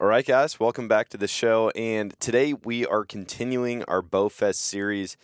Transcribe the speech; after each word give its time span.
All 0.00 0.08
right, 0.08 0.26
guys, 0.26 0.58
welcome 0.58 0.88
back 0.88 1.08
to 1.10 1.16
the 1.16 1.28
show. 1.28 1.70
And 1.70 2.18
today 2.18 2.52
we 2.52 2.84
are 2.84 3.04
continuing 3.04 3.84
our 3.84 4.02
Bowfest 4.02 4.56
series. 4.56 5.16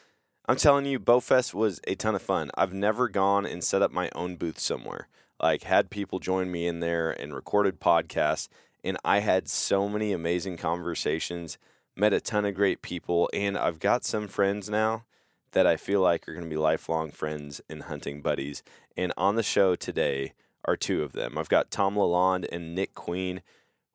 I'm 0.47 0.55
telling 0.55 0.87
you, 0.87 1.01
Bowfest 1.01 1.53
was 1.53 1.81
a 1.89 1.97
ton 1.97 2.15
of 2.15 2.23
fun. 2.23 2.53
I've 2.55 2.73
never 2.73 3.09
gone 3.09 3.45
and 3.45 3.65
set 3.65 3.83
up 3.83 3.91
my 3.91 4.11
own 4.15 4.37
booth 4.37 4.61
somewhere. 4.61 5.09
Like, 5.43 5.65
had 5.65 5.91
people 5.91 6.21
join 6.21 6.53
me 6.53 6.69
in 6.69 6.79
there 6.79 7.11
and 7.11 7.35
recorded 7.35 7.81
podcasts. 7.81 8.47
And 8.85 8.97
I 9.05 9.19
had 9.19 9.49
so 9.49 9.89
many 9.89 10.13
amazing 10.13 10.57
conversations, 10.57 11.59
met 11.97 12.13
a 12.13 12.21
ton 12.21 12.45
of 12.45 12.55
great 12.55 12.81
people. 12.81 13.29
And 13.35 13.59
I've 13.59 13.81
got 13.81 14.05
some 14.05 14.29
friends 14.29 14.71
now 14.71 15.03
that 15.51 15.67
I 15.67 15.77
feel 15.77 16.01
like 16.01 16.29
are 16.29 16.33
going 16.33 16.45
to 16.45 16.49
be 16.49 16.57
lifelong 16.57 17.11
friends 17.11 17.61
and 17.69 17.83
hunting 17.83 18.23
buddies. 18.23 18.63
And 18.97 19.13
on 19.17 19.35
the 19.35 19.43
show 19.43 19.75
today 19.75 20.33
are 20.65 20.77
two 20.77 21.03
of 21.03 21.11
them. 21.11 21.37
I've 21.37 21.49
got 21.49 21.73
Tom 21.73 21.97
LaLond 21.97 22.47
and 22.53 22.77
Nick 22.77 22.95
Queen 22.95 23.43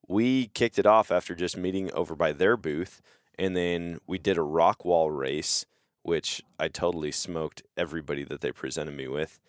we 0.07 0.47
kicked 0.47 0.79
it 0.79 0.85
off 0.85 1.11
after 1.11 1.35
just 1.35 1.57
meeting 1.57 1.91
over 1.93 2.15
by 2.15 2.31
their 2.31 2.57
booth, 2.57 3.01
and 3.37 3.55
then 3.55 3.99
we 4.07 4.17
did 4.17 4.37
a 4.37 4.43
rock 4.43 4.85
wall 4.85 5.11
race, 5.11 5.65
which 6.03 6.43
I 6.59 6.67
totally 6.67 7.11
smoked 7.11 7.63
everybody 7.75 8.23
that 8.23 8.41
they 8.41 8.51
presented 8.51 8.95
me 8.95 9.07
with. 9.07 9.39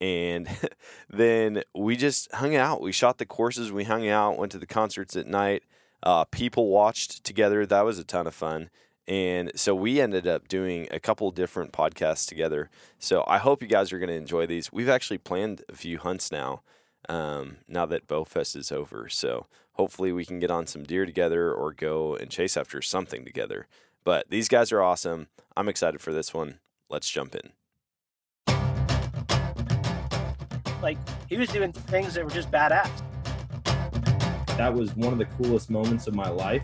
And 0.00 0.48
then 1.10 1.62
we 1.74 1.96
just 1.96 2.32
hung 2.32 2.56
out. 2.56 2.80
We 2.80 2.92
shot 2.92 3.18
the 3.18 3.26
courses, 3.26 3.72
we 3.72 3.84
hung 3.84 4.08
out, 4.08 4.38
went 4.38 4.52
to 4.52 4.58
the 4.58 4.66
concerts 4.66 5.16
at 5.16 5.26
night. 5.26 5.62
Uh, 6.02 6.24
people 6.24 6.68
watched 6.68 7.24
together. 7.24 7.64
That 7.64 7.84
was 7.84 7.98
a 7.98 8.04
ton 8.04 8.26
of 8.26 8.34
fun. 8.34 8.70
And 9.06 9.52
so 9.54 9.74
we 9.74 10.00
ended 10.00 10.26
up 10.26 10.48
doing 10.48 10.88
a 10.90 11.00
couple 11.00 11.30
different 11.30 11.72
podcasts 11.72 12.26
together. 12.26 12.70
So 12.98 13.24
I 13.26 13.38
hope 13.38 13.62
you 13.62 13.68
guys 13.68 13.92
are 13.92 13.98
going 13.98 14.08
to 14.08 14.14
enjoy 14.14 14.46
these. 14.46 14.72
We've 14.72 14.88
actually 14.88 15.18
planned 15.18 15.62
a 15.68 15.74
few 15.74 15.98
hunts 15.98 16.32
now, 16.32 16.62
um, 17.08 17.58
now 17.68 17.84
that 17.86 18.06
Bowfest 18.06 18.56
is 18.56 18.72
over. 18.72 19.08
So 19.10 19.46
hopefully 19.74 20.12
we 20.12 20.24
can 20.24 20.40
get 20.40 20.50
on 20.50 20.66
some 20.66 20.82
deer 20.82 21.06
together 21.06 21.52
or 21.52 21.72
go 21.72 22.16
and 22.16 22.30
chase 22.30 22.56
after 22.56 22.82
something 22.82 23.24
together. 23.24 23.66
But 24.02 24.30
these 24.30 24.48
guys 24.48 24.72
are 24.72 24.82
awesome. 24.82 25.28
I'm 25.56 25.68
excited 25.68 26.00
for 26.00 26.12
this 26.12 26.34
one. 26.34 26.58
Let's 26.88 27.08
jump 27.08 27.34
in. 27.34 27.52
Like 30.82 30.98
he 31.28 31.36
was 31.36 31.48
doing 31.48 31.72
things 31.72 32.14
that 32.14 32.24
were 32.24 32.30
just 32.30 32.50
badass. 32.50 32.90
That 34.56 34.72
was 34.72 34.94
one 34.96 35.12
of 35.12 35.18
the 35.18 35.24
coolest 35.24 35.70
moments 35.70 36.06
of 36.06 36.14
my 36.14 36.28
life. 36.28 36.62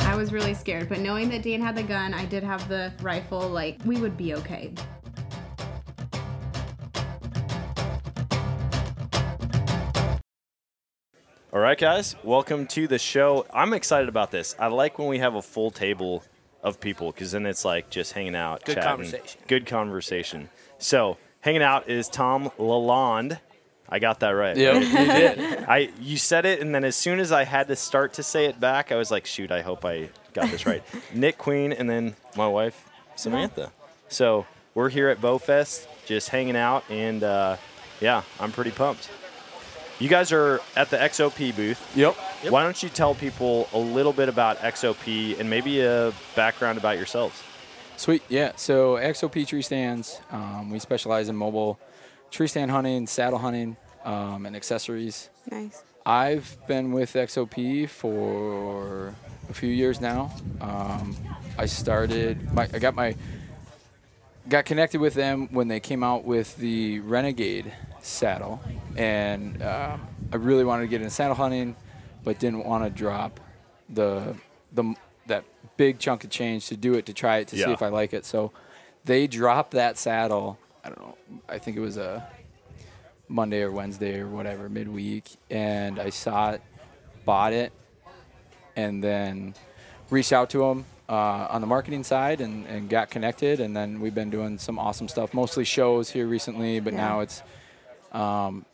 I 0.00 0.14
was 0.14 0.32
really 0.32 0.52
scared, 0.52 0.88
but 0.88 0.98
knowing 0.98 1.30
that 1.30 1.42
Dan 1.42 1.62
had 1.62 1.74
the 1.74 1.82
gun, 1.82 2.12
I 2.12 2.26
did 2.26 2.42
have 2.42 2.68
the 2.68 2.92
rifle, 3.00 3.48
like 3.48 3.78
we 3.86 3.98
would 3.98 4.16
be 4.16 4.34
okay. 4.34 4.74
Right, 11.62 11.78
guys, 11.78 12.16
welcome 12.24 12.66
to 12.66 12.88
the 12.88 12.98
show. 12.98 13.46
I'm 13.54 13.72
excited 13.72 14.08
about 14.08 14.32
this. 14.32 14.56
I 14.58 14.66
like 14.66 14.98
when 14.98 15.06
we 15.06 15.20
have 15.20 15.36
a 15.36 15.42
full 15.42 15.70
table 15.70 16.24
of 16.60 16.80
people 16.80 17.12
because 17.12 17.30
then 17.30 17.46
it's 17.46 17.64
like 17.64 17.88
just 17.88 18.14
hanging 18.14 18.34
out, 18.34 18.64
Good 18.64 18.74
chatting. 18.74 18.88
conversation. 18.88 19.40
Good 19.46 19.66
conversation. 19.66 20.48
So, 20.78 21.18
hanging 21.40 21.62
out 21.62 21.88
is 21.88 22.08
Tom 22.08 22.50
LaLond. 22.58 23.38
I 23.88 24.00
got 24.00 24.18
that 24.20 24.30
right. 24.30 24.56
Yep, 24.56 24.74
right? 24.74 24.82
you 24.82 25.06
did. 25.06 25.64
I 25.68 25.90
you 26.00 26.16
said 26.16 26.46
it, 26.46 26.60
and 26.60 26.74
then 26.74 26.82
as 26.82 26.96
soon 26.96 27.20
as 27.20 27.30
I 27.30 27.44
had 27.44 27.68
to 27.68 27.76
start 27.76 28.14
to 28.14 28.24
say 28.24 28.46
it 28.46 28.58
back, 28.58 28.90
I 28.90 28.96
was 28.96 29.12
like, 29.12 29.24
"Shoot, 29.24 29.52
I 29.52 29.62
hope 29.62 29.84
I 29.84 30.08
got 30.32 30.50
this 30.50 30.66
right." 30.66 30.82
Nick 31.14 31.38
Queen, 31.38 31.72
and 31.72 31.88
then 31.88 32.16
my 32.36 32.48
wife 32.48 32.88
Samantha. 33.14 33.70
So 34.08 34.46
we're 34.74 34.88
here 34.88 35.10
at 35.10 35.20
Bowfest, 35.20 35.86
just 36.06 36.30
hanging 36.30 36.56
out, 36.56 36.82
and 36.90 37.22
uh, 37.22 37.56
yeah, 38.00 38.22
I'm 38.40 38.50
pretty 38.50 38.72
pumped. 38.72 39.08
You 39.98 40.08
guys 40.08 40.32
are 40.32 40.60
at 40.76 40.90
the 40.90 40.96
XOP 40.96 41.54
booth. 41.54 41.96
Yep. 41.96 42.16
Why 42.48 42.64
don't 42.64 42.82
you 42.82 42.88
tell 42.88 43.14
people 43.14 43.68
a 43.72 43.78
little 43.78 44.12
bit 44.12 44.28
about 44.28 44.58
XOP 44.58 45.38
and 45.38 45.48
maybe 45.48 45.80
a 45.80 46.12
background 46.34 46.78
about 46.78 46.96
yourselves? 46.96 47.40
Sweet. 47.96 48.22
Yeah. 48.28 48.52
So 48.56 48.94
XOP 48.96 49.46
tree 49.46 49.62
stands. 49.62 50.20
Um, 50.30 50.70
we 50.70 50.78
specialize 50.78 51.28
in 51.28 51.36
mobile 51.36 51.78
tree 52.30 52.48
stand 52.48 52.70
hunting, 52.70 53.06
saddle 53.06 53.38
hunting, 53.38 53.76
um, 54.04 54.46
and 54.46 54.56
accessories. 54.56 55.28
Nice. 55.50 55.84
I've 56.04 56.56
been 56.66 56.90
with 56.90 57.12
XOP 57.12 57.88
for 57.88 59.14
a 59.48 59.54
few 59.54 59.68
years 59.68 60.00
now. 60.00 60.32
Um, 60.60 61.16
I 61.56 61.66
started. 61.66 62.52
My, 62.52 62.68
I 62.72 62.78
got 62.80 62.94
my 62.94 63.14
got 64.48 64.64
connected 64.64 65.00
with 65.00 65.14
them 65.14 65.48
when 65.52 65.68
they 65.68 65.78
came 65.78 66.02
out 66.02 66.24
with 66.24 66.56
the 66.56 66.98
Renegade 67.00 67.72
saddle, 68.02 68.60
and 68.96 69.62
um, 69.62 70.06
I 70.32 70.36
really 70.36 70.64
wanted 70.64 70.82
to 70.82 70.88
get 70.88 71.00
into 71.00 71.10
saddle 71.14 71.34
hunting, 71.36 71.76
but 72.24 72.38
didn't 72.38 72.64
want 72.64 72.84
to 72.84 72.90
drop 72.90 73.40
the 73.88 74.34
the 74.72 74.94
that 75.26 75.44
big 75.76 75.98
chunk 75.98 76.24
of 76.24 76.30
change 76.30 76.66
to 76.66 76.76
do 76.76 76.94
it 76.94 77.06
to 77.06 77.14
try 77.14 77.38
it 77.38 77.48
to 77.48 77.56
see 77.56 77.72
if 77.72 77.82
I 77.82 77.88
like 77.88 78.12
it. 78.12 78.24
So 78.26 78.52
they 79.04 79.26
dropped 79.26 79.72
that 79.72 79.96
saddle. 79.98 80.58
I 80.84 80.88
don't 80.88 81.00
know. 81.00 81.16
I 81.48 81.58
think 81.58 81.76
it 81.76 81.80
was 81.80 81.96
a 81.96 82.26
Monday 83.28 83.62
or 83.62 83.70
Wednesday 83.70 84.18
or 84.20 84.26
whatever 84.28 84.68
midweek, 84.68 85.30
and 85.50 85.98
I 85.98 86.10
saw 86.10 86.50
it, 86.52 86.62
bought 87.24 87.52
it, 87.52 87.72
and 88.76 89.02
then 89.02 89.54
reached 90.10 90.32
out 90.32 90.50
to 90.50 90.58
them 90.58 90.84
uh, 91.08 91.46
on 91.50 91.60
the 91.60 91.66
marketing 91.66 92.04
side 92.04 92.40
and, 92.40 92.66
and 92.66 92.88
got 92.90 93.10
connected. 93.10 93.60
And 93.60 93.76
then 93.76 94.00
we've 94.00 94.14
been 94.14 94.30
doing 94.30 94.58
some 94.58 94.78
awesome 94.78 95.08
stuff, 95.08 95.32
mostly 95.32 95.64
shows 95.64 96.10
here 96.10 96.26
recently, 96.26 96.80
but 96.80 96.92
Yeah. 96.92 97.00
now 97.00 97.20
it's 97.20 97.42
um, 98.12 98.64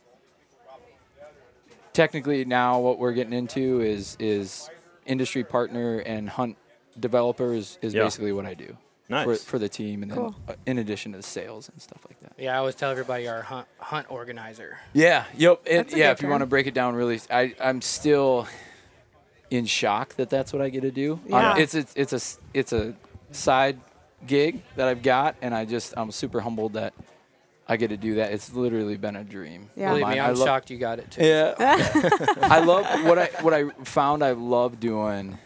technically 1.93 2.45
now 2.45 2.79
what 2.79 2.99
we're 2.99 3.13
getting 3.13 3.33
into 3.33 3.81
is 3.81 4.15
is 4.19 4.69
industry 5.05 5.43
partner 5.43 5.99
and 5.99 6.29
hunt 6.29 6.55
developer 6.99 7.53
is, 7.53 7.79
is 7.81 7.93
Yeah. 7.93 8.03
basically 8.03 8.31
what 8.31 8.45
I 8.45 8.53
do 8.53 8.77
Nice. 9.07 9.25
for, 9.25 9.35
for 9.51 9.59
the 9.59 9.69
team, 9.69 10.03
and 10.03 10.11
then 10.11 10.19
uh, 10.47 10.53
in 10.67 10.77
addition 10.77 11.13
to 11.13 11.17
the 11.17 11.23
sales 11.23 11.67
and 11.69 11.81
stuff 11.81 12.05
like 12.07 12.19
that. 12.21 12.33
Yeah, 12.37 12.53
I 12.53 12.57
always 12.59 12.75
tell 12.75 12.91
everybody 12.91 13.23
you're 13.23 13.41
hunt, 13.41 13.67
hunt 13.79 14.05
organizer. 14.11 14.77
Yeah. 14.93 15.23
Yep. 15.35 15.61
And 15.67 15.79
That's 15.79 15.93
a 15.93 15.97
yeah, 15.97 16.07
good 16.09 16.11
if 16.17 16.21
you 16.21 16.29
want 16.29 16.41
to 16.41 16.45
break 16.45 16.67
it 16.67 16.75
down, 16.75 16.93
really, 16.95 17.19
I 17.31 17.55
I'm 17.59 17.81
still 17.81 18.47
in 19.49 19.65
shock 19.65 20.15
that 20.17 20.29
that's 20.29 20.53
what 20.53 20.61
I 20.61 20.69
get 20.69 20.81
to 20.81 20.91
do. 20.91 21.19
Yeah. 21.25 21.57
it's 21.57 21.73
it's 21.73 21.91
it's 21.95 22.13
a 22.13 22.17
s- 22.17 22.39
it's 22.53 22.71
a 22.71 22.93
side 23.31 23.79
gig 24.27 24.61
that 24.75 24.87
I've 24.87 25.01
got, 25.01 25.35
and 25.41 25.55
I 25.55 25.65
just 25.65 25.95
I'm 25.97 26.11
super 26.11 26.41
humbled 26.41 26.73
that 26.73 26.93
I 27.71 27.77
get 27.77 27.89
to 27.89 27.97
do 27.97 28.15
that. 28.15 28.31
It's 28.33 28.51
literally 28.51 28.97
been 28.97 29.15
a 29.15 29.23
dream. 29.23 29.69
Yeah. 29.75 29.89
Believe 29.91 30.07
me, 30.07 30.17
I 30.19 30.29
I'm 30.29 30.35
lo- 30.35 30.45
shocked 30.45 30.71
you 30.71 30.77
got 30.79 30.97
it 30.99 31.11
too. 31.11 31.23
Yeah. 31.23 31.53
I 32.41 32.59
love 32.61 32.85
what 33.05 33.19
I 33.19 33.25
what 33.41 33.53
I 33.53 33.69
found 33.83 34.23
I 34.23 34.31
love 34.31 34.79
doing 34.79 35.37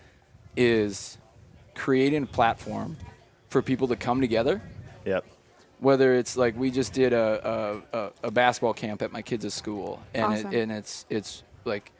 is 0.55 1.17
creating 1.75 2.23
a 2.23 2.27
platform 2.27 2.95
for 3.49 3.61
people 3.61 3.87
to 3.89 3.95
come 3.95 4.21
together 4.21 4.61
Yep. 5.05 5.25
whether 5.79 6.13
it's 6.15 6.37
like 6.37 6.55
we 6.57 6.71
just 6.71 6.93
did 6.93 7.11
a, 7.13 7.81
a, 7.93 7.97
a, 7.97 8.11
a 8.25 8.31
basketball 8.31 8.73
camp 8.73 9.01
at 9.01 9.11
my 9.11 9.21
kids' 9.21 9.53
school 9.53 10.01
and 10.13 10.25
Awesome. 10.33 10.53
it, 10.53 10.59
and 10.61 10.71
it's 10.71 11.05
it's 11.09 11.43
like 11.65 11.91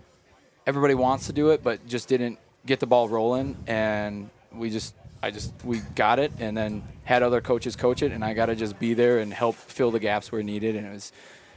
everybody 0.65 0.93
wants 0.93 1.27
to 1.27 1.33
do 1.33 1.49
it 1.49 1.63
but 1.63 1.85
just 1.85 2.07
didn't 2.07 2.39
get 2.65 2.79
the 2.79 2.87
ball 2.87 3.09
rolling 3.09 3.57
and 3.67 4.29
we 4.53 4.69
just 4.69 4.95
I 5.23 5.31
just 5.31 5.53
we 5.63 5.79
got 5.95 6.19
it 6.19 6.33
and 6.37 6.55
then 6.55 6.83
had 7.05 7.23
other 7.23 7.39
coaches 7.41 7.75
coach 7.77 8.03
it 8.03 8.11
and 8.11 8.23
I 8.25 8.33
got 8.33 8.47
to 8.47 8.55
just 8.55 8.77
be 8.77 8.93
there 8.93 9.19
and 9.19 9.33
help 9.33 9.55
fill 9.55 9.89
the 9.89 9.99
gaps 9.99 10.31
where 10.31 10.43
needed 10.43 10.75
and 10.75 10.85
it 10.85 10.91
was 10.91 11.11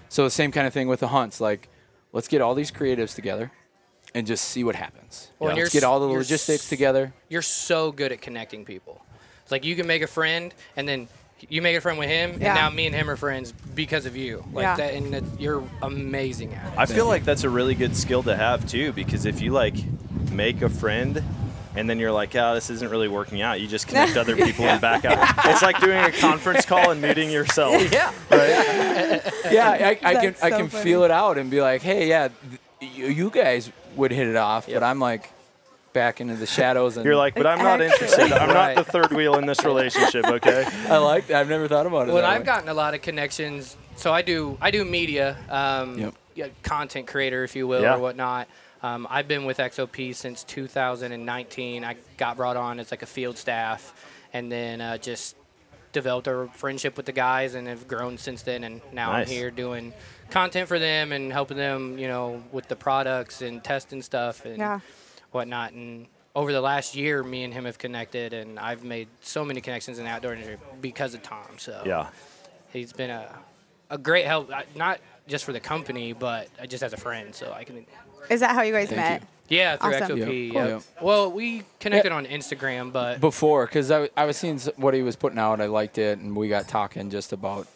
so 0.08 0.22
the 0.24 0.30
same 0.30 0.52
kind 0.52 0.66
of 0.68 0.72
thing 0.72 0.86
with 0.88 1.00
the 1.00 1.08
hunts 1.08 1.40
like 1.40 1.68
let's 2.12 2.28
get 2.28 2.40
all 2.40 2.54
these 2.54 2.70
creatives 2.70 3.14
together 3.16 3.50
and 4.14 4.24
just 4.26 4.44
see 4.44 4.62
what 4.64 4.76
happens 4.76 5.30
Well, 5.40 5.50
and 5.50 5.58
let's 5.58 5.72
get 5.72 5.82
all 5.82 5.98
the 5.98 6.06
logistics 6.06 6.62
s- 6.62 6.68
together 6.68 7.12
You're 7.28 7.42
so 7.42 7.90
good 7.92 8.12
at 8.12 8.20
connecting 8.22 8.64
people. 8.64 9.04
It's 9.42 9.50
like 9.52 9.64
you 9.64 9.74
can 9.76 9.86
make 9.86 10.02
a 10.02 10.06
friend, 10.06 10.54
and 10.76 10.88
then 10.88 11.08
you 11.48 11.60
make 11.60 11.76
a 11.76 11.80
friend 11.80 11.98
with 11.98 12.08
him, 12.08 12.30
Yeah. 12.40 12.48
and 12.48 12.54
now 12.56 12.70
me 12.70 12.86
and 12.86 12.94
him 12.94 13.10
are 13.10 13.16
friends 13.16 13.52
because 13.74 14.06
of 14.06 14.16
you. 14.16 14.44
Like 14.52 14.62
Yeah. 14.62 14.76
that, 14.76 14.94
and 14.94 15.12
that, 15.14 15.22
you're 15.38 15.62
amazing 15.82 16.54
at 16.54 16.72
it. 16.72 16.78
I 16.78 16.86
feel 16.86 17.06
like 17.06 17.24
that's 17.24 17.44
a 17.44 17.50
really 17.50 17.74
good 17.74 17.94
skill 17.94 18.22
to 18.24 18.34
have 18.36 18.66
too, 18.66 18.92
because 18.92 19.24
if 19.26 19.40
you 19.42 19.50
like 19.52 19.74
make 20.32 20.62
a 20.62 20.68
friend 20.68 21.22
and 21.76 21.88
then 21.88 21.98
you're 21.98 22.12
like, 22.12 22.34
oh, 22.36 22.54
this 22.54 22.70
isn't 22.70 22.90
really 22.90 23.08
working 23.08 23.40
out, 23.42 23.60
you 23.60 23.66
just 23.66 23.86
connect 23.88 24.16
other 24.16 24.36
people 24.36 24.64
and 24.64 24.80
back 24.80 25.04
out. 25.04 25.18
It's 25.46 25.62
like 25.62 25.78
doing 25.80 25.98
a 25.98 26.12
conference 26.12 26.64
call 26.64 26.90
and 26.90 27.00
muting 27.00 27.30
yourself. 27.38 27.92
yeah. 27.92 28.12
Right? 28.30 29.22
yeah, 29.52 29.70
I, 29.70 29.98
I 30.02 30.14
can 30.14 30.22
That's 30.24 30.42
I 30.42 30.50
can 30.50 30.68
funny. 30.68 30.84
feel 30.84 31.04
it 31.04 31.10
out 31.10 31.38
and 31.38 31.50
be 31.50 31.60
like, 31.60 31.82
hey, 31.82 32.08
yeah, 32.08 32.28
th- 32.80 32.92
you, 32.94 33.06
you 33.06 33.30
guys 33.30 33.70
would 33.96 34.10
hit 34.12 34.26
it 34.28 34.36
off, 34.36 34.68
Yep. 34.68 34.80
but 34.80 34.86
I'm 34.86 34.98
like, 35.00 35.30
back 35.92 36.20
into 36.20 36.34
the 36.36 36.44
shadows. 36.46 36.96
And 36.98 37.06
You're 37.06 37.16
like, 37.16 37.34
but 37.34 37.46
I'm 37.46 37.58
not 37.62 37.80
interested. 37.80 38.30
I'm 38.30 38.50
Right. 38.50 38.76
not 38.76 38.84
the 38.84 38.90
third 38.92 39.12
wheel 39.12 39.36
in 39.38 39.46
this 39.46 39.64
relationship. 39.64 40.26
Okay. 40.26 40.64
I 40.90 40.98
like 40.98 41.28
that. 41.28 41.40
I've 41.40 41.48
never 41.48 41.68
thought 41.68 41.86
about 41.86 42.08
it. 42.08 42.12
Well, 42.12 42.20
that 42.20 42.30
I've 42.30 42.40
way. 42.40 42.44
gotten 42.46 42.68
a 42.68 42.74
lot 42.74 42.92
of 42.92 43.00
connections. 43.00 43.76
So 43.96 44.12
I 44.12 44.20
do 44.20 44.58
I 44.60 44.70
do 44.70 44.84
media, 44.84 45.38
um, 45.48 46.12
Yep. 46.36 46.52
content 46.62 47.06
creator, 47.06 47.44
if 47.44 47.56
you 47.56 47.66
will, 47.66 47.80
Yeah. 47.80 47.94
or 47.94 47.98
whatnot. 47.98 48.46
Um, 48.82 49.06
I've 49.10 49.26
been 49.28 49.44
with 49.44 49.58
XOP 49.58 50.14
since 50.14 50.44
2019. 50.44 51.84
I 51.84 51.96
got 52.16 52.36
brought 52.36 52.56
on 52.56 52.78
as 52.78 52.90
like 52.90 53.02
a 53.02 53.06
field 53.06 53.38
staff, 53.38 53.94
and 54.32 54.50
then 54.52 54.80
uh, 54.80 54.98
just 54.98 55.36
developed 55.92 56.26
a 56.26 56.48
friendship 56.52 56.96
with 56.96 57.06
the 57.06 57.12
guys, 57.12 57.54
and 57.54 57.66
have 57.68 57.88
grown 57.88 58.18
since 58.18 58.42
then. 58.42 58.64
And 58.64 58.80
now 58.92 59.12
Nice. 59.12 59.28
I'm 59.28 59.32
here 59.32 59.50
doing 59.50 59.94
content 60.30 60.68
for 60.68 60.78
them 60.78 61.12
and 61.12 61.32
helping 61.32 61.56
them, 61.56 61.98
you 61.98 62.08
know, 62.08 62.42
with 62.52 62.68
the 62.68 62.76
products 62.76 63.40
and 63.42 63.64
testing 63.64 64.02
stuff 64.02 64.44
and 64.44 64.58
Yeah. 64.58 64.80
whatnot. 65.30 65.72
And 65.72 66.06
over 66.34 66.52
the 66.52 66.60
last 66.60 66.94
year, 66.94 67.22
me 67.22 67.44
and 67.44 67.54
him 67.54 67.64
have 67.64 67.78
connected, 67.78 68.34
and 68.34 68.58
I've 68.58 68.84
made 68.84 69.08
so 69.22 69.42
many 69.44 69.62
connections 69.62 69.98
in 69.98 70.04
the 70.04 70.10
outdoor 70.10 70.34
industry 70.34 70.58
because 70.82 71.14
of 71.14 71.22
Tom. 71.22 71.56
So 71.56 71.82
Yeah. 71.86 72.08
he's 72.74 72.92
been 72.92 73.10
a, 73.10 73.38
a 73.88 73.96
great 73.96 74.26
help, 74.26 74.50
uh, 74.52 74.62
not 74.74 75.00
just 75.28 75.44
for 75.46 75.52
the 75.54 75.60
company, 75.60 76.12
but 76.12 76.48
uh, 76.60 76.66
just 76.66 76.82
as 76.82 76.92
a 76.92 76.96
friend. 76.98 77.34
So 77.34 77.52
I 77.52 77.64
can, 77.64 77.86
Is 78.30 78.40
that 78.40 78.54
how 78.54 78.62
you 78.62 78.72
guys 78.72 78.88
Thank 78.88 79.00
met? 79.00 79.22
yeah, 79.48 79.76
through 79.76 79.94
Awesome. 79.94 80.18
XOP. 80.18 80.52
Yep. 80.52 80.68
Yeah. 80.68 80.80
Well, 81.02 81.30
we 81.30 81.62
connected 81.80 82.12
on 82.12 82.26
Instagram, 82.26 82.92
but 82.92 83.20
before 83.20 83.66
because 83.66 83.90
I, 83.90 84.08
I 84.16 84.24
was 84.24 84.36
seeing 84.36 84.58
what 84.76 84.94
he 84.94 85.02
was 85.02 85.16
putting 85.16 85.38
out. 85.38 85.60
I 85.60 85.66
liked 85.66 85.98
it, 85.98 86.18
and 86.18 86.36
we 86.36 86.48
got 86.48 86.68
talking 86.68 87.10
just 87.10 87.32
about 87.32 87.68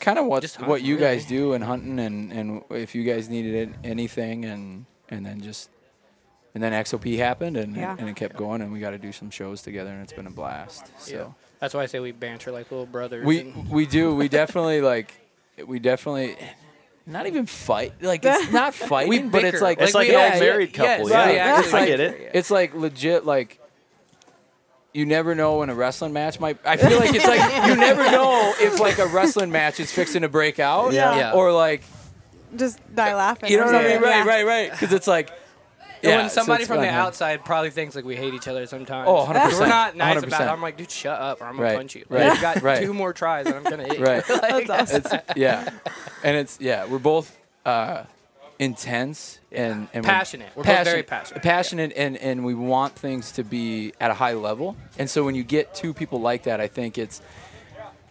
kind 0.00 0.18
of 0.18 0.26
what 0.26 0.42
Just 0.42 0.60
what 0.60 0.82
you 0.82 0.96
guys 0.96 1.24
really. 1.30 1.36
do 1.36 1.52
and 1.52 1.64
hunting, 1.64 1.98
and, 1.98 2.32
and 2.32 2.62
if 2.70 2.94
you 2.94 3.04
guys 3.04 3.28
needed 3.28 3.74
anything, 3.84 4.44
and 4.44 4.86
and 5.08 5.24
then 5.24 5.40
just 5.40 5.70
and 6.54 6.62
then 6.62 6.72
XOP 6.72 7.16
happened, 7.18 7.56
and 7.56 7.76
Yeah. 7.76 7.96
and 7.98 8.08
it 8.08 8.16
kept 8.16 8.36
going, 8.36 8.60
and 8.60 8.72
we 8.72 8.80
got 8.80 8.90
to 8.90 8.98
do 8.98 9.12
some 9.12 9.30
shows 9.30 9.62
together, 9.62 9.90
and 9.90 10.02
it's 10.02 10.12
been 10.12 10.26
a 10.26 10.30
blast. 10.30 10.90
So. 10.98 11.14
yeah. 11.14 11.26
that's 11.60 11.74
why 11.74 11.82
I 11.82 11.86
say 11.86 12.00
we 12.00 12.12
banter 12.12 12.50
like 12.50 12.70
little 12.70 12.86
brothers. 12.86 13.24
We 13.24 13.52
we 13.70 13.86
do. 13.86 14.14
We 14.14 14.28
definitely 14.28 14.80
like. 14.80 15.14
We 15.64 15.78
definitely. 15.78 16.36
Not 17.06 17.26
even 17.28 17.46
fight. 17.46 17.92
Like 18.02 18.24
it's 18.24 18.50
not 18.52 18.74
fighting, 18.74 19.30
but 19.30 19.44
it's 19.44 19.60
like 19.62 19.80
It's 19.80 19.94
like 19.94 20.08
we 20.08 20.14
an 20.14 20.20
old 20.20 20.24
actually- 20.32 20.46
married 20.46 20.74
couple. 20.74 21.08
yes, 21.08 21.10
yeah. 21.10 21.26
we 21.30 21.38
actually 21.38 21.64
it's 21.66 21.74
I 21.74 21.78
like, 21.78 21.86
get 21.88 22.00
it. 22.00 22.30
It's 22.34 22.50
like 22.50 22.74
legit. 22.74 23.24
Like 23.24 23.60
you 24.92 25.06
never 25.06 25.34
know 25.34 25.58
when 25.58 25.70
a 25.70 25.74
wrestling 25.74 26.12
match 26.12 26.40
might. 26.40 26.58
I 26.64 26.76
feel 26.76 26.98
like 26.98 27.14
it's 27.14 27.26
like 27.26 27.66
you 27.68 27.76
never 27.76 28.02
know 28.10 28.54
if 28.58 28.80
like 28.80 28.98
a 28.98 29.06
wrestling 29.06 29.52
match 29.52 29.78
is 29.78 29.92
fixing 29.92 30.22
to 30.22 30.28
break 30.28 30.58
out. 30.58 30.92
Yeah. 30.92 31.16
Yeah. 31.16 31.32
Or 31.32 31.52
like 31.52 31.82
Just 32.56 32.80
die 32.94 33.14
laughing. 33.14 33.50
you 33.50 33.58
know 33.58 33.64
or 33.64 33.66
what 33.66 33.74
I 33.76 33.82
mean? 33.82 33.90
something. 33.92 34.08
Right, 34.10 34.16
Yeah. 34.24 34.24
right, 34.32 34.46
right. 34.46 34.70
Because 34.70 34.92
it's 34.92 35.06
like. 35.06 35.30
And 36.02 36.10
Yeah, 36.10 36.16
when 36.18 36.30
somebody 36.30 36.62
it's 36.62 36.68
from 36.68 36.78
the 36.78 36.86
fun, 36.86 36.94
yeah. 36.94 37.04
outside 37.04 37.44
probably 37.44 37.70
thinks 37.70 37.94
like 37.96 38.04
we 38.04 38.16
hate 38.16 38.34
each 38.34 38.48
other 38.48 38.66
sometimes. 38.66 39.08
Oh, 39.08 39.24
100%. 39.26 39.60
We're 39.60 39.66
not 39.66 39.96
nice 39.96 40.22
about 40.22 40.40
it. 40.42 40.44
I'm 40.48 40.60
like, 40.62 40.76
dude, 40.76 40.90
shut 40.90 41.20
up, 41.20 41.40
or 41.40 41.44
I'm 41.44 41.56
gonna 41.56 41.68
Right, 41.68 41.76
punch 41.76 41.94
you. 41.94 42.04
right, 42.08 42.34
You 42.34 42.40
got 42.40 42.62
right. 42.62 42.82
two 42.82 42.92
more 42.94 43.12
tries, 43.12 43.46
and 43.46 43.54
I'm 43.54 43.62
gonna 43.64 43.84
hit 43.84 43.98
you. 43.98 44.04
Right. 44.04 44.22
Like, 44.28 44.66
That's 44.66 44.92
awesome. 44.92 45.20
It's 45.28 45.36
yeah, 45.36 45.68
and 46.22 46.36
it's 46.36 46.58
yeah. 46.60 46.86
We're 46.86 46.98
both 46.98 47.36
uh, 47.64 48.04
intense 48.58 49.38
and, 49.52 49.88
and 49.92 50.04
we're 50.04 50.08
Passionate. 50.10 50.50
We're 50.54 50.64
both 50.64 50.84
very 50.84 51.02
passionate. 51.02 51.42
Passionate, 51.42 51.92
and 51.96 52.16
and 52.16 52.44
we 52.44 52.54
want 52.54 52.94
things 52.94 53.32
to 53.32 53.44
be 53.44 53.92
at 54.00 54.10
a 54.10 54.14
high 54.14 54.34
level. 54.34 54.76
And 54.98 55.08
so 55.10 55.24
when 55.24 55.34
you 55.34 55.42
get 55.44 55.74
two 55.74 55.92
people 55.94 56.20
like 56.20 56.44
that, 56.44 56.60
I 56.60 56.68
think 56.68 56.98
it's. 56.98 57.20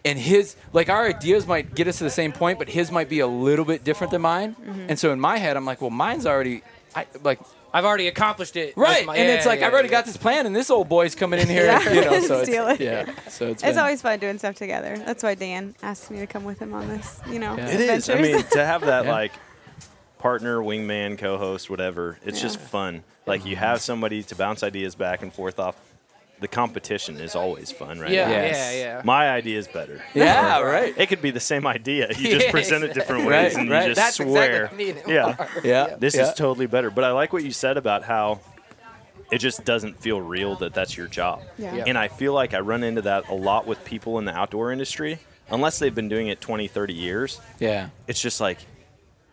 And 0.04 0.16
his, 0.20 0.54
like 0.72 0.88
our 0.88 1.04
ideas 1.08 1.48
might 1.48 1.74
get 1.74 1.88
us 1.88 1.98
to 1.98 2.04
the 2.04 2.10
same 2.10 2.30
point, 2.30 2.60
but 2.60 2.68
his 2.68 2.92
might 2.92 3.08
be 3.08 3.18
a 3.18 3.26
little 3.26 3.64
bit 3.64 3.82
different 3.82 4.12
than 4.12 4.22
mine. 4.22 4.54
Mm-hmm. 4.54 4.86
And 4.90 4.96
so 4.96 5.10
in 5.12 5.18
my 5.18 5.36
head, 5.38 5.56
I'm 5.56 5.64
like, 5.64 5.80
well, 5.80 5.90
mine's 5.90 6.26
already, 6.26 6.62
I 6.94 7.06
like, 7.24 7.40
I've 7.76 7.84
already 7.84 8.08
accomplished 8.08 8.56
it. 8.56 8.74
right. 8.76 9.04
my- 9.04 9.16
and 9.16 9.28
yeah, 9.28 9.34
it's 9.34 9.44
like 9.46 9.60
yeah, 9.60 9.66
I've 9.66 9.72
already 9.74 9.88
yeah. 9.88 9.98
got 9.98 10.06
this 10.06 10.16
plan, 10.16 10.46
and 10.46 10.56
this 10.56 10.70
old 10.70 10.88
boy's 10.88 11.14
coming 11.14 11.40
in 11.40 11.48
here, 11.56 11.64
Yeah. 11.66 11.92
you 11.92 12.00
know. 12.00 12.20
So 12.26 12.42
Steal 12.44 12.68
it's, 12.68 12.80
it. 12.80 12.84
yeah. 12.84 13.14
So 13.28 13.48
it's, 13.48 13.62
It's 13.62 13.76
always 13.78 14.00
fun 14.00 14.18
doing 14.18 14.38
stuff 14.38 14.54
together. 14.54 14.96
That's 14.96 15.22
why 15.22 15.34
Dan 15.34 15.74
asked 15.82 16.10
me 16.10 16.18
to 16.20 16.26
come 16.26 16.44
with 16.44 16.58
him 16.58 16.72
on 16.72 16.88
this, 16.88 17.20
you 17.30 17.38
know, 17.38 17.54
Yeah. 17.56 17.68
It 17.68 17.80
is. 17.80 18.08
I 18.08 18.14
mean, 18.20 18.42
to 18.42 18.64
have 18.64 18.80
that 18.86 19.04
Yeah. 19.06 19.12
like 19.12 19.32
partner, 20.18 20.58
wingman, 20.60 21.18
co-host, 21.18 21.68
whatever, 21.68 22.18
it's 22.24 22.40
just 22.40 22.58
fun. 22.58 23.02
Like 23.26 23.44
you 23.44 23.56
have 23.56 23.80
somebody 23.80 24.22
to 24.24 24.34
bounce 24.36 24.62
ideas 24.62 24.94
back 24.94 25.22
and 25.22 25.32
forth 25.32 25.58
off. 25.58 25.76
The 26.38 26.48
competition 26.48 27.16
is 27.18 27.34
always 27.34 27.72
fun, 27.72 27.98
right? 27.98 28.10
Yeah, 28.10 28.28
Yes. 28.28 28.74
yeah, 28.74 28.78
yeah. 28.96 29.02
My 29.04 29.30
idea 29.30 29.58
is 29.58 29.66
better. 29.68 30.02
yeah, 30.14 30.60
right. 30.76 30.92
It 30.98 31.08
could 31.08 31.22
be 31.22 31.30
the 31.30 31.40
same 31.40 31.66
idea. 31.66 32.08
You 32.08 32.14
just 32.30 32.46
Yeah, 32.46 32.50
present 32.50 32.84
it 32.84 32.92
different 32.92 33.24
ways 33.24 33.54
Right, 33.54 33.62
and 33.62 33.70
right. 33.70 33.88
you 33.88 33.94
just 33.94 34.00
That's 34.00 34.16
swear. 34.16 34.64
exactly 34.64 34.84
me 34.84 34.90
and 35.00 35.08
yeah. 35.08 35.36
are. 35.38 35.48
Yeah, 35.64 35.96
This 35.98 36.14
yeah. 36.14 36.28
is 36.28 36.34
totally 36.34 36.66
better. 36.66 36.90
But 36.90 37.04
I 37.04 37.12
like 37.12 37.32
what 37.32 37.42
you 37.42 37.52
said 37.52 37.78
about 37.78 38.02
how 38.04 38.40
it 39.32 39.38
just 39.38 39.64
doesn't 39.64 39.98
feel 40.00 40.20
real 40.20 40.56
that 40.56 40.74
that's 40.74 40.94
your 40.96 41.06
job. 41.08 41.40
Yeah. 41.58 41.74
Yeah. 41.74 41.84
And 41.86 41.96
I 41.96 42.08
feel 42.08 42.32
like 42.34 42.52
I 42.52 42.60
run 42.60 42.82
into 42.84 43.02
that 43.02 43.28
a 43.30 43.34
lot 43.34 43.66
with 43.66 43.82
people 43.84 44.18
in 44.18 44.24
the 44.26 44.32
outdoor 44.36 44.72
industry. 44.72 45.18
Unless 45.48 45.78
they've 45.78 45.94
been 45.94 46.08
doing 46.08 46.26
it 46.28 46.40
20, 46.40 46.66
30 46.68 46.92
years, 46.92 47.40
yeah. 47.60 47.88
it's 48.08 48.20
just 48.20 48.40
like, 48.40 48.58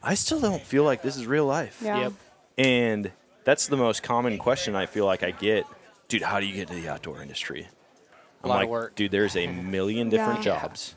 I 0.02 0.14
still 0.14 0.40
don't 0.40 0.62
feel 0.62 0.84
like 0.84 1.02
this 1.02 1.18
is 1.18 1.26
real 1.26 1.46
life. 1.46 1.82
Yeah. 1.84 2.00
Yep. 2.02 2.14
And 2.60 3.12
that's 3.46 3.68
the 3.68 3.78
most 3.78 4.04
common 4.04 4.38
question 4.38 4.76
I 4.76 4.86
feel 4.86 5.06
like 5.06 5.24
I 5.24 5.32
get. 5.32 5.66
Dude, 6.08 6.22
how 6.22 6.40
do 6.40 6.46
you 6.46 6.54
get 6.54 6.68
to 6.68 6.76
the 6.76 6.90
outdoor 6.90 7.22
industry? 7.22 7.68
I'm 8.44 8.50
lot 8.50 8.56
of 8.58 8.62
like, 8.62 8.70
work. 8.70 8.96
dude, 8.96 9.12
there's 9.12 9.36
a 9.36 9.48
million 9.48 10.10
different 10.10 10.46
Yeah. 10.46 10.60
jobs. 10.60 10.96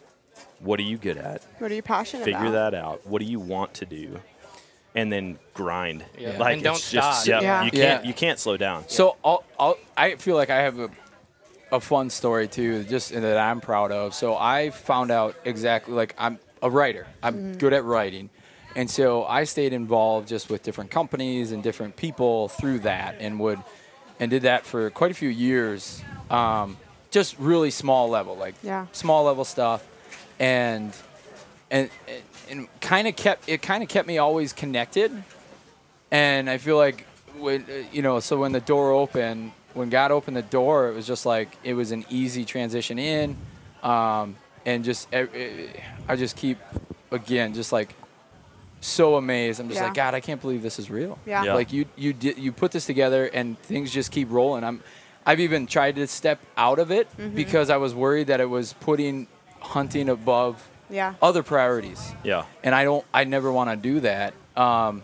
What 0.61 0.81
are 0.81 0.85
you 0.85 0.99
good 0.99 1.17
at? 1.17 1.43
What 1.59 1.71
are 1.71 1.75
you 1.75 1.83
passionate 1.83 2.25
Figure 2.25 2.41
about? 2.41 2.73
that 2.73 2.75
out. 2.75 3.07
What 3.07 3.21
do 3.21 3.27
you 3.27 3.41
want 3.41 3.75
to 3.75 3.87
do? 3.87 4.21
And 4.95 5.13
then 5.13 5.39
grind. 5.55 6.05
Yeah. 6.19 6.39
Like 6.39 6.55
And 6.55 6.63
don't 6.63 6.77
it's 6.77 6.91
just 6.91 7.25
stop. 7.25 7.43
yeah, 7.43 7.63
Yeah. 7.63 7.65
you 7.65 7.71
can't 7.71 8.05
you 8.07 8.15
can't 8.15 8.39
slow 8.39 8.57
down. 8.57 8.85
So 8.89 9.17
I'll, 9.25 9.45
I'll, 9.59 9.77
I 9.97 10.17
feel 10.17 10.37
like 10.37 10.49
I 10.51 10.57
have 10.57 10.79
a, 10.79 10.91
a 11.71 11.81
fun 11.81 12.09
story 12.11 12.49
too, 12.49 12.83
just 12.85 13.13
that 13.13 13.37
I'm 13.39 13.61
proud 13.61 13.93
of. 13.93 14.15
So 14.15 14.37
I 14.37 14.71
found 14.71 15.11
out 15.11 15.37
exactly 15.45 15.95
like 15.95 16.15
I'm 16.19 16.39
a 16.63 16.71
writer. 16.71 17.07
I'm 17.23 17.35
mm-hmm. 17.35 17.59
good 17.59 17.75
at 17.75 17.85
writing, 17.85 18.31
and 18.75 18.91
so 18.91 19.25
I 19.25 19.45
stayed 19.45 19.75
involved 19.75 20.29
just 20.29 20.49
with 20.49 20.63
different 20.63 20.91
companies 20.91 21.53
and 21.53 21.63
different 21.63 21.97
people 21.97 22.49
through 22.49 22.81
that, 22.81 23.17
and 23.21 23.39
would 23.41 23.59
and 24.21 24.31
did 24.31 24.43
that 24.43 24.67
for 24.67 24.91
quite 24.91 25.11
a 25.11 25.15
few 25.15 25.29
years. 25.29 26.03
Um, 26.31 26.77
just 27.11 27.39
really 27.39 27.71
small 27.71 28.09
level, 28.09 28.37
like 28.37 28.55
Yeah. 28.63 28.87
small 28.93 29.25
level 29.25 29.45
stuff, 29.45 29.87
and 30.39 30.93
and 31.71 31.91
and, 32.51 32.69
kind 32.81 33.09
of 33.09 33.17
kept 33.17 33.49
it 33.49 33.61
kind 33.63 33.83
of 33.83 33.89
kept 33.89 34.07
me 34.07 34.19
always 34.19 34.53
connected 34.53 35.11
and 36.11 36.49
I 36.49 36.59
feel 36.59 36.77
like 36.77 37.05
when 37.39 37.65
you 37.93 38.03
know, 38.03 38.21
so 38.21 38.39
when 38.39 38.53
the 38.53 38.61
door 38.61 38.93
opened, 38.93 39.53
when 39.75 39.91
God 39.91 40.11
opened 40.11 40.37
the 40.37 40.43
door, 40.43 40.89
it 40.89 40.95
was 40.95 41.07
just 41.07 41.27
like 41.27 41.57
it 41.65 41.75
was 41.75 41.91
an 41.93 42.05
easy 42.09 42.45
transition 42.45 42.99
in, 42.99 43.37
um, 43.83 44.37
and 44.65 44.85
just 44.85 45.09
eh, 45.13 45.27
I 46.09 46.17
just 46.17 46.37
keep 46.37 46.59
again 47.11 47.55
just 47.55 47.73
like 47.73 47.95
so 48.81 49.17
amazed. 49.17 49.61
I'm 49.61 49.69
just 49.69 49.81
Yeah. 49.81 49.87
like 49.87 49.95
God, 49.95 50.15
I 50.15 50.21
can't 50.21 50.41
believe 50.41 50.63
this 50.63 50.79
is 50.79 50.91
real. 50.91 51.19
Yeah. 51.27 51.45
Yeah. 51.45 51.55
Like 51.55 51.73
you 51.73 51.87
you 51.97 52.13
did 52.13 52.39
you 52.39 52.53
put 52.53 52.73
this 52.73 52.87
together 52.87 53.27
and 53.33 53.59
things 53.63 53.91
just 53.91 54.11
keep 54.13 54.31
rolling. 54.31 54.65
I'm 54.65 54.83
I've 55.25 55.41
even 55.41 55.67
tried 55.67 55.97
to 55.97 56.07
step 56.07 56.39
out 56.57 56.79
of 56.79 56.91
it 56.91 57.09
Mm-hmm. 57.19 57.35
because 57.35 57.69
I 57.71 57.79
was 57.79 57.95
worried 57.95 58.29
that 58.29 58.41
it 58.41 58.49
was 58.49 58.75
putting 58.75 59.27
hunting 59.61 60.09
above 60.09 60.69
Yeah. 60.89 61.15
other 61.21 61.43
priorities 61.43 62.13
Yeah. 62.23 62.45
and 62.63 62.75
I 62.75 62.85
don't 62.85 63.05
I 63.13 63.25
never 63.25 63.51
want 63.51 63.71
to 63.71 63.77
do 63.77 64.01
that. 64.01 64.35
Um, 64.57 65.03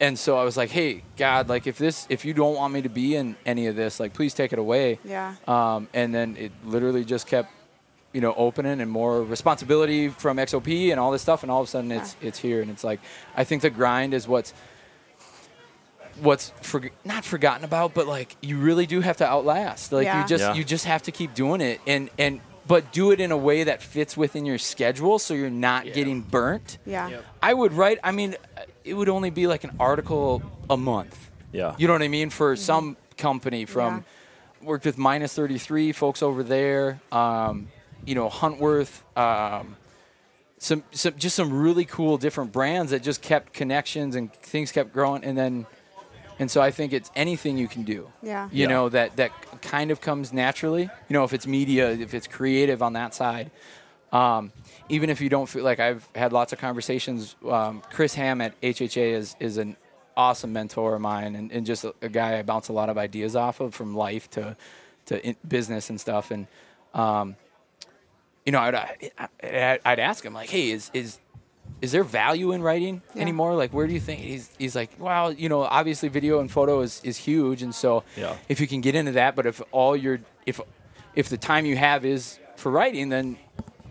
and 0.00 0.18
so 0.18 0.36
I 0.36 0.42
was 0.44 0.56
like, 0.56 0.70
hey, 0.70 1.02
God, 1.16 1.48
like 1.48 1.66
if 1.66 1.78
this 1.78 2.06
if 2.08 2.24
you 2.24 2.34
don't 2.34 2.54
want 2.56 2.72
me 2.74 2.82
to 2.82 2.88
be 2.88 3.14
in 3.16 3.36
any 3.46 3.66
of 3.68 3.76
this, 3.76 3.98
like 4.00 4.12
please 4.12 4.34
take 4.34 4.52
it 4.52 4.58
away. 4.58 4.98
Yeah. 5.04 5.34
Um, 5.48 5.88
and 5.94 6.14
then 6.14 6.36
it 6.36 6.52
literally 6.64 7.04
just 7.04 7.26
kept, 7.26 7.50
you 8.12 8.20
know, 8.20 8.34
opening 8.34 8.80
and 8.80 8.90
more 8.90 9.22
responsibility 9.22 10.08
from 10.08 10.36
XOP 10.36 10.90
and 10.90 11.00
all 11.00 11.10
this 11.10 11.22
stuff, 11.22 11.42
and 11.42 11.50
all 11.50 11.60
of 11.62 11.68
a 11.68 11.70
sudden 11.70 11.90
it's 11.92 12.16
it's 12.20 12.38
here, 12.38 12.60
and 12.60 12.70
it's 12.70 12.84
like 12.84 13.00
I 13.36 13.44
think 13.44 13.62
the 13.62 13.70
grind 13.70 14.14
is 14.14 14.28
what's 14.28 14.52
what's 16.20 16.52
for, 16.60 16.82
not 17.04 17.24
forgotten 17.24 17.64
about, 17.64 17.94
but 17.94 18.06
like 18.06 18.36
you 18.42 18.58
really 18.58 18.86
do 18.86 19.00
have 19.00 19.16
to 19.18 19.26
outlast. 19.26 19.92
Like 19.92 20.04
Yeah. 20.04 20.22
you 20.22 20.28
just 20.28 20.42
Yeah. 20.42 20.54
you 20.54 20.64
just 20.64 20.84
have 20.84 21.02
to 21.04 21.10
keep 21.12 21.34
doing 21.34 21.60
it, 21.60 21.80
and 21.86 22.10
and 22.18 22.40
but 22.66 22.92
do 22.92 23.10
it 23.10 23.20
in 23.20 23.32
a 23.32 23.36
way 23.36 23.64
that 23.64 23.82
fits 23.82 24.16
within 24.16 24.46
your 24.46 24.58
schedule, 24.58 25.18
so 25.18 25.34
you're 25.34 25.50
not 25.50 25.86
Yeah. 25.86 25.92
getting 25.94 26.20
burnt. 26.20 26.78
Yeah. 26.86 27.08
Yep. 27.08 27.24
I 27.42 27.54
would 27.54 27.72
write. 27.72 27.98
I 28.04 28.12
mean, 28.12 28.36
it 28.84 28.94
would 28.94 29.08
only 29.08 29.30
be 29.30 29.46
like 29.46 29.64
an 29.64 29.72
article 29.80 30.42
a 30.70 30.76
month. 30.76 31.30
Yeah. 31.50 31.74
You 31.78 31.86
know 31.86 31.92
what 31.94 32.02
I 32.02 32.08
mean? 32.08 32.30
For 32.30 32.56
some 32.56 32.96
company 33.16 33.64
from 33.64 34.04
worked 34.62 34.84
with 34.84 34.96
Minus33 34.96 35.92
folks 35.94 36.22
over 36.22 36.42
there. 36.42 37.00
Um, 37.10 37.68
you 38.06 38.14
know, 38.14 38.28
Huntworth. 38.28 39.02
Um, 39.16 39.76
some, 40.58 40.84
some 40.92 41.14
just 41.16 41.34
some 41.34 41.52
really 41.52 41.84
cool 41.84 42.18
different 42.18 42.52
brands 42.52 42.92
that 42.92 43.02
just 43.02 43.20
kept 43.20 43.52
connections 43.52 44.14
and 44.14 44.32
things 44.32 44.70
kept 44.70 44.92
growing 44.92 45.24
and 45.24 45.36
then 45.36 45.66
and 46.38 46.48
so 46.50 46.60
I 46.62 46.70
think 46.70 46.92
it's 46.92 47.10
anything 47.16 47.58
you 47.58 47.66
can 47.68 47.82
do. 47.82 48.10
Yeah. 48.22 48.48
You 48.52 48.62
Yeah. 48.62 48.68
know 48.68 48.88
that 48.88 49.16
that 49.16 49.32
kind 49.60 49.90
of 49.90 50.00
comes 50.00 50.32
naturally. 50.32 50.82
You 50.82 51.14
know 51.14 51.24
if 51.24 51.32
it's 51.32 51.46
media, 51.48 51.90
if 51.90 52.14
it's 52.14 52.28
creative 52.28 52.80
on 52.82 52.92
that 52.92 53.12
side. 53.14 53.50
Um, 54.12 54.52
even 54.88 55.10
if 55.10 55.20
you 55.20 55.28
don't 55.28 55.48
feel 55.48 55.64
like 55.64 55.80
I've 55.80 56.08
had 56.14 56.32
lots 56.32 56.52
of 56.52 56.58
conversations. 56.60 57.34
Um, 57.48 57.82
Chris 57.90 58.14
Ham 58.14 58.40
at 58.40 58.58
HHA 58.60 59.14
is 59.14 59.34
is 59.40 59.56
an 59.56 59.76
awesome 60.16 60.52
mentor 60.52 60.94
of 60.94 61.00
mine, 61.00 61.34
and, 61.34 61.50
and 61.50 61.64
just 61.66 61.82
a, 61.84 61.94
a 62.02 62.08
guy 62.08 62.38
I 62.38 62.42
bounce 62.42 62.68
a 62.68 62.72
lot 62.72 62.88
of 62.90 62.98
ideas 62.98 63.34
off 63.34 63.60
of 63.60 63.74
from 63.74 63.96
life 63.96 64.30
to 64.32 64.56
to 65.06 65.26
in 65.26 65.34
business 65.48 65.90
and 65.90 66.00
stuff. 66.00 66.30
And 66.30 66.46
um, 66.94 67.36
you 68.44 68.52
know, 68.52 68.60
I'd, 68.60 68.74
I'd, 69.42 69.80
I'd 69.84 69.98
ask 70.00 70.24
him 70.24 70.34
like, 70.34 70.50
"Hey, 70.50 70.70
is 70.70 70.90
is 70.92 71.18
is 71.80 71.92
there 71.92 72.04
value 72.04 72.52
in 72.52 72.62
writing 72.62 73.02
Yeah. 73.14 73.22
anymore? 73.22 73.54
Like, 73.54 73.72
where 73.72 73.86
do 73.86 73.92
you 73.92 74.00
think 74.00 74.20
he's 74.20 74.50
he's 74.58 74.74
like, 74.76 74.90
well, 74.98 75.32
you 75.32 75.48
know, 75.48 75.62
obviously 75.62 76.08
video 76.08 76.40
and 76.40 76.50
photo 76.50 76.80
is, 76.80 77.00
is 77.04 77.16
huge, 77.16 77.62
and 77.62 77.74
so 77.74 78.04
Yeah. 78.16 78.36
if 78.48 78.60
you 78.60 78.66
can 78.66 78.80
get 78.80 78.94
into 78.94 79.12
that, 79.12 79.34
but 79.36 79.46
if 79.46 79.60
all 79.72 79.96
your 79.96 80.20
if 80.46 80.60
if 81.14 81.28
the 81.28 81.36
time 81.38 81.66
you 81.66 81.76
have 81.76 82.04
is 82.04 82.38
for 82.56 82.70
writing, 82.70 83.08
then 83.08 83.36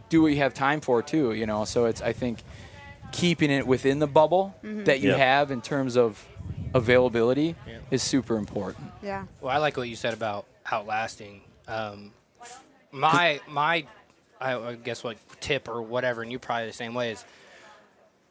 do 0.09 0.21
what 0.21 0.27
you 0.29 0.37
have 0.37 0.53
time 0.53 0.81
for 0.81 1.01
too, 1.01 1.33
you 1.33 1.45
know. 1.45 1.65
So 1.65 1.85
it's 1.85 2.01
I 2.01 2.13
think 2.13 2.39
keeping 3.11 3.51
it 3.51 3.67
within 3.67 3.99
the 3.99 4.07
bubble 4.07 4.55
that 4.63 4.99
you 5.01 5.09
Yeah. 5.11 5.17
have 5.17 5.51
in 5.51 5.61
terms 5.61 5.97
of 5.97 6.25
availability 6.73 7.55
is 7.89 8.01
super 8.01 8.37
important. 8.37 8.91
Yeah. 9.03 9.25
Well, 9.41 9.53
I 9.53 9.57
like 9.57 9.75
what 9.77 9.89
you 9.89 9.95
said 9.97 10.13
about 10.13 10.45
outlasting. 10.71 11.41
Um, 11.67 12.13
my 12.91 13.39
my, 13.49 13.85
I 14.41 14.57
I 14.69 14.75
guess 14.75 15.03
what 15.03 15.17
tip 15.39 15.67
or 15.69 15.81
whatever, 15.81 16.21
and 16.23 16.31
you 16.31 16.39
probably 16.39 16.67
the 16.67 16.73
same 16.73 16.93
way 16.93 17.11
is. 17.11 17.23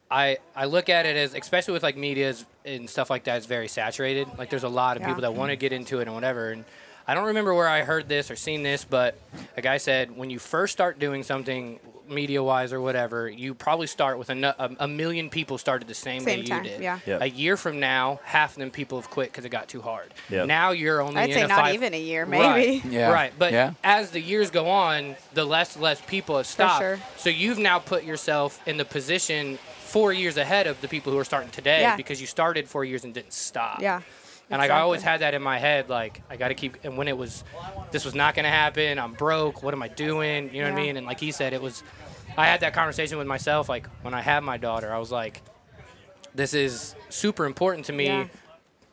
I 0.09 0.37
I 0.55 0.65
look 0.65 0.89
at 0.89 1.05
it 1.05 1.15
as, 1.15 1.33
especially 1.33 1.73
with 1.73 1.83
like 1.83 1.95
medias 1.95 2.45
and 2.65 2.89
stuff 2.89 3.09
like 3.09 3.23
that 3.23 3.37
is 3.37 3.45
very 3.45 3.67
saturated. 3.69 4.27
Like 4.37 4.49
there's 4.49 4.63
a 4.65 4.69
lot 4.69 4.97
of 4.97 5.01
Yeah. 5.03 5.07
people 5.07 5.21
that 5.21 5.33
want 5.33 5.51
to 5.51 5.55
get 5.55 5.71
into 5.71 5.99
it 5.99 6.03
and 6.07 6.13
whatever. 6.13 6.51
And 6.51 6.65
I 7.07 7.13
don't 7.13 7.27
remember 7.27 7.53
where 7.53 7.67
I 7.67 7.83
heard 7.83 8.09
this 8.09 8.29
or 8.29 8.35
seen 8.35 8.61
this, 8.61 8.83
but 8.83 9.17
a 9.55 9.61
guy 9.61 9.77
said 9.77 10.15
when 10.17 10.29
you 10.29 10.37
first 10.37 10.73
start 10.73 10.99
doing 10.99 11.23
something 11.23 11.79
media 12.11 12.43
wise 12.43 12.73
or 12.73 12.81
whatever, 12.81 13.29
you 13.29 13.53
probably 13.53 13.87
start 13.87 14.17
with 14.19 14.29
a, 14.29 14.55
a, 14.59 14.69
a 14.81 14.87
million 14.87 15.29
people 15.29 15.57
started 15.57 15.87
the 15.87 15.93
same, 15.93 16.21
Same 16.21 16.41
way 16.41 16.45
time, 16.45 16.63
you 16.65 16.69
did. 16.71 16.81
yeah. 16.81 16.99
Yep. 17.05 17.21
A 17.21 17.29
year 17.29 17.57
from 17.57 17.79
now, 17.79 18.19
half 18.23 18.51
of 18.51 18.57
them 18.59 18.69
people 18.69 18.99
have 18.99 19.09
quit 19.09 19.31
because 19.31 19.45
it 19.45 19.49
got 19.49 19.67
too 19.67 19.81
hard. 19.81 20.13
Yep. 20.29 20.47
Now 20.47 20.71
you're 20.71 21.01
only 21.01 21.21
I'd 21.21 21.29
in 21.29 21.35
say 21.35 21.41
a 21.43 21.47
not 21.47 21.59
five- 21.59 21.73
even 21.75 21.93
a 21.93 21.99
year, 21.99 22.25
Right. 22.25 22.83
maybe. 22.83 22.89
Yeah. 22.95 23.11
Right, 23.11 23.33
but 23.39 23.53
Yeah. 23.53 23.73
as 23.83 24.11
the 24.11 24.19
years 24.21 24.51
go 24.51 24.69
on, 24.69 25.15
the 25.33 25.45
less 25.45 25.77
less 25.77 26.01
people 26.01 26.37
have 26.37 26.45
stopped. 26.47 26.81
sure. 26.81 26.99
So 27.17 27.29
you've 27.29 27.57
now 27.59 27.79
put 27.79 28.03
yourself 28.03 28.59
in 28.67 28.77
the 28.77 28.85
position 28.85 29.57
four 29.79 30.13
years 30.13 30.37
ahead 30.37 30.67
of 30.67 30.79
the 30.81 30.87
people 30.87 31.11
who 31.11 31.19
are 31.19 31.25
starting 31.25 31.49
today 31.51 31.81
Yeah. 31.81 31.95
because 31.97 32.21
you 32.21 32.27
started 32.27 32.67
four 32.69 32.85
years 32.85 33.03
and 33.03 33.13
didn't 33.13 33.33
stop. 33.33 33.81
Yeah. 33.81 34.01
And 34.51 34.59
like 34.59 34.69
I 34.71 34.81
always 34.81 35.01
had 35.01 35.21
that 35.21 35.33
in 35.33 35.41
my 35.41 35.57
head, 35.57 35.89
like 35.89 36.21
I 36.29 36.35
got 36.35 36.49
to 36.49 36.53
keep. 36.55 36.77
And 36.83 36.97
when 36.97 37.07
it 37.07 37.17
was, 37.17 37.43
this 37.91 38.03
was 38.05 38.13
not 38.13 38.35
going 38.35 38.43
to 38.43 38.49
happen. 38.49 38.99
I'm 38.99 39.13
broke. 39.13 39.63
What 39.63 39.73
am 39.73 39.81
I 39.81 39.87
doing? 39.87 40.53
You 40.53 40.61
know 40.63 40.71
what 40.71 40.79
I 40.79 40.83
mean? 40.83 40.97
And 40.97 41.05
like 41.07 41.19
he 41.19 41.31
said, 41.31 41.53
it 41.53 41.61
was. 41.61 41.83
I 42.37 42.45
had 42.47 42.61
that 42.61 42.73
conversation 42.73 43.17
with 43.17 43.27
myself. 43.27 43.67
Like 43.69 43.87
when 44.03 44.13
I 44.13 44.21
had 44.21 44.41
my 44.43 44.57
daughter, 44.57 44.93
I 44.93 44.99
was 44.99 45.11
like, 45.11 45.41
this 46.35 46.53
is 46.53 46.95
super 47.09 47.45
important 47.45 47.85
to 47.87 47.93
me 47.93 48.05
Yeah. 48.07 48.27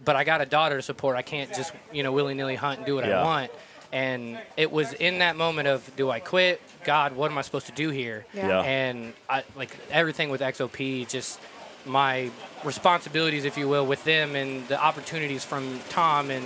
but 0.04 0.16
I 0.16 0.24
got 0.24 0.40
a 0.40 0.46
daughter 0.46 0.76
to 0.76 0.82
support. 0.82 1.16
I 1.16 1.22
can't 1.22 1.52
just 1.54 1.72
you 1.92 2.02
know 2.02 2.12
willy 2.12 2.34
nilly 2.34 2.56
hunt 2.56 2.78
and 2.78 2.86
do 2.86 2.94
what 2.96 3.04
Yeah. 3.06 3.20
I 3.20 3.24
want. 3.24 3.50
And 3.92 4.38
it 4.56 4.70
was 4.70 4.92
in 4.92 5.20
that 5.20 5.36
moment 5.36 5.66
of 5.68 5.88
do 5.96 6.10
I 6.10 6.20
quit? 6.20 6.60
God, 6.84 7.14
what 7.16 7.30
am 7.30 7.38
I 7.38 7.42
supposed 7.42 7.66
to 7.66 7.72
do 7.72 7.90
here? 7.90 8.26
Yeah. 8.34 8.48
Yeah. 8.48 8.60
And 8.62 9.12
I 9.30 9.44
like 9.56 9.70
everything 9.90 10.30
with 10.30 10.40
XOP, 10.40 11.08
just 11.08 11.40
my 11.86 12.30
responsibilities, 12.64 13.44
if 13.44 13.56
you 13.56 13.68
will, 13.68 13.86
with 13.86 14.02
them 14.04 14.36
and 14.36 14.66
the 14.68 14.80
opportunities 14.82 15.44
from 15.44 15.80
Tom 15.88 16.30
and 16.30 16.44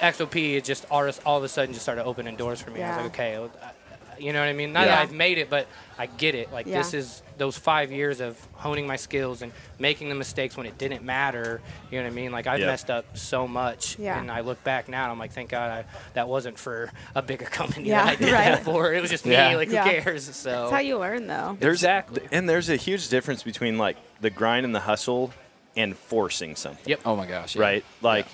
XOP. 0.00 0.56
It 0.56 0.64
just 0.64 0.86
all, 0.90 1.08
all 1.26 1.38
of 1.38 1.44
a 1.44 1.48
sudden 1.48 1.72
just 1.72 1.84
started 1.84 2.04
opening 2.04 2.36
doors 2.36 2.60
for 2.60 2.70
me. 2.70 2.82
I 2.82 2.88
was 2.88 2.96
like, 2.98 3.06
okay. 3.06 3.36
I- 3.36 3.72
You 4.20 4.34
know 4.34 4.40
what 4.40 4.48
I 4.50 4.52
mean? 4.52 4.72
Not 4.74 4.80
Yeah. 4.86 4.96
that 4.96 5.02
I've 5.02 5.12
made 5.12 5.38
it, 5.38 5.48
but 5.48 5.66
I 5.98 6.04
get 6.06 6.34
it. 6.34 6.52
Like 6.52 6.66
Yeah. 6.66 6.76
this 6.78 6.92
is 6.92 7.22
those 7.40 7.56
five 7.58 7.90
years 7.90 8.20
of 8.20 8.38
honing 8.52 8.86
my 8.86 8.96
skills 8.96 9.40
and 9.42 9.50
making 9.78 10.08
the 10.10 10.14
mistakes 10.14 10.56
when 10.56 10.66
it 10.66 10.76
didn't 10.78 11.02
matter. 11.02 11.60
You 11.90 11.98
know 11.98 12.04
what 12.04 12.12
I 12.12 12.14
mean? 12.14 12.30
Like 12.32 12.46
I've 12.46 12.60
Yeah. 12.60 12.66
messed 12.66 12.90
up 12.90 13.16
so 13.16 13.48
much, 13.48 13.98
Yeah. 13.98 14.20
and 14.20 14.30
I 14.30 14.40
look 14.42 14.62
back 14.62 14.88
now 14.88 15.04
and 15.04 15.12
I'm 15.12 15.18
like, 15.18 15.32
thank 15.32 15.48
God 15.48 15.70
I, 15.70 15.84
that 16.14 16.28
wasn't 16.28 16.58
for 16.58 16.92
a 17.14 17.22
bigger 17.22 17.46
company 17.60 17.88
Yeah, 17.88 18.04
that 18.04 18.12
I 18.12 18.16
did 18.16 18.32
right. 18.32 18.44
that 18.52 18.62
for. 18.64 18.92
It 18.92 19.00
was 19.00 19.10
just 19.10 19.24
me. 19.24 19.32
Yeah. 19.32 19.56
Like 19.56 19.70
Yeah. 19.70 19.84
who 19.84 20.00
cares? 20.02 20.24
So 20.36 20.50
That's 20.50 20.70
how 20.72 20.78
you 20.80 20.98
learn, 20.98 21.26
though. 21.26 21.56
There's 21.58 21.78
Exactly. 21.78 22.22
and 22.30 22.48
there's 22.48 22.68
a 22.68 22.76
huge 22.76 23.08
difference 23.08 23.42
between 23.42 23.78
like 23.78 23.96
the 24.20 24.30
grind 24.30 24.64
and 24.66 24.74
the 24.74 24.80
hustle 24.80 25.32
and 25.76 25.96
forcing 25.96 26.54
something. 26.56 26.84
Yep. 26.86 27.00
Oh 27.06 27.16
my 27.16 27.26
gosh! 27.26 27.56
yeah. 27.56 27.62
Right? 27.62 27.84
Like 28.02 28.26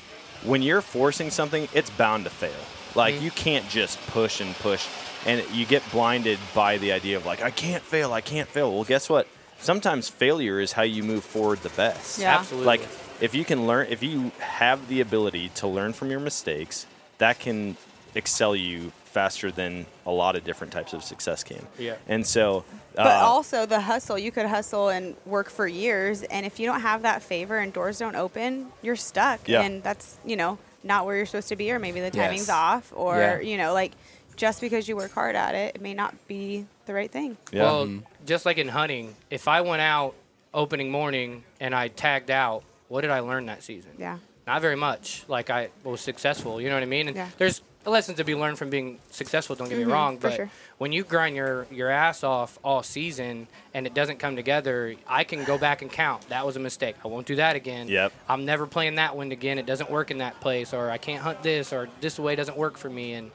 when 0.44 0.62
you're 0.62 0.80
forcing 0.82 1.30
something, 1.30 1.68
it's 1.72 1.90
bound 1.90 2.24
to 2.24 2.30
fail. 2.30 2.50
Like 2.96 3.14
Mm-hmm. 3.14 3.24
you 3.24 3.30
can't 3.30 3.68
just 3.68 4.04
push 4.08 4.40
and 4.40 4.52
push 4.56 4.84
and 5.26 5.44
you 5.52 5.66
get 5.66 5.82
blinded 5.92 6.38
by 6.54 6.78
the 6.78 6.92
idea 6.92 7.16
of 7.16 7.26
like 7.26 7.42
I 7.42 7.50
can't 7.50 7.82
fail, 7.82 8.12
I 8.12 8.20
can't 8.20 8.48
fail. 8.48 8.72
Well, 8.72 8.84
guess 8.84 9.08
what? 9.08 9.26
Sometimes 9.58 10.08
failure 10.08 10.60
is 10.60 10.72
how 10.72 10.82
you 10.82 11.02
move 11.02 11.24
forward 11.24 11.60
the 11.62 11.70
best. 11.70 12.18
Yeah. 12.18 12.38
Absolutely. 12.38 12.66
Like 12.66 12.88
if 13.20 13.34
you 13.34 13.44
can 13.44 13.66
learn 13.66 13.86
if 13.90 14.02
you 14.02 14.30
have 14.38 14.88
the 14.88 15.00
ability 15.00 15.50
to 15.56 15.66
learn 15.66 15.92
from 15.92 16.10
your 16.10 16.20
mistakes, 16.20 16.86
that 17.18 17.38
can 17.38 17.76
excel 18.14 18.54
you 18.54 18.92
faster 19.04 19.50
than 19.50 19.86
a 20.04 20.10
lot 20.10 20.36
of 20.36 20.44
different 20.44 20.72
types 20.74 20.92
of 20.92 21.02
success 21.02 21.42
can. 21.42 21.66
Yeah. 21.78 21.96
And 22.06 22.26
so 22.26 22.64
But 22.94 23.06
uh, 23.06 23.10
also 23.24 23.64
the 23.64 23.80
hustle, 23.80 24.18
you 24.18 24.30
could 24.30 24.44
hustle 24.46 24.90
and 24.90 25.16
work 25.24 25.48
for 25.48 25.66
years, 25.66 26.22
and 26.22 26.44
if 26.44 26.60
you 26.60 26.66
don't 26.66 26.80
have 26.82 27.02
that 27.02 27.22
favor 27.22 27.56
and 27.56 27.72
doors 27.72 27.98
don't 27.98 28.14
open, 28.16 28.66
you're 28.82 28.96
stuck, 28.96 29.48
Yeah. 29.48 29.62
and 29.62 29.82
that's 29.82 30.18
you 30.24 30.36
know 30.36 30.58
not 30.84 31.06
where 31.06 31.16
you're 31.16 31.24
supposed 31.26 31.48
to 31.48 31.56
be, 31.56 31.72
or 31.72 31.78
maybe 31.78 32.00
the 32.00 32.10
timing's 32.10 32.48
Yes. 32.48 32.50
off, 32.50 32.92
or 32.94 33.16
Yeah. 33.18 33.40
you 33.40 33.56
know 33.56 33.72
like 33.72 33.92
just 34.36 34.60
because 34.60 34.88
you 34.88 34.96
work 34.96 35.12
hard 35.12 35.34
at 35.36 35.54
it, 35.54 35.76
it 35.76 35.80
may 35.80 35.94
not 35.94 36.14
be 36.28 36.66
the 36.86 36.94
right 36.94 37.10
thing. 37.10 37.36
yeah. 37.52 37.62
Well, 37.62 38.02
just 38.24 38.46
like 38.46 38.58
in 38.58 38.68
hunting, 38.68 39.14
if 39.30 39.48
I 39.48 39.60
went 39.62 39.82
out 39.82 40.14
opening 40.54 40.90
morning 40.90 41.42
and 41.60 41.74
I 41.74 41.88
tagged 41.88 42.30
out, 42.30 42.62
what 42.88 43.00
did 43.00 43.10
I 43.10 43.20
learn 43.20 43.46
that 43.46 43.62
season? 43.62 43.92
Yeah. 43.98 44.18
Not 44.46 44.60
very 44.62 44.76
much. 44.76 45.24
Like 45.28 45.50
I 45.50 45.70
was 45.82 46.00
successful, 46.00 46.60
you 46.60 46.68
know 46.68 46.74
what 46.76 46.82
I 46.82 46.86
mean? 46.86 47.08
And 47.08 47.16
Yeah. 47.16 47.28
there's 47.38 47.62
lessons 47.84 48.16
to 48.18 48.24
be 48.24 48.34
learned 48.34 48.58
from 48.58 48.68
being 48.70 48.98
successful, 49.10 49.54
don't 49.56 49.68
get 49.68 49.78
me 49.78 49.84
Mhm, 49.84 49.92
wrong, 49.92 50.16
but 50.16 50.34
sure. 50.34 50.50
when 50.78 50.92
you 50.92 51.04
grind 51.04 51.36
your 51.36 51.66
your 51.70 51.88
ass 51.90 52.24
off 52.24 52.58
all 52.64 52.82
season 52.82 53.46
and 53.74 53.86
it 53.86 53.94
doesn't 53.94 54.18
come 54.18 54.34
together, 54.36 54.94
I 55.08 55.22
can 55.24 55.44
go 55.44 55.56
back 55.58 55.82
and 55.82 55.90
count. 55.92 56.28
That 56.28 56.44
was 56.46 56.56
a 56.56 56.60
mistake. 56.60 56.96
I 57.04 57.08
won't 57.08 57.26
do 57.26 57.36
that 57.36 57.54
again. 57.56 57.86
Yep. 57.88 58.12
I'm 58.28 58.44
never 58.44 58.66
playing 58.66 58.96
that 58.96 59.16
wind 59.16 59.30
again. 59.32 59.58
It 59.58 59.66
doesn't 59.66 59.90
work 59.90 60.10
in 60.10 60.18
that 60.18 60.40
place 60.40 60.72
or 60.74 60.90
I 60.90 60.98
can't 60.98 61.22
hunt 61.22 61.42
this 61.42 61.72
or 61.72 61.88
this 62.00 62.18
way 62.18 62.34
doesn't 62.36 62.56
work 62.56 62.76
for 62.76 62.90
me 62.90 63.12
and 63.14 63.30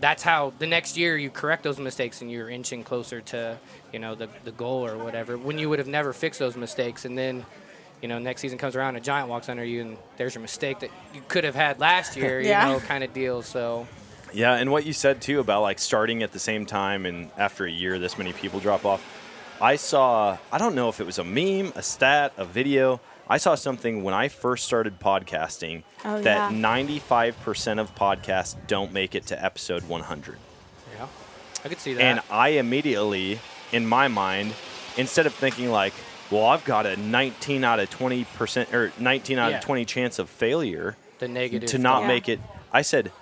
that's 0.00 0.22
how 0.22 0.52
the 0.58 0.66
next 0.66 0.96
year 0.96 1.16
you 1.16 1.30
correct 1.30 1.62
those 1.62 1.78
mistakes 1.78 2.22
and 2.22 2.30
you're 2.30 2.48
inching 2.50 2.82
closer 2.82 3.20
to 3.20 3.58
you 3.92 3.98
know 3.98 4.14
the, 4.14 4.28
the 4.44 4.52
goal 4.52 4.86
or 4.86 4.96
whatever 4.98 5.36
when 5.36 5.58
you 5.58 5.68
would 5.68 5.78
have 5.78 5.88
never 5.88 6.12
fixed 6.12 6.38
those 6.40 6.56
mistakes 6.56 7.04
and 7.04 7.16
then 7.18 7.44
you 8.02 8.08
know 8.08 8.18
next 8.18 8.40
season 8.40 8.56
comes 8.58 8.74
around 8.76 8.96
a 8.96 9.00
giant 9.00 9.28
walks 9.28 9.48
under 9.48 9.64
you 9.64 9.82
and 9.82 9.96
there's 10.16 10.34
your 10.34 10.42
mistake 10.42 10.80
that 10.80 10.90
you 11.14 11.20
could 11.28 11.44
have 11.44 11.54
had 11.54 11.78
last 11.80 12.16
year 12.16 12.40
Yeah. 12.40 12.66
you 12.66 12.72
know 12.74 12.80
kind 12.80 13.04
of 13.04 13.12
deal 13.12 13.42
so 13.42 13.86
Yeah, 14.32 14.54
and 14.54 14.70
what 14.70 14.86
you 14.86 14.92
said 14.92 15.20
too 15.20 15.40
about 15.40 15.62
like 15.62 15.78
starting 15.78 16.22
at 16.22 16.32
the 16.32 16.38
same 16.38 16.64
time 16.64 17.04
and 17.04 17.30
after 17.36 17.64
a 17.66 17.70
year 17.70 17.98
this 17.98 18.16
many 18.16 18.32
people 18.32 18.60
drop 18.60 18.84
off. 18.84 19.02
I 19.60 19.76
saw 19.76 20.38
I 20.50 20.56
don't 20.58 20.74
know 20.74 20.88
if 20.88 21.00
it 21.00 21.04
was 21.04 21.18
a 21.18 21.24
meme, 21.24 21.72
a 21.76 21.82
stat, 21.82 22.32
a 22.38 22.44
video. 22.46 23.00
I 23.30 23.38
saw 23.38 23.54
something 23.54 24.02
when 24.02 24.12
I 24.12 24.26
first 24.28 24.64
started 24.66 24.98
podcasting 24.98 25.84
Oh, 26.04 26.20
that 26.22 26.50
yeah. 26.52 26.58
95% 26.58 27.78
of 27.78 27.94
podcasts 27.94 28.56
don't 28.66 28.92
make 28.92 29.14
it 29.14 29.26
to 29.26 29.42
episode 29.42 29.84
100. 29.84 30.36
yeah 30.96 31.06
i 31.64 31.68
could 31.68 31.78
see 31.78 31.94
that 31.94 32.02
And 32.02 32.20
I 32.30 32.48
immediately 32.64 33.38
in 33.70 33.86
my 33.86 34.08
mind 34.08 34.52
instead 34.96 35.26
of 35.26 35.34
thinking 35.34 35.70
like, 35.70 35.92
well, 36.30 36.46
I've 36.46 36.64
got 36.64 36.86
a 36.86 36.96
19 36.96 37.62
out 37.64 37.78
of 37.80 37.88
20% 37.90 38.72
or 38.72 38.92
19 38.98 39.38
out 39.38 39.50
Yeah. 39.50 39.58
of 39.58 39.64
20 39.64 39.84
chance 39.84 40.18
of 40.18 40.28
failure 40.28 40.96
the 41.20 41.28
negative 41.28 41.68
to 41.70 41.78
not 41.78 42.02
Yeah. 42.02 42.08
make 42.08 42.28
it. 42.28 42.40
I 42.72 42.82
said, 42.82 43.12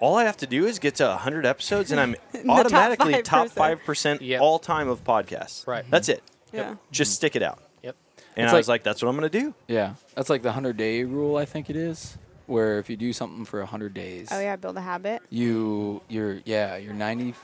all 0.00 0.16
I 0.16 0.24
have 0.24 0.36
to 0.38 0.46
do 0.46 0.66
is 0.66 0.78
get 0.78 0.94
to 0.96 1.06
100 1.08 1.44
episodes, 1.46 1.90
and 1.90 1.98
I'm 2.00 2.14
automatically 2.48 3.20
top 3.22 3.48
5%. 3.48 3.50
five 3.50 3.84
percent 3.84 4.22
Yep. 4.22 4.40
all 4.40 4.58
time 4.60 4.88
of 4.88 5.02
podcasts. 5.02 5.66
Right. 5.66 5.84
That's 5.90 6.08
it. 6.08 6.22
Yeah. 6.52 6.76
Just 6.92 7.14
stick 7.14 7.34
it 7.34 7.42
out. 7.42 7.58
Yep 8.38 8.44
And 8.44 8.44
It's 8.46 8.54
I 8.54 8.56
was 8.56 8.68
like- 8.68 8.74
like, 8.80 8.82
that's 8.84 9.02
what 9.02 9.08
I'm 9.08 9.16
gonna 9.16 9.28
do. 9.28 9.54
Yeah, 9.66 9.94
that's 10.14 10.30
like 10.30 10.42
the 10.42 10.52
hundred 10.52 10.76
day 10.76 11.04
rule. 11.04 11.36
I 11.36 11.44
think 11.44 11.68
it 11.70 11.76
is, 11.76 12.16
where 12.46 12.78
if 12.78 12.88
you 12.88 12.96
do 12.96 13.12
something 13.12 13.44
for 13.44 13.64
hundred 13.64 13.94
days, 13.94 14.28
Oh 14.30 14.40
yeah, 14.40 14.56
build 14.56 14.76
a 14.76 14.80
habit. 14.80 15.22
you 15.30 16.00
you're 16.08 16.40
yeah 16.44 16.76
you're 16.76 16.94
ninety. 16.94 17.34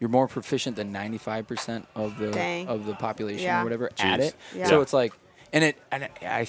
You're 0.00 0.10
more 0.10 0.26
proficient 0.26 0.74
than 0.76 0.90
ninety 0.90 1.18
five 1.18 1.46
percent 1.46 1.86
of 1.94 2.18
the 2.18 2.30
Dang. 2.32 2.66
of 2.68 2.86
the 2.86 2.94
population 2.94 3.44
Yeah. 3.44 3.60
or 3.60 3.64
whatever 3.64 3.90
at 4.00 4.20
it. 4.20 4.34
Yeah. 4.56 4.66
So 4.66 4.80
it's 4.80 4.92
like, 4.92 5.12
and 5.52 5.62
it 5.64 5.76
and 5.92 6.08
I. 6.22 6.48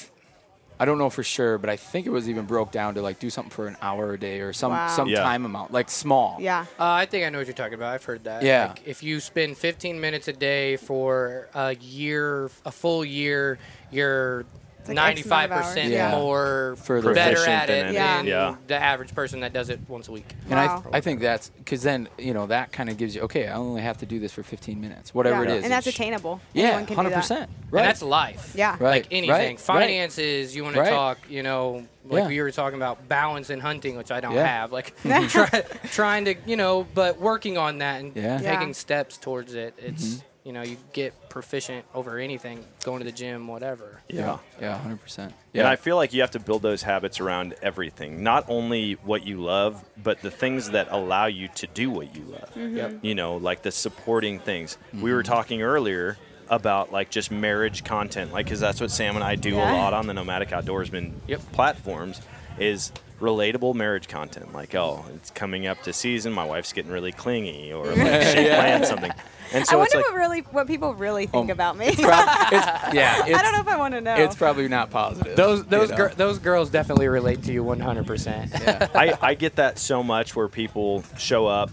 I 0.83 0.85
don't 0.85 0.97
know 0.97 1.09
for 1.09 1.23
sure, 1.23 1.57
but 1.57 1.69
I 1.69 1.77
think 1.77 2.05
it 2.05 2.09
was 2.09 2.27
even 2.29 2.43
broke 2.45 2.69
down 2.73 2.95
to 2.95 3.01
like 3.01 3.17
do 3.17 3.29
something 3.29 3.49
for 3.51 3.67
an 3.67 3.77
hour 3.81 4.11
a 4.15 4.19
day 4.19 4.41
or 4.41 4.51
some 4.51 4.73
Wow. 4.73 4.89
some 4.89 5.07
Yeah. 5.07 5.23
time 5.23 5.45
amount, 5.45 5.71
like 5.71 5.89
small. 5.89 6.35
Yeah. 6.41 6.65
Uh, 6.77 6.83
I 6.91 7.05
think 7.05 7.25
I 7.25 7.29
know 7.29 7.37
what 7.37 7.47
you're 7.47 7.53
talking 7.53 7.75
about. 7.75 7.93
I've 7.93 8.03
heard 8.03 8.25
that. 8.25 8.43
Yeah. 8.43 8.67
Like, 8.67 8.81
if 8.85 9.01
you 9.01 9.21
spend 9.21 9.57
15 9.57 10.01
minutes 10.01 10.27
a 10.27 10.33
day 10.33 10.75
for 10.75 11.47
a 11.55 11.73
year, 11.75 12.51
a 12.65 12.71
full 12.73 13.05
year, 13.05 13.57
you're 13.91 14.43
like 14.89 14.97
X 15.17 15.25
amount 15.25 15.51
of 15.51 15.51
95% 15.51 15.77
hours. 15.77 15.89
Yeah. 15.89 16.11
more 16.11 16.75
Further 16.83 17.13
better 17.13 17.45
at 17.47 17.69
it 17.69 17.85
any- 17.85 17.93
Yeah. 17.95 18.17
than 18.17 18.25
Yeah. 18.27 18.55
the 18.67 18.75
average 18.75 19.13
person 19.15 19.39
that 19.41 19.53
does 19.53 19.69
it 19.69 19.79
once 19.87 20.07
a 20.07 20.11
week. 20.11 20.33
And 20.49 20.59
I, 20.59 20.65
Wow. 20.67 20.83
I 20.93 21.01
think 21.01 21.19
that's 21.21 21.49
because 21.49 21.83
then 21.83 22.09
you 22.17 22.33
know 22.33 22.47
that 22.47 22.71
kind 22.71 22.89
of 22.89 22.97
gives 22.97 23.15
you 23.15 23.21
okay. 23.23 23.47
I 23.47 23.53
only 23.55 23.81
have 23.81 23.97
to 23.99 24.05
do 24.05 24.19
this 24.19 24.31
for 24.31 24.43
15 24.43 24.79
minutes, 24.81 25.13
whatever 25.13 25.43
Yeah. 25.45 25.51
it 25.51 25.57
is. 25.57 25.63
And 25.63 25.71
that's 25.71 25.87
attainable. 25.87 26.41
Yeah, 26.53 26.65
Anyone 26.65 26.85
can 26.85 26.93
do 26.93 26.95
hundred 26.95 27.09
that. 27.11 27.15
percent. 27.21 27.49
Right. 27.71 27.81
And 27.81 27.89
that's 27.89 28.01
life. 28.01 28.51
Yeah. 28.55 28.71
Right. 28.71 28.81
Like 28.81 29.07
anything. 29.11 29.29
right, 29.31 29.47
right. 29.49 29.59
Finances, 29.59 30.55
you 30.55 30.63
want 30.63 30.75
to 30.75 30.85
talk, 30.85 31.17
you 31.29 31.43
know, 31.43 31.85
like 32.05 32.23
Yeah. 32.23 32.27
we 32.27 32.41
were 32.41 32.51
talking 32.51 32.77
about 32.77 33.07
balance 33.07 33.49
in 33.49 33.59
hunting, 33.59 33.95
which 33.97 34.11
I 34.11 34.19
don't 34.19 34.33
Yeah. 34.35 34.45
have. 34.45 34.71
Like 34.71 34.93
try, 35.29 35.63
trying 35.91 36.25
to, 36.25 36.35
you 36.45 36.55
know, 36.57 36.85
but 36.93 37.19
working 37.19 37.57
on 37.57 37.79
that 37.79 38.01
and 38.01 38.15
Yeah. 38.15 38.35
Mm-hmm. 38.35 38.43
Yeah. 38.43 38.55
taking 38.59 38.73
steps 38.73 39.17
towards 39.17 39.53
it. 39.55 39.73
It's, 39.77 40.23
you 40.43 40.51
know, 40.51 40.61
you 40.61 40.77
get 40.91 41.29
proficient 41.29 41.85
over 41.93 42.17
anything, 42.19 42.63
going 42.83 42.99
to 42.99 43.05
the 43.05 43.11
gym, 43.11 43.47
whatever. 43.47 44.01
Yeah. 44.09 44.39
Yeah. 44.59 44.77
Hundred 44.77 45.01
percent. 45.01 45.33
And 45.53 45.67
I 45.67 45.75
feel 45.75 45.95
like 45.95 46.13
you 46.13 46.21
have 46.21 46.31
to 46.31 46.39
build 46.39 46.61
those 46.61 46.81
habits 46.81 47.19
around 47.19 47.55
everything, 47.61 48.23
not 48.23 48.45
only 48.49 48.93
what 49.03 49.25
you 49.25 49.41
love, 49.41 49.83
but 50.01 50.21
the 50.21 50.31
things 50.31 50.71
that 50.71 50.87
allow 50.89 51.27
you 51.27 51.47
to 51.55 51.67
do 51.67 51.89
what 51.89 52.15
you 52.15 52.23
love. 52.23 52.53
Mm-hmm. 52.55 52.77
Yep. 52.77 52.99
You 53.03 53.15
know, 53.15 53.37
like 53.37 53.61
the 53.61 53.71
supporting 53.71 54.39
things. 54.39 54.77
We 54.93 55.13
were 55.13 55.21
mm-hmm. 55.21 55.31
talking 55.31 55.61
earlier 55.61 56.17
about 56.49 56.91
like 56.91 57.09
just 57.09 57.31
marriage 57.31 57.83
content, 57.83 58.33
like 58.33 58.45
because 58.45 58.59
that's 58.59 58.81
what 58.81 58.91
Sam 58.91 59.15
and 59.15 59.23
I 59.23 59.35
do 59.35 59.55
a 59.55 59.59
lot 59.59 59.93
on 59.93 60.07
the 60.07 60.13
Nomadic 60.13 60.49
Outdoorsman 60.49 61.13
Yep. 61.27 61.39
platforms. 61.53 62.21
Is 62.59 62.91
relatable 63.23 63.73
marriage 63.73 64.07
content 64.07 64.53
like 64.53 64.75
oh 64.75 65.03
it's 65.15 65.31
coming 65.31 65.65
up 65.65 65.81
to 65.81 65.93
season 65.93 66.33
my 66.33 66.43
wife's 66.45 66.73
getting 66.73 66.91
really 66.91 67.11
clingy 67.11 67.71
or 67.71 67.85
like 67.95 68.21
she 68.23 68.43
planned 68.45 68.85
something 68.85 69.11
and 69.53 69.65
so 69.67 69.75
I 69.75 69.79
wonder 69.79 69.97
like 69.97 70.05
what 70.07 70.15
really 70.15 70.39
what 70.41 70.67
people 70.67 70.93
really 70.95 71.27
think 71.27 71.45
Um, 71.45 71.49
about 71.51 71.77
me. 71.77 71.95
Prob- 71.95 72.27
it's, 72.51 72.65
yeah. 72.93 73.23
It's, 73.27 73.37
I 73.37 73.43
don't 73.43 73.51
know 73.53 73.59
if 73.59 73.67
I 73.67 73.77
want 73.77 73.93
to 73.93 74.01
know. 74.01 74.15
It's 74.15 74.35
probably 74.35 74.67
not 74.67 74.89
positive. 74.89 75.35
Those 75.35 75.63
those 75.65 75.91
you 75.91 75.97
know? 75.97 76.07
gir- 76.09 76.15
those 76.15 76.39
girls 76.39 76.71
definitely 76.71 77.07
relate 77.07 77.43
to 77.43 77.53
you 77.53 77.63
100%. 77.63 78.91
I, 78.95 79.15
I 79.21 79.33
get 79.35 79.57
that 79.57 79.77
so 79.77 80.01
much 80.01 80.35
where 80.35 80.47
people 80.47 81.03
show 81.19 81.45
up 81.45 81.69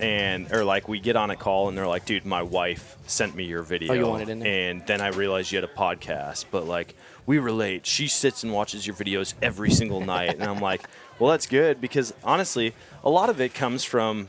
and 0.00 0.52
or 0.52 0.64
like 0.64 0.88
we 0.88 0.98
get 0.98 1.14
on 1.14 1.30
a 1.30 1.36
call 1.36 1.68
and 1.68 1.78
they're 1.78 1.86
like, 1.86 2.04
dude, 2.04 2.26
my 2.26 2.42
wife 2.42 2.96
sent 3.06 3.36
me 3.36 3.44
your 3.44 3.62
video. 3.62 3.92
Oh, 3.92 3.94
you 3.94 4.06
want 4.06 4.22
it 4.22 4.28
in 4.28 4.40
there? 4.40 4.70
And 4.70 4.84
then 4.86 5.00
I 5.00 5.08
realized 5.08 5.52
you 5.52 5.56
had 5.60 5.64
a 5.64 5.72
podcast, 5.72 6.46
but 6.50 6.66
like 6.66 6.96
we 7.30 7.38
relate. 7.38 7.86
She 7.86 8.08
sits 8.08 8.42
and 8.42 8.52
watches 8.52 8.88
your 8.88 8.96
videos 8.96 9.34
every 9.40 9.70
single 9.70 10.00
night. 10.00 10.34
And 10.34 10.42
I'm 10.42 10.58
like, 10.58 10.82
well, 11.20 11.30
that's 11.30 11.46
good 11.46 11.80
because 11.80 12.12
honestly, 12.24 12.74
a 13.04 13.08
lot 13.08 13.30
of 13.30 13.40
it 13.40 13.54
comes 13.54 13.84
from 13.84 14.28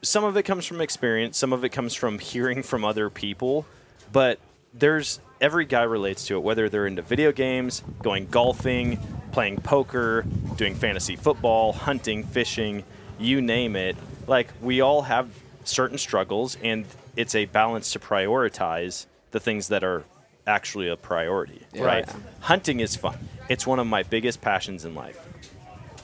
some 0.00 0.24
of 0.24 0.34
it 0.38 0.44
comes 0.44 0.64
from 0.64 0.80
experience, 0.80 1.36
some 1.36 1.52
of 1.52 1.66
it 1.66 1.68
comes 1.68 1.92
from 1.92 2.18
hearing 2.18 2.62
from 2.62 2.82
other 2.82 3.10
people, 3.10 3.66
but 4.10 4.38
there's 4.72 5.20
every 5.38 5.66
guy 5.66 5.82
relates 5.82 6.26
to 6.28 6.36
it, 6.36 6.42
whether 6.42 6.70
they're 6.70 6.86
into 6.86 7.02
video 7.02 7.30
games, 7.30 7.82
going 8.00 8.26
golfing, 8.28 8.98
playing 9.30 9.60
poker, 9.60 10.24
doing 10.56 10.74
fantasy 10.74 11.14
football, 11.14 11.74
hunting, 11.74 12.24
fishing, 12.24 12.84
you 13.18 13.42
name 13.42 13.76
it. 13.76 13.98
Like 14.26 14.48
we 14.62 14.80
all 14.80 15.02
have 15.02 15.28
certain 15.64 15.98
struggles, 15.98 16.56
and 16.62 16.86
it's 17.16 17.34
a 17.34 17.44
balance 17.44 17.92
to 17.92 17.98
prioritize 17.98 19.04
the 19.32 19.40
things 19.40 19.68
that 19.68 19.84
are 19.84 20.04
actually 20.46 20.88
a 20.88 20.96
priority, 20.96 21.62
Yeah. 21.72 21.84
right? 21.84 22.04
Yeah. 22.06 22.14
Hunting 22.40 22.80
is 22.80 22.96
fun. 22.96 23.18
It's 23.48 23.66
one 23.66 23.78
of 23.78 23.86
my 23.86 24.02
biggest 24.02 24.40
passions 24.40 24.84
in 24.84 24.94
life. 24.94 25.18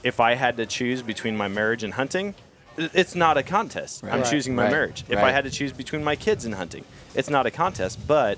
If 0.03 0.19
I 0.19 0.35
had 0.35 0.57
to 0.57 0.65
choose 0.65 1.01
between 1.01 1.35
my 1.35 1.47
marriage 1.47 1.83
and 1.83 1.93
hunting, 1.93 2.35
it's 2.77 3.15
not 3.15 3.37
a 3.37 3.43
contest. 3.43 4.03
I'm 4.03 4.21
Right. 4.21 4.25
choosing 4.29 4.55
my 4.55 4.63
Right. 4.63 4.71
marriage. 4.71 5.03
If 5.09 5.19
I 5.19 5.31
had 5.31 5.43
to 5.43 5.49
choose 5.51 5.73
between 5.73 6.03
my 6.03 6.15
kids 6.15 6.45
and 6.45 6.55
hunting, 6.55 6.85
it's 7.13 7.29
not 7.29 7.45
a 7.45 7.51
contest. 7.51 8.07
But 8.07 8.37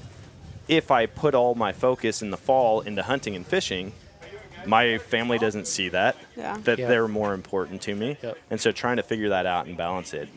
if 0.68 0.90
I 0.90 1.06
put 1.06 1.36
all 1.36 1.54
my 1.54 1.72
focus 1.72 2.22
in 2.22 2.32
the 2.32 2.38
fall 2.38 2.82
into 2.82 3.04
hunting 3.04 3.36
and 3.36 3.46
fishing, 3.46 3.92
my 4.66 4.98
family 4.98 5.38
doesn't 5.38 5.68
see 5.68 5.90
that. 5.90 6.16
Yeah. 6.36 6.58
That 6.64 6.80
Yeah. 6.80 6.88
they're 6.88 7.08
more 7.08 7.34
important 7.34 7.82
to 7.84 7.96
me. 7.96 8.18
Yep. 8.24 8.38
And 8.50 8.60
so 8.62 8.72
trying 8.72 8.98
to 8.98 9.04
figure 9.04 9.30
that 9.30 9.46
out 9.46 9.68
and 9.68 9.78
balance 9.78 10.14
it, 10.14 10.30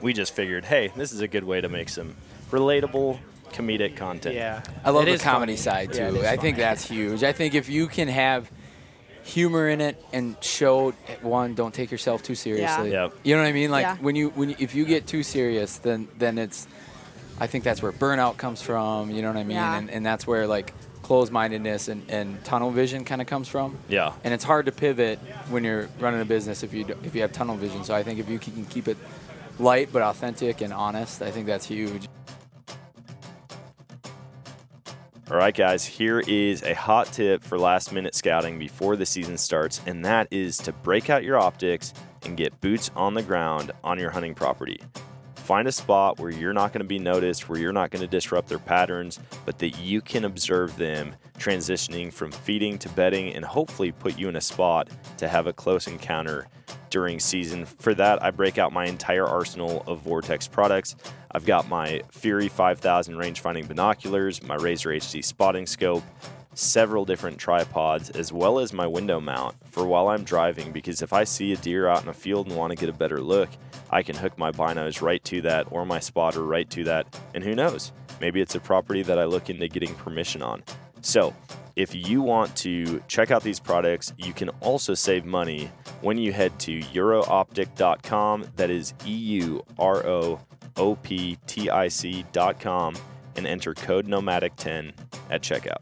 we 0.00 0.12
just 0.14 0.34
figured, 0.34 0.66
hey, 0.66 0.90
this 0.96 1.12
is 1.12 1.20
a 1.20 1.28
good 1.28 1.44
way 1.44 1.60
to 1.60 1.68
make 1.68 1.88
some 1.90 2.14
relatable 2.50 3.18
comedic 3.54 3.96
content. 3.96 4.34
Yeah. 4.34 4.62
I 4.84 4.90
love 4.90 5.06
It 5.08 5.18
the 5.18 5.24
comedy 5.24 5.52
funny. 5.56 5.86
side 5.86 5.92
too. 5.92 6.02
it 6.02 6.14
is 6.16 6.24
I 6.24 6.36
think 6.36 6.56
funny. 6.56 6.62
that's 6.64 6.88
huge. 6.88 7.22
I 7.22 7.32
think 7.32 7.54
if 7.54 7.68
you 7.68 7.86
can 7.86 8.08
have 8.08 8.50
humor 9.22 9.68
in 9.68 9.80
it 9.80 10.02
and 10.12 10.36
show 10.42 10.90
one, 11.22 11.54
don't 11.54 11.72
take 11.72 11.90
yourself 11.90 12.22
too 12.22 12.34
seriously. 12.34 12.90
Yep. 12.92 13.14
You 13.22 13.36
know 13.36 13.42
what 13.42 13.48
I 13.48 13.52
mean? 13.52 13.70
Like 13.70 13.82
Yeah. 13.84 13.96
when 13.98 14.16
you 14.16 14.30
when 14.30 14.50
you, 14.50 14.56
if 14.58 14.74
you 14.74 14.84
get 14.84 15.06
too 15.06 15.22
serious, 15.22 15.78
then 15.78 16.08
then 16.18 16.38
it's. 16.38 16.66
I 17.40 17.48
think 17.48 17.64
that's 17.64 17.82
where 17.82 17.90
burnout 17.90 18.36
comes 18.36 18.62
from. 18.62 19.10
You 19.10 19.20
know 19.22 19.28
what 19.28 19.36
I 19.38 19.44
mean? 19.44 19.56
Yeah. 19.56 19.76
And 19.78 19.90
and 19.90 20.04
that's 20.06 20.26
where 20.26 20.46
like 20.46 20.72
closed-mindedness 21.02 21.88
and, 21.88 22.02
and 22.08 22.42
tunnel 22.44 22.70
vision 22.70 23.04
kind 23.04 23.20
of 23.20 23.26
comes 23.26 23.46
from. 23.48 23.76
Yeah. 23.88 24.12
And 24.24 24.32
it's 24.32 24.44
hard 24.44 24.64
to 24.66 24.72
pivot 24.72 25.18
when 25.50 25.62
you're 25.62 25.88
running 26.00 26.20
a 26.20 26.24
business 26.24 26.62
if 26.62 26.72
you 26.72 26.84
do, 26.84 26.96
if 27.04 27.14
you 27.14 27.20
have 27.20 27.30
tunnel 27.32 27.56
vision. 27.56 27.84
So 27.84 27.94
I 27.94 28.02
think 28.02 28.18
if 28.20 28.28
you 28.30 28.38
can 28.38 28.64
keep 28.66 28.88
it 28.88 28.96
light 29.58 29.90
but 29.92 30.00
authentic 30.00 30.62
and 30.62 30.72
honest, 30.72 31.20
I 31.20 31.30
think 31.30 31.46
that's 31.46 31.66
huge. 31.66 32.08
All 35.34 35.40
right, 35.40 35.52
guys, 35.52 35.84
here 35.84 36.20
is 36.20 36.62
a 36.62 36.74
hot 36.74 37.12
tip 37.12 37.42
for 37.42 37.58
last 37.58 37.92
minute 37.92 38.14
scouting 38.14 38.56
before 38.56 38.94
the 38.94 39.04
season 39.04 39.36
starts, 39.36 39.80
and 39.84 40.04
that 40.04 40.28
is 40.30 40.56
to 40.58 40.72
break 40.72 41.10
out 41.10 41.24
your 41.24 41.36
optics 41.38 41.92
and 42.22 42.36
get 42.36 42.60
boots 42.60 42.92
on 42.94 43.14
the 43.14 43.22
ground 43.22 43.72
on 43.82 43.98
your 43.98 44.10
hunting 44.10 44.36
property. 44.36 44.78
Find 45.44 45.68
a 45.68 45.72
spot 45.72 46.18
where 46.18 46.30
you're 46.30 46.54
not 46.54 46.72
going 46.72 46.80
to 46.80 46.88
be 46.88 46.98
noticed, 46.98 47.50
where 47.50 47.58
you're 47.58 47.70
not 47.70 47.90
going 47.90 48.00
to 48.00 48.08
disrupt 48.08 48.48
their 48.48 48.58
patterns, 48.58 49.20
but 49.44 49.58
that 49.58 49.78
you 49.78 50.00
can 50.00 50.24
observe 50.24 50.74
them 50.78 51.14
transitioning 51.38 52.10
from 52.10 52.32
feeding 52.32 52.78
to 52.78 52.88
bedding 52.88 53.34
and 53.34 53.44
hopefully 53.44 53.92
put 53.92 54.18
you 54.18 54.30
in 54.30 54.36
a 54.36 54.40
spot 54.40 54.88
to 55.18 55.28
have 55.28 55.46
a 55.46 55.52
close 55.52 55.86
encounter 55.86 56.46
during 56.88 57.20
season. 57.20 57.66
For 57.66 57.92
that, 57.92 58.22
I 58.22 58.30
break 58.30 58.56
out 58.56 58.72
my 58.72 58.86
entire 58.86 59.26
arsenal 59.26 59.84
of 59.86 60.00
Vortex 60.00 60.48
products. 60.48 60.96
I've 61.32 61.44
got 61.44 61.68
my 61.68 62.00
Fury 62.10 62.48
5000 62.48 63.14
range 63.14 63.40
finding 63.40 63.66
binoculars, 63.66 64.42
my 64.42 64.54
Razor 64.54 64.92
HD 64.92 65.22
spotting 65.22 65.66
scope, 65.66 66.04
several 66.54 67.04
different 67.04 67.36
tripods, 67.36 68.08
as 68.08 68.32
well 68.32 68.60
as 68.60 68.72
my 68.72 68.86
window 68.86 69.20
mount 69.20 69.56
for 69.70 69.86
while 69.86 70.08
I'm 70.08 70.24
driving. 70.24 70.72
Because 70.72 71.02
if 71.02 71.12
I 71.12 71.24
see 71.24 71.52
a 71.52 71.56
deer 71.56 71.86
out 71.86 72.02
in 72.02 72.08
a 72.08 72.14
field 72.14 72.46
and 72.46 72.56
want 72.56 72.70
to 72.70 72.76
get 72.76 72.88
a 72.88 72.96
better 72.96 73.20
look, 73.20 73.50
I 73.90 74.02
can 74.02 74.16
hook 74.16 74.36
my 74.38 74.50
binos 74.50 75.00
right 75.02 75.22
to 75.24 75.40
that 75.42 75.66
or 75.70 75.84
my 75.84 76.00
spotter 76.00 76.42
right 76.44 76.68
to 76.70 76.84
that. 76.84 77.20
And 77.34 77.44
who 77.44 77.54
knows? 77.54 77.92
Maybe 78.20 78.40
it's 78.40 78.54
a 78.54 78.60
property 78.60 79.02
that 79.02 79.18
I 79.18 79.24
look 79.24 79.50
into 79.50 79.68
getting 79.68 79.94
permission 79.94 80.42
on. 80.42 80.62
So, 81.02 81.34
if 81.76 81.92
you 81.94 82.22
want 82.22 82.54
to 82.58 83.02
check 83.08 83.30
out 83.32 83.42
these 83.42 83.58
products, 83.58 84.12
you 84.16 84.32
can 84.32 84.48
also 84.60 84.94
save 84.94 85.24
money 85.24 85.70
when 86.02 86.16
you 86.18 86.32
head 86.32 86.56
to 86.60 86.78
eurooptic.com. 86.80 88.46
That 88.56 88.70
is 88.70 88.94
E 89.04 89.12
U 89.12 89.64
R 89.78 90.06
O 90.06 90.40
O 90.76 90.94
P 90.96 91.36
T 91.46 91.68
I 91.70 91.88
C.com 91.88 92.94
and 93.36 93.46
enter 93.46 93.74
code 93.74 94.06
nomadic10 94.06 94.92
at 95.30 95.42
checkout. 95.42 95.78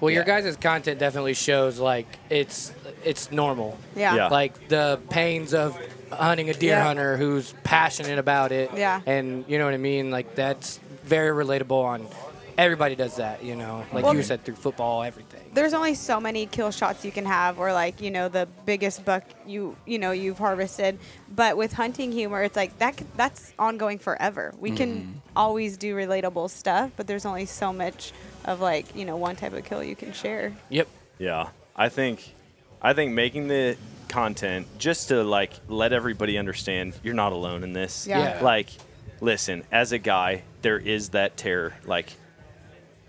Well, 0.00 0.10
your 0.10 0.22
Yeah. 0.26 0.40
guys' 0.40 0.56
content 0.56 0.98
definitely 1.00 1.34
shows 1.34 1.78
like 1.78 2.06
it's 2.30 2.72
it's 3.04 3.30
normal. 3.30 3.78
yeah. 3.96 4.14
Yeah. 4.16 4.28
Like 4.28 4.68
the 4.68 5.00
pains 5.10 5.54
of 5.54 5.76
hunting 6.10 6.50
a 6.50 6.54
deer 6.54 6.70
Yeah. 6.76 6.84
hunter 6.84 7.16
who's 7.16 7.54
passionate 7.64 8.18
about 8.18 8.52
it. 8.52 8.70
Yeah. 8.74 9.00
And 9.06 9.44
you 9.48 9.58
know 9.58 9.64
what 9.64 9.74
I 9.74 9.78
mean? 9.78 10.10
Like 10.10 10.34
that's 10.34 10.78
very 11.04 11.30
relatable 11.44 11.82
on 11.84 12.06
everybody 12.56 12.94
does 12.94 13.16
that, 13.16 13.42
you 13.44 13.56
know. 13.56 13.84
Like 13.92 14.04
Well- 14.04 14.14
you 14.14 14.22
said 14.22 14.44
through 14.44 14.54
football, 14.56 15.02
everything. 15.02 15.40
There's 15.54 15.74
only 15.74 15.94
so 15.94 16.20
many 16.20 16.46
kill 16.46 16.70
shots 16.72 17.04
you 17.04 17.12
can 17.12 17.26
have, 17.26 17.60
or 17.60 17.72
like 17.72 18.00
you 18.00 18.10
know 18.10 18.28
the 18.28 18.48
biggest 18.66 19.04
buck 19.04 19.22
you 19.46 19.76
you 19.86 19.98
know 20.00 20.10
you've 20.10 20.38
harvested. 20.38 20.98
But 21.28 21.56
with 21.56 21.72
hunting 21.72 22.10
humor, 22.10 22.42
it's 22.42 22.56
like 22.56 22.76
that. 22.78 22.98
c- 22.98 23.06
That's 23.16 23.52
ongoing 23.58 23.98
forever. 23.98 24.52
We 24.58 24.72
can 24.72 24.94
mm-hmm. 24.96 25.12
always 25.36 25.76
do 25.76 25.94
relatable 25.94 26.50
stuff, 26.50 26.90
but 26.96 27.06
there's 27.06 27.24
only 27.24 27.46
so 27.46 27.72
much 27.72 28.12
of 28.44 28.60
like 28.60 28.96
you 28.96 29.04
know 29.04 29.16
one 29.16 29.36
type 29.36 29.52
of 29.52 29.64
kill 29.64 29.82
you 29.82 29.94
can 29.94 30.12
share. 30.12 30.52
Yep. 30.70 30.88
Yeah, 31.18 31.50
I 31.76 31.88
think, 31.88 32.34
I 32.84 32.92
think 32.92 33.12
making 33.12 33.48
the 33.48 33.78
content 34.08 34.68
just 34.78 35.08
to 35.08 35.24
like 35.24 35.54
let 35.68 35.94
everybody 35.94 36.36
understand 36.36 36.94
you're 37.02 37.14
not 37.14 37.32
alone 37.32 37.64
in 37.64 37.72
this. 37.72 38.06
Yeah. 38.06 38.36
Yeah. 38.36 38.44
Like, 38.44 38.68
listen, 39.22 39.64
as 39.72 39.92
a 39.92 39.98
guy, 39.98 40.42
there 40.60 40.78
is 40.78 41.08
that 41.10 41.38
terror. 41.38 41.74
Like, 41.86 42.12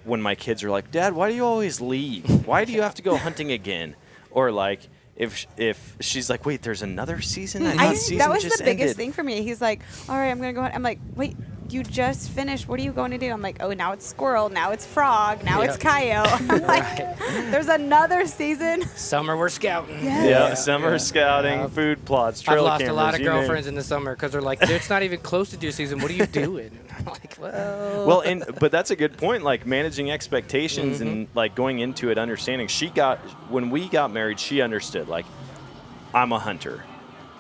when 0.06 0.22
my 0.22 0.36
kids 0.36 0.64
are 0.64 0.72
like, 0.72 0.92
"Dad, 0.92 1.14
why 1.14 1.30
do 1.30 1.36
you 1.36 1.46
always 1.46 1.82
leave? 1.82 2.48
Why 2.48 2.64
do 2.64 2.72
you 2.72 2.82
have 2.84 2.96
to 2.96 3.02
go 3.02 3.18
hunting 3.18 3.52
again?" 3.52 3.96
Or 4.32 4.50
like, 4.52 4.80
if 5.18 5.46
if 5.58 5.98
she's 6.00 6.30
like, 6.30 6.46
"Wait, 6.46 6.62
there's 6.62 6.82
another 6.82 7.20
season." 7.20 7.64
Hmm, 7.64 7.68
I, 7.68 7.72
I, 7.72 7.88
thought 7.88 7.98
season 7.98 8.18
that 8.20 8.30
was 8.30 8.44
the 8.44 8.64
biggest 8.64 8.70
ended." 8.82 8.96
thing 8.96 9.12
for 9.12 9.24
me. 9.24 9.42
He's 9.42 9.62
like, 9.62 9.82
"All 10.08 10.16
right, 10.16 10.30
I'm 10.30 10.40
gonna 10.40 10.54
go." 10.54 10.62
hunt." 10.62 10.74
I'm 10.74 10.84
like, 10.84 11.00
"Wait, 11.16 11.36
you 11.70 11.84
just 11.84 12.30
finished. 12.30 12.68
What 12.68 12.80
are 12.80 12.84
you 12.84 12.92
going 12.92 13.12
to 13.12 13.18
do?" 13.18 13.32
I'm 13.32 13.42
like, 13.42 13.58
"Oh, 13.60 13.72
now 13.74 13.92
it's 13.92 14.06
squirrel. 14.06 14.50
Now 14.50 14.72
it's 14.72 14.86
frog. 14.86 15.44
Now 15.44 15.62
it's 15.62 15.78
coyote." 15.78 16.28
I'm 16.50 16.62
like, 16.62 17.18
"There's 17.52 17.68
another 17.68 18.26
season." 18.28 18.84
Summer 18.96 19.36
we're 19.38 19.50
scouting. 19.50 20.04
Yes. 20.04 20.30
Yeah, 20.30 20.54
summer 20.54 20.98
scouting, 21.00 21.60
Yeah. 21.60 21.68
food 21.68 22.06
plots, 22.06 22.42
trail 22.42 22.60
I've 22.60 22.64
lost 22.64 22.80
cameras. 22.82 22.94
a 22.94 23.02
lot 23.02 23.14
of 23.16 23.20
you 23.22 23.26
name 23.30 23.36
girlfriends 23.40 23.68
in 23.68 23.76
the 23.76 23.84
summer 23.84 24.14
because 24.16 24.32
they're 24.32 24.42
like, 24.42 24.60
it's 24.62 24.90
not 24.90 25.04
even 25.04 25.20
close 25.20 25.50
to 25.52 25.58
deer 25.58 25.72
season. 25.72 26.00
What 26.00 26.12
are 26.12 26.16
you 26.16 26.26
doing? 26.26 26.78
I'm 26.98 27.06
like, 27.06 27.36
well, 27.40 28.06
well, 28.08 28.22
and 28.22 28.44
but 28.60 28.72
that's 28.72 28.92
a 28.92 28.96
good 28.96 29.18
point. 29.18 29.44
Like 29.44 29.66
managing 29.66 30.12
expectations 30.12 31.00
Mm-hmm. 31.00 31.08
and 31.08 31.28
like 31.34 31.56
going 31.56 31.80
into 31.80 32.10
it, 32.10 32.18
understanding. 32.18 32.68
She 32.68 32.90
got 32.90 33.18
when 33.50 33.70
we 33.70 33.90
got 33.90 34.12
married, 34.12 34.40
she 34.40 34.62
understood. 34.62 35.08
Like, 35.08 35.26
I'm 36.14 36.32
a 36.32 36.40
hunter. 36.40 36.84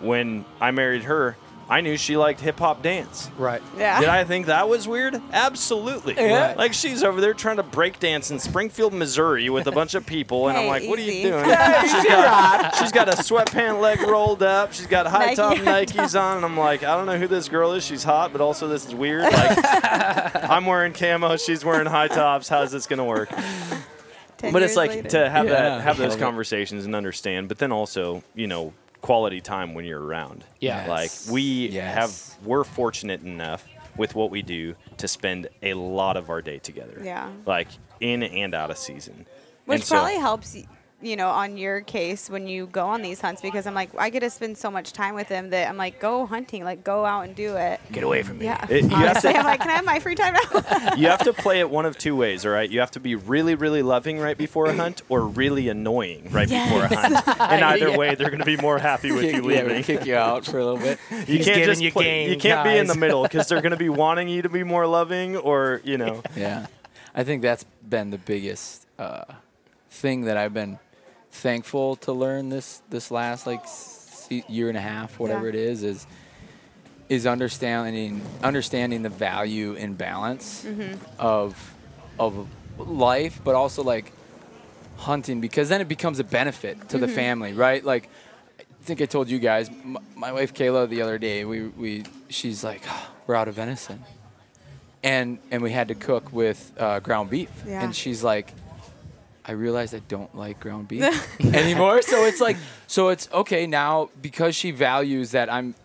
When 0.02 0.44
I 0.60 0.72
married 0.72 1.04
her, 1.04 1.38
I 1.68 1.82
knew 1.82 1.98
she 1.98 2.16
liked 2.16 2.42
hip 2.42 2.60
hop 2.60 2.84
dance. 2.84 3.30
right. 3.40 3.62
Yeah. 3.76 4.00
Did 4.00 4.10
I 4.10 4.24
think 4.24 4.46
that 4.46 4.70
was 4.70 4.88
weird? 4.88 5.20
Absolutely. 5.34 6.14
Yeah. 6.16 6.54
Like 6.56 6.74
she's 6.74 7.04
over 7.04 7.20
there 7.20 7.34
trying 7.34 7.58
to 7.58 7.64
break 7.64 8.00
dance 8.00 8.30
in 8.30 8.38
Springfield, 8.40 8.94
Missouri 8.94 9.50
with 9.50 9.66
a 9.66 9.72
bunch 9.72 9.96
of 9.96 10.06
people, 10.06 10.48
and 10.48 10.58
I'm 10.58 10.68
like, 10.68 10.84
"What 10.88 11.00
are 11.00 11.02
you 11.02 11.24
doing?" 11.24 11.44
she's 11.46 12.06
got 12.06 12.76
she's 12.76 12.92
got 12.92 13.10
a 13.10 13.14
sweatpant 13.14 13.82
leg 13.82 14.00
rolled 14.02 14.44
up. 14.44 14.74
She's 14.74 14.86
got 14.88 15.08
high 15.08 15.26
Nike 15.34 15.36
top 15.38 15.58
high 15.58 15.86
Nikes 15.86 16.20
on, 16.20 16.38
and 16.38 16.46
I'm 16.46 16.56
like, 16.58 16.84
I 16.84 16.96
don't 16.96 17.08
know 17.08 17.18
who 17.18 17.28
this 17.28 17.50
girl 17.50 17.72
is. 17.74 17.84
She's 17.84 18.04
hot, 18.04 18.32
but 18.32 18.42
also 18.42 18.68
this 18.68 18.86
is 18.86 18.94
weird. 18.94 19.24
Like, 19.24 19.58
I'm 20.50 20.66
wearing 20.68 20.94
camo, 20.94 21.36
she's 21.38 21.66
wearing 21.66 21.88
high 21.88 22.10
tops. 22.10 22.48
How's 22.48 22.72
this 22.72 22.86
gonna 22.86 23.06
work? 23.06 23.30
Ten 24.38 24.54
But 24.54 24.62
it's 24.62 24.76
like 24.76 24.92
later. 24.92 25.10
to 25.10 25.30
have 25.30 25.46
Yeah. 25.46 25.52
that 25.54 25.82
have 25.82 25.98
those 25.98 26.16
conversations 26.16 26.86
and 26.86 26.96
understand, 26.96 27.48
but 27.48 27.58
then 27.58 27.72
also, 27.72 28.24
you 28.36 28.48
know, 28.48 28.74
quality 29.06 29.40
time 29.42 29.74
when 29.74 29.86
you're 29.86 30.02
around. 30.04 30.44
Yeah. 30.60 30.88
Like 30.88 31.12
we 31.30 31.68
Yes. 31.70 31.96
have 32.38 32.46
we're 32.48 32.64
fortunate 32.64 33.22
enough 33.22 33.64
with 33.98 34.16
what 34.16 34.30
we 34.32 34.42
do 34.42 34.76
to 34.98 35.08
spend 35.08 35.48
a 35.64 35.74
lot 35.74 36.18
of 36.18 36.30
our 36.30 36.42
day 36.42 36.60
together. 36.60 37.00
Yeah. 37.04 37.30
Like 37.46 37.68
in 38.00 38.24
and 38.24 38.54
out 38.54 38.72
of 38.72 38.78
season. 38.78 39.26
Which 39.66 39.80
And 39.82 39.84
so- 39.86 39.96
probably 39.96 40.18
helps, 40.20 40.54
y- 40.56 40.66
you 41.02 41.16
know, 41.16 41.30
on 41.30 41.58
your 41.58 41.82
case 41.82 42.30
when 42.30 42.48
you 42.48 42.68
go 42.68 42.88
on 42.88 43.02
these 43.02 43.20
hunts 43.22 43.42
because 43.42 43.68
I'm 43.68 43.74
like, 43.76 43.90
I 43.98 44.10
get 44.10 44.22
to 44.22 44.30
spend 44.30 44.58
so 44.58 44.72
much 44.72 44.94
time 44.94 45.14
with 45.14 45.28
him 45.28 45.50
that 45.52 45.68
I'm 45.70 45.78
like, 45.78 46.00
go 46.00 46.26
hunting, 46.26 46.64
like 46.64 46.84
go 46.84 47.06
out 47.06 47.26
and 47.26 47.36
do 47.36 47.56
it. 47.58 47.80
Get 47.92 48.04
away 48.04 48.24
from 48.24 48.40
me. 48.40 48.46
Yeah. 48.46 48.66
It- 48.70 48.84
you 48.84 48.90
have 48.90 49.10
Honestly, 49.10 49.34
to- 49.34 49.40
I'm 49.40 49.46
like, 49.46 49.60
can 49.60 49.70
I 49.70 49.74
have 49.74 49.86
my 49.86 50.00
free 50.00 50.16
time 50.16 50.34
now? 50.34 50.96
you 50.98 51.08
have 51.08 51.20
to 51.26 51.34
play 51.34 51.60
it 51.60 51.70
one 51.70 51.86
of 51.86 51.98
two 51.98 52.16
ways, 52.16 52.46
all 52.46 52.52
right? 52.54 52.70
You 52.70 52.80
have 52.80 52.92
to 52.92 53.00
be 53.00 53.14
really, 53.16 53.56
really 53.56 53.84
loving 53.84 54.20
right 54.20 54.38
before 54.38 54.68
a 54.68 54.74
hunt 54.76 55.02
or 55.10 55.22
really 55.28 55.68
annoying 55.70 56.30
right 56.32 56.48
before 56.50 56.84
a 56.86 56.96
hunt. 56.96 57.40
And 57.52 57.64
either 57.64 57.90
Yeah. 57.90 57.98
way, 57.98 58.16
they're 58.16 58.30
going 58.30 58.40
to 58.40 58.46
be 58.46 58.58
more 58.58 58.80
happy 58.80 59.12
with 59.12 59.22
Kick, 59.26 59.36
you 59.36 59.42
leaving. 59.44 59.76
we 59.76 59.84
kick 59.84 60.06
you 60.06 60.16
out 60.16 60.46
for 60.46 60.60
a 60.60 60.64
little 60.66 60.80
bit. 60.80 60.98
You 61.12 61.18
He's 61.38 61.46
can't 61.46 61.66
just 61.66 61.82
you 61.82 61.92
play- 61.92 62.04
game, 62.06 62.30
you 62.32 62.38
can't 62.38 62.64
be 62.64 62.78
in 62.78 62.88
the 62.88 62.96
middle 62.96 63.24
because 63.24 63.48
they're 63.50 63.62
going 63.62 63.72
to 63.72 63.78
be 63.78 63.90
wanting 63.90 64.28
you 64.30 64.42
to 64.44 64.50
be 64.50 64.64
more 64.64 64.88
loving 64.88 65.36
or, 65.36 65.82
you 65.84 65.98
know. 65.98 66.24
Yeah, 66.36 66.68
I 67.14 67.24
think 67.26 67.42
that's 67.42 67.64
been 67.88 68.10
the 68.12 68.18
biggest 68.18 68.88
uh, 68.98 69.26
thing 69.92 70.22
that 70.22 70.38
I've 70.38 70.54
been 70.54 70.80
thankful 71.42 71.96
to 71.98 72.12
learn 72.14 72.50
this 72.50 72.82
this 72.90 73.12
last 73.12 73.46
like 73.48 73.64
year 74.50 74.70
and 74.70 74.78
a 74.78 74.82
half, 74.82 75.20
whatever 75.20 75.44
Yeah. 75.44 75.50
it 75.50 75.56
is, 75.56 75.84
is 75.84 76.08
is 77.10 77.26
understanding 77.28 78.22
understanding 78.44 79.04
the 79.04 79.10
value 79.10 79.76
and 79.76 79.98
balance 79.98 80.66
of 81.20 81.74
of 82.20 82.48
life, 82.78 83.40
but 83.44 83.54
also 83.56 83.84
like 83.84 84.12
hunting 84.98 85.42
because 85.42 85.70
then 85.70 85.82
it 85.82 85.88
becomes 85.88 86.20
a 86.20 86.24
benefit 86.24 86.90
to 86.90 86.98
the 86.98 87.08
family, 87.08 87.54
right? 87.54 87.84
Like 87.84 88.10
I 88.60 88.84
think 88.86 89.02
I 89.02 89.06
told 89.06 89.30
you 89.30 89.40
guys, 89.40 89.70
m- 89.70 89.98
my 90.16 90.32
wife 90.32 90.54
Kayla 90.54 90.88
the 90.90 91.02
other 91.02 91.18
day, 91.18 91.44
we 91.46 91.68
we 91.68 92.04
she's 92.30 92.64
like, 92.64 92.82
"Ah, 92.88 93.12
we're 93.28 93.36
out 93.36 93.48
of 93.48 93.56
venison 93.56 94.04
and 95.04 95.38
and 95.52 95.62
we 95.62 95.72
had 95.72 95.88
to 95.90 95.96
cook 95.96 96.32
with 96.34 96.72
uh, 96.80 97.00
ground 97.02 97.30
beef. 97.30 97.50
Yeah. 97.68 97.84
And 97.84 97.96
she's 97.96 98.24
like, 98.24 98.54
I 99.48 99.52
realized 99.52 99.94
I 99.94 100.00
don't 100.08 100.34
like 100.36 100.60
ground 100.60 100.88
beef 100.88 101.04
anymore. 101.54 102.02
So 102.02 102.26
it's 102.26 102.42
like, 102.42 102.58
so 102.88 103.10
it's 103.10 103.30
okay 103.32 103.68
now 103.68 104.10
because 104.22 104.56
she 104.56 104.72
values 104.72 105.32
that 105.32 105.52
I'm 105.54 105.76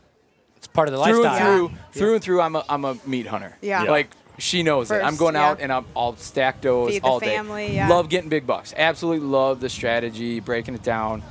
It's 0.57 0.67
part 0.67 0.89
of 0.89 0.95
the 0.95 1.05
through 1.05 1.23
lifestyle. 1.25 1.67
and 1.67 1.69
through, 1.71 1.79
through 1.93 2.15
and 2.15 2.23
through. 2.25 2.41
I'm 2.41 2.57
a 2.57 2.65
I'm 2.69 2.85
a 2.85 2.97
meat 3.07 3.27
hunter. 3.27 3.57
Yeah. 3.61 3.85
Yeah. 3.85 3.91
Like 3.91 4.11
she 4.39 4.63
knows 4.63 4.91
it. 4.91 4.95
I'm 4.97 5.11
First, 5.11 5.19
going 5.21 5.37
out 5.37 5.61
and 5.61 5.71
I'm, 5.71 5.85
I'll 5.95 6.17
stack 6.17 6.63
those 6.63 6.93
Feed 6.93 7.03
the 7.03 7.07
all 7.07 7.21
day. 7.21 7.37
family, 7.37 7.75
yeah. 7.75 7.89
Love 7.89 8.09
getting 8.09 8.31
big 8.31 8.47
bucks. 8.47 8.73
Absolutely 8.75 9.27
love 9.27 9.61
the 9.61 9.69
strategy, 9.69 10.41
breaking 10.41 10.75
it 10.75 10.83
down. 10.83 11.23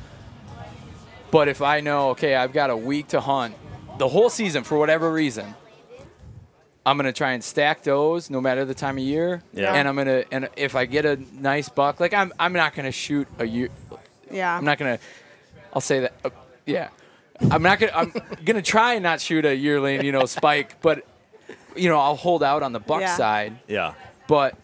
But 1.32 1.48
if 1.48 1.62
I 1.64 1.80
know, 1.80 2.10
okay, 2.12 2.36
I've 2.36 2.54
got 2.54 2.70
a 2.70 2.78
week 2.78 3.08
to 3.10 3.20
hunt, 3.22 3.56
the 3.98 4.08
whole 4.08 4.30
season 4.30 4.64
for 4.64 4.78
whatever 4.78 5.12
reason, 5.12 5.56
I'm 6.90 6.98
gonna 6.98 7.14
try 7.14 7.32
and 7.34 7.44
stack 7.44 7.84
those 7.84 8.30
no 8.30 8.42
matter 8.42 8.66
the 8.66 8.74
time 8.74 8.98
of 8.98 9.04
year. 9.04 9.44
Yeah. 9.54 9.74
And 9.74 9.88
I'm 9.88 9.96
gonna 9.96 10.24
and 10.32 10.50
if 10.56 10.76
I 10.76 10.86
get 10.86 11.06
a 11.06 11.18
nice 11.34 11.70
buck, 11.70 12.00
like 12.00 12.14
I'm 12.14 12.34
I'm 12.40 12.54
not 12.54 12.74
gonna 12.76 12.92
shoot 12.92 13.28
a 13.38 13.46
year. 13.46 13.70
yeah. 14.32 14.58
I'm 14.58 14.66
not 14.66 14.78
gonna. 14.78 15.00
I'll 15.74 15.82
say 15.82 16.00
that. 16.02 16.14
Uh, 16.26 16.30
yeah. 16.66 16.90
I'm 17.52 17.62
not 17.62 17.80
gonna. 17.80 17.92
I'm 17.96 18.14
gonna 18.46 18.62
try 18.62 18.94
and 18.96 19.04
not 19.04 19.22
shoot 19.22 19.46
a 19.46 19.56
yearling, 19.56 20.04
you 20.04 20.12
know, 20.12 20.26
spike, 20.26 20.82
but 20.82 21.06
you 21.76 21.90
know, 21.90 22.00
I'll 22.00 22.16
hold 22.16 22.42
out 22.44 22.64
on 22.64 22.74
the 22.74 22.80
buck 22.80 23.02
Yeah. 23.02 23.16
side. 23.16 23.60
Yeah. 23.68 23.94
But 24.28 24.56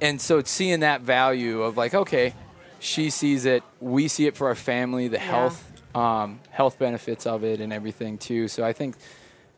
and 0.00 0.20
so 0.20 0.38
it's 0.38 0.50
seeing 0.50 0.80
that 0.80 1.02
value 1.02 1.62
of 1.62 1.76
like, 1.76 1.94
okay, 1.94 2.34
she 2.80 3.10
sees 3.10 3.44
it, 3.46 3.62
we 3.80 4.08
see 4.08 4.26
it 4.26 4.36
for 4.36 4.48
our 4.48 4.54
family, 4.54 5.08
the 5.08 5.18
health, 5.18 5.64
um, 5.94 6.40
health 6.50 6.78
benefits 6.78 7.26
of 7.26 7.44
it, 7.44 7.60
and 7.60 7.72
everything 7.72 8.18
too. 8.18 8.48
So 8.48 8.64
I 8.64 8.72
think 8.72 8.96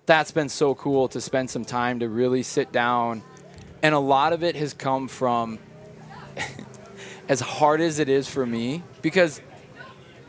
that's 0.06 0.30
been 0.30 0.48
so 0.48 0.74
cool 0.74 1.08
to 1.08 1.20
spend 1.20 1.50
some 1.50 1.64
time 1.64 2.00
to 2.00 2.08
really 2.08 2.42
sit 2.42 2.72
down, 2.72 3.22
and 3.82 3.94
a 3.94 3.98
lot 3.98 4.32
of 4.32 4.42
it 4.44 4.56
has 4.56 4.72
come 4.72 5.08
from 5.08 5.58
as 7.28 7.40
hard 7.40 7.80
as 7.80 7.98
it 7.98 8.08
is 8.08 8.28
for 8.28 8.46
me 8.46 8.82
because 9.02 9.40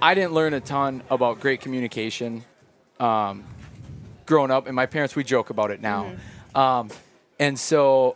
I 0.02 0.14
didn't 0.16 0.34
learn 0.34 0.54
a 0.54 0.60
ton 0.60 1.04
about 1.10 1.40
great 1.40 1.62
communication 1.62 2.44
um, 3.00 3.44
growing 4.26 4.52
up, 4.52 4.68
and 4.68 4.76
my 4.76 4.86
parents 4.88 5.16
we 5.16 5.24
joke 5.24 5.50
about 5.50 5.72
it 5.72 5.82
now, 5.82 6.12
um, 6.56 6.90
and 7.40 7.58
so 7.60 8.16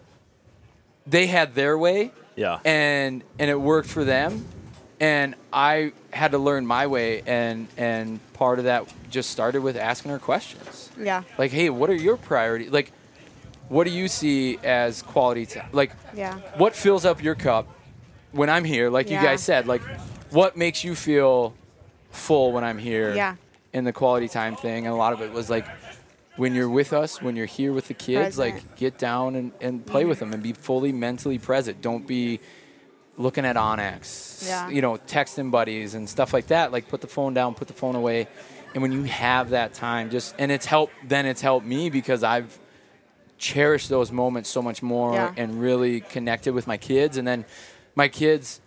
they 1.06 1.28
had 1.28 1.54
their 1.56 1.78
way, 1.78 2.12
Yeah. 2.36 2.60
and 2.65 3.24
and 3.39 3.50
it 3.50 3.60
worked 3.60 3.88
for 3.89 4.04
them, 4.04 4.45
and 5.01 5.33
I 5.51 5.91
had 6.13 6.31
to 6.31 6.37
learn 6.37 6.65
my 6.65 6.85
way, 6.87 7.23
and 7.25 7.67
and 7.75 8.19
part 8.33 8.59
of 8.59 8.65
that 8.65 8.85
just 9.09 9.31
started 9.31 9.61
with 9.61 9.75
asking 9.75 10.11
her 10.11 10.19
questions, 10.19 10.89
yeah. 10.97 11.23
like, 11.37 11.51
hey, 11.51 11.69
what 11.69 11.89
are 11.89 11.95
your 11.95 12.15
priorities? 12.15 12.71
Like, 12.71 12.91
what 13.67 13.85
do 13.85 13.89
you 13.91 14.07
see 14.07 14.57
as 14.63 15.01
quality 15.01 15.45
time? 15.45 15.69
Like, 15.73 15.91
Yeah. 16.15 16.35
what 16.57 16.75
fills 16.75 17.03
up 17.03 17.21
your 17.23 17.35
cup 17.35 17.67
when 18.31 18.49
I'm 18.49 18.63
here? 18.63 18.89
Like 18.89 19.09
Yeah. 19.09 19.21
you 19.21 19.27
guys 19.27 19.41
said, 19.43 19.65
like, 19.67 19.81
what 20.29 20.55
makes 20.55 20.83
you 20.83 20.93
feel 20.95 21.53
full 22.11 22.51
when 22.51 22.63
I'm 22.63 22.77
here? 22.77 23.13
Yeah. 23.15 23.35
In 23.73 23.83
the 23.85 23.93
quality 23.93 24.27
time 24.27 24.55
thing, 24.55 24.85
and 24.85 24.93
a 24.93 24.97
lot 24.97 25.13
of 25.13 25.21
it 25.21 25.31
was 25.33 25.49
like, 25.49 25.65
when 26.35 26.53
you're 26.53 26.69
with 26.69 26.93
us, 26.93 27.21
when 27.21 27.35
you're 27.35 27.45
here 27.45 27.73
with 27.73 27.87
the 27.87 27.93
kids, 27.93 28.35
Present. 28.37 28.55
like 28.55 28.75
get 28.75 28.97
down 28.97 29.35
and, 29.35 29.51
and 29.61 29.85
play 29.85 30.05
with 30.05 30.19
them 30.19 30.31
and 30.33 30.43
be 30.43 30.53
fully 30.53 30.91
mentally 30.91 31.37
present. 31.39 31.81
Don't 31.81 32.05
be 32.07 32.39
looking 33.17 33.45
at 33.45 33.56
onX, 33.56 34.45
Yeah. 34.47 34.69
you 34.69 34.82
know, 34.82 34.97
texting 34.97 35.52
buddies 35.52 35.93
and 35.93 36.10
stuff 36.10 36.34
like 36.34 36.47
that. 36.47 36.71
Like 36.71 36.88
put 36.88 37.02
the 37.02 37.08
phone 37.08 37.34
down, 37.34 37.54
put 37.56 37.67
the 37.67 37.74
phone 37.74 37.95
away. 37.95 38.28
And 38.74 38.82
when 38.82 38.91
you 38.91 39.04
have 39.04 39.50
that 39.50 39.74
time, 39.74 40.10
just 40.10 40.34
and 40.39 40.52
it's 40.52 40.65
helped. 40.65 40.93
Then 41.08 41.26
it's 41.26 41.41
helped 41.41 41.65
me 41.65 41.89
because 41.89 42.24
I've 42.24 42.58
cherished 43.38 43.89
those 43.89 44.12
moments 44.12 44.50
so 44.50 44.62
much 44.62 44.82
more 44.82 45.13
Yeah. 45.13 45.34
and 45.36 45.60
really 45.62 46.02
connected 46.02 46.54
with 46.54 46.67
my 46.67 46.78
kids. 46.78 47.17
And 47.17 47.28
then 47.28 47.45
my 47.95 48.08
kids 48.08 48.62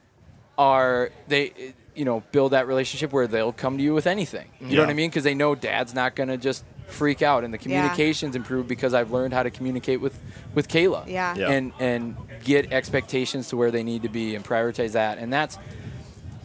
are 0.58 1.10
they, 1.28 1.74
you 1.94 2.04
know, 2.04 2.22
build 2.32 2.52
that 2.52 2.66
relationship 2.66 3.12
where 3.12 3.26
they'll 3.26 3.52
come 3.52 3.76
to 3.78 3.82
you 3.82 3.94
with 3.94 4.06
anything. 4.06 4.48
You 4.60 4.76
know 4.76 4.82
what 4.82 4.90
I 4.90 4.94
mean? 4.94 5.10
Because 5.10 5.24
they 5.24 5.34
know 5.34 5.54
dad's 5.54 5.94
not 5.94 6.16
gonna 6.16 6.36
just 6.36 6.64
freak 6.86 7.22
out, 7.22 7.44
and 7.44 7.52
the 7.52 7.58
communications 7.58 8.36
improved 8.36 8.68
because 8.68 8.94
I've 8.94 9.10
learned 9.10 9.32
how 9.32 9.42
to 9.42 9.50
communicate 9.50 10.00
with 10.00 10.18
with 10.54 10.68
Kayla. 10.68 11.06
Yeah. 11.06 11.34
Yeah. 11.36 11.50
And 11.50 11.72
and 11.78 12.16
get 12.42 12.72
expectations 12.72 13.48
to 13.48 13.56
where 13.56 13.70
they 13.70 13.82
need 13.82 14.02
to 14.02 14.08
be 14.08 14.34
and 14.34 14.44
prioritize 14.44 14.92
that. 14.92 15.18
And 15.18 15.32
that's 15.32 15.58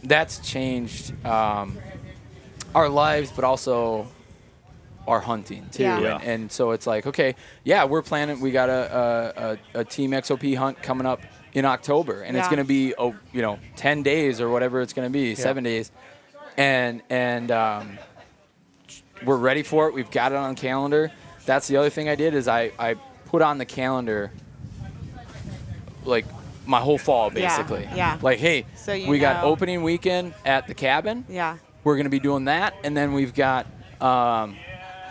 that's 0.02 0.38
changed 0.38 1.12
um, 1.26 1.76
our 2.74 2.88
lives, 2.88 3.30
but 3.34 3.44
also 3.44 4.08
our 5.06 5.20
hunting 5.20 5.68
too. 5.72 5.82
Yeah. 5.82 6.00
Yeah. 6.00 6.14
And, 6.16 6.24
and 6.24 6.52
so 6.52 6.70
it's 6.70 6.86
like, 6.86 7.06
okay, 7.06 7.34
yeah, 7.64 7.84
we're 7.84 8.02
planning. 8.02 8.40
We 8.40 8.50
got 8.50 8.68
a 8.68 9.58
a, 9.74 9.78
a, 9.78 9.80
a 9.80 9.84
team 9.84 10.12
XOP 10.12 10.56
hunt 10.56 10.82
coming 10.82 11.06
up 11.06 11.20
in 11.52 11.64
October, 11.64 12.22
and 12.22 12.36
it's 12.36 12.46
going 12.48 12.58
to 12.58 12.64
be 12.64 12.94
oh, 12.96 13.14
you 13.32 13.42
know, 13.42 13.58
ten 13.76 14.02
days 14.02 14.40
or 14.40 14.48
whatever 14.48 14.80
it's 14.80 14.92
going 14.92 15.06
to 15.08 15.12
be, 15.12 15.34
seven 15.34 15.64
days, 15.64 15.90
and 16.56 17.02
and 17.10 17.50
um, 17.50 17.98
we're 19.24 19.36
ready 19.36 19.62
for 19.62 19.88
it. 19.88 19.94
We've 19.94 20.10
got 20.10 20.32
it 20.32 20.36
on 20.36 20.54
calendar. 20.54 21.10
That's 21.46 21.66
the 21.68 21.76
other 21.78 21.90
thing 21.90 22.08
I 22.08 22.14
did 22.14 22.34
is 22.34 22.48
I 22.48 22.72
I 22.78 22.94
put 23.26 23.42
on 23.42 23.58
the 23.58 23.64
calendar 23.64 24.30
like 26.04 26.24
my 26.66 26.80
whole 26.80 26.98
fall 26.98 27.30
basically. 27.30 27.82
yeah. 27.82 27.96
yeah. 27.96 28.18
Like, 28.22 28.38
hey, 28.38 28.66
So 28.76 28.92
we 28.92 29.18
got 29.18 29.44
opening 29.44 29.82
weekend 29.82 30.34
at 30.44 30.66
the 30.66 30.74
cabin 30.74 31.24
Yeah. 31.28 31.56
we're 31.84 31.96
going 31.96 32.04
to 32.04 32.10
be 32.10 32.20
doing 32.20 32.44
that, 32.44 32.74
and 32.84 32.96
then 32.96 33.12
we've 33.12 33.34
got, 33.34 33.66
um, 34.00 34.56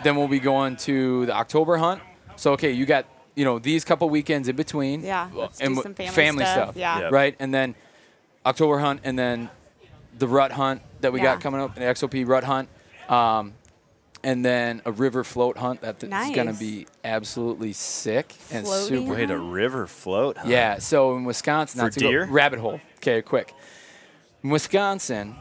then 0.02 0.16
we'll 0.16 0.28
be 0.28 0.40
going 0.40 0.76
to 0.78 1.26
the 1.26 1.34
October 1.34 1.76
hunt. 1.76 2.02
So 2.36 2.52
okay, 2.52 2.70
you 2.72 2.86
got 2.86 3.04
you 3.34 3.44
know 3.44 3.58
these 3.58 3.84
couple 3.84 4.08
weekends 4.10 4.48
in 4.48 4.56
between, 4.56 5.02
Yeah, 5.02 5.28
let's 5.34 5.58
do 5.58 5.64
and 5.66 5.76
some 5.76 5.92
w- 5.92 6.10
family 6.10 6.44
stuff, 6.44 6.76
yeah. 6.76 7.00
Yep. 7.00 7.12
right, 7.12 7.36
and 7.38 7.52
then 7.54 7.74
October 8.44 8.78
hunt, 8.78 9.00
and 9.04 9.18
then 9.18 9.50
the 10.18 10.26
rut 10.28 10.52
hunt 10.52 10.82
that 11.00 11.12
we 11.12 11.20
Yeah. 11.20 11.26
got 11.34 11.40
coming 11.40 11.60
up, 11.60 11.74
the 11.74 11.82
XOP 11.82 12.24
rut 12.26 12.44
hunt, 12.44 12.68
um, 13.08 13.54
and 14.22 14.44
then 14.44 14.82
a 14.84 14.92
river 14.92 15.24
float 15.24 15.56
hunt 15.56 15.80
that's 15.80 16.04
going 16.04 16.46
to 16.46 16.52
be 16.58 16.86
absolutely 17.04 17.72
sick 17.72 18.34
and 18.50 18.66
Floating 18.66 19.06
super. 19.06 19.14
Wait, 19.14 19.30
a 19.30 19.38
river 19.38 19.86
float? 19.86 20.36
Huh? 20.36 20.44
Yeah, 20.48 20.78
so 20.78 21.16
in 21.16 21.24
Wisconsin, 21.24 21.78
For 21.78 21.84
not 21.84 21.92
to 21.92 22.00
go- 22.00 22.10
deer? 22.10 22.26
rabbit 22.26 22.58
hole. 22.58 22.80
Okay, 22.96 23.22
quick. 23.22 23.54
In 24.42 24.50
Wisconsin, 24.50 25.36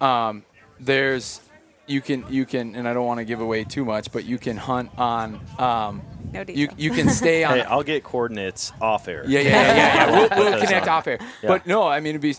um, 0.00 0.42
there's 0.80 1.40
you 1.86 2.00
can 2.00 2.24
you 2.28 2.46
can, 2.46 2.74
and 2.74 2.88
I 2.88 2.92
don't 2.94 3.06
want 3.06 3.18
to 3.18 3.24
give 3.24 3.40
away 3.40 3.64
too 3.64 3.84
much, 3.84 4.12
but 4.12 4.24
you 4.24 4.38
can 4.38 4.56
hunt 4.56 4.90
on. 4.98 5.40
Um, 5.58 6.02
No 6.32 6.44
you 6.48 6.68
you 6.76 6.90
can 6.90 7.08
stay 7.10 7.44
on. 7.48 7.58
Hey, 7.58 7.62
I'll 7.62 7.82
get 7.82 8.04
coordinates 8.04 8.72
off 8.80 9.08
air. 9.08 9.24
Yeah, 9.26 9.40
yeah, 9.40 9.48
yeah, 9.48 9.66
yeah. 9.66 9.76
yeah. 9.76 10.10
We'll, 10.10 10.50
we'll 10.50 10.60
connect 10.60 10.88
uh, 10.88 10.92
off 10.92 11.06
air. 11.06 11.18
yeah. 11.20 11.48
But 11.48 11.66
no, 11.66 11.86
I 11.86 12.00
mean 12.00 12.10
it'd 12.10 12.20
be 12.22 12.36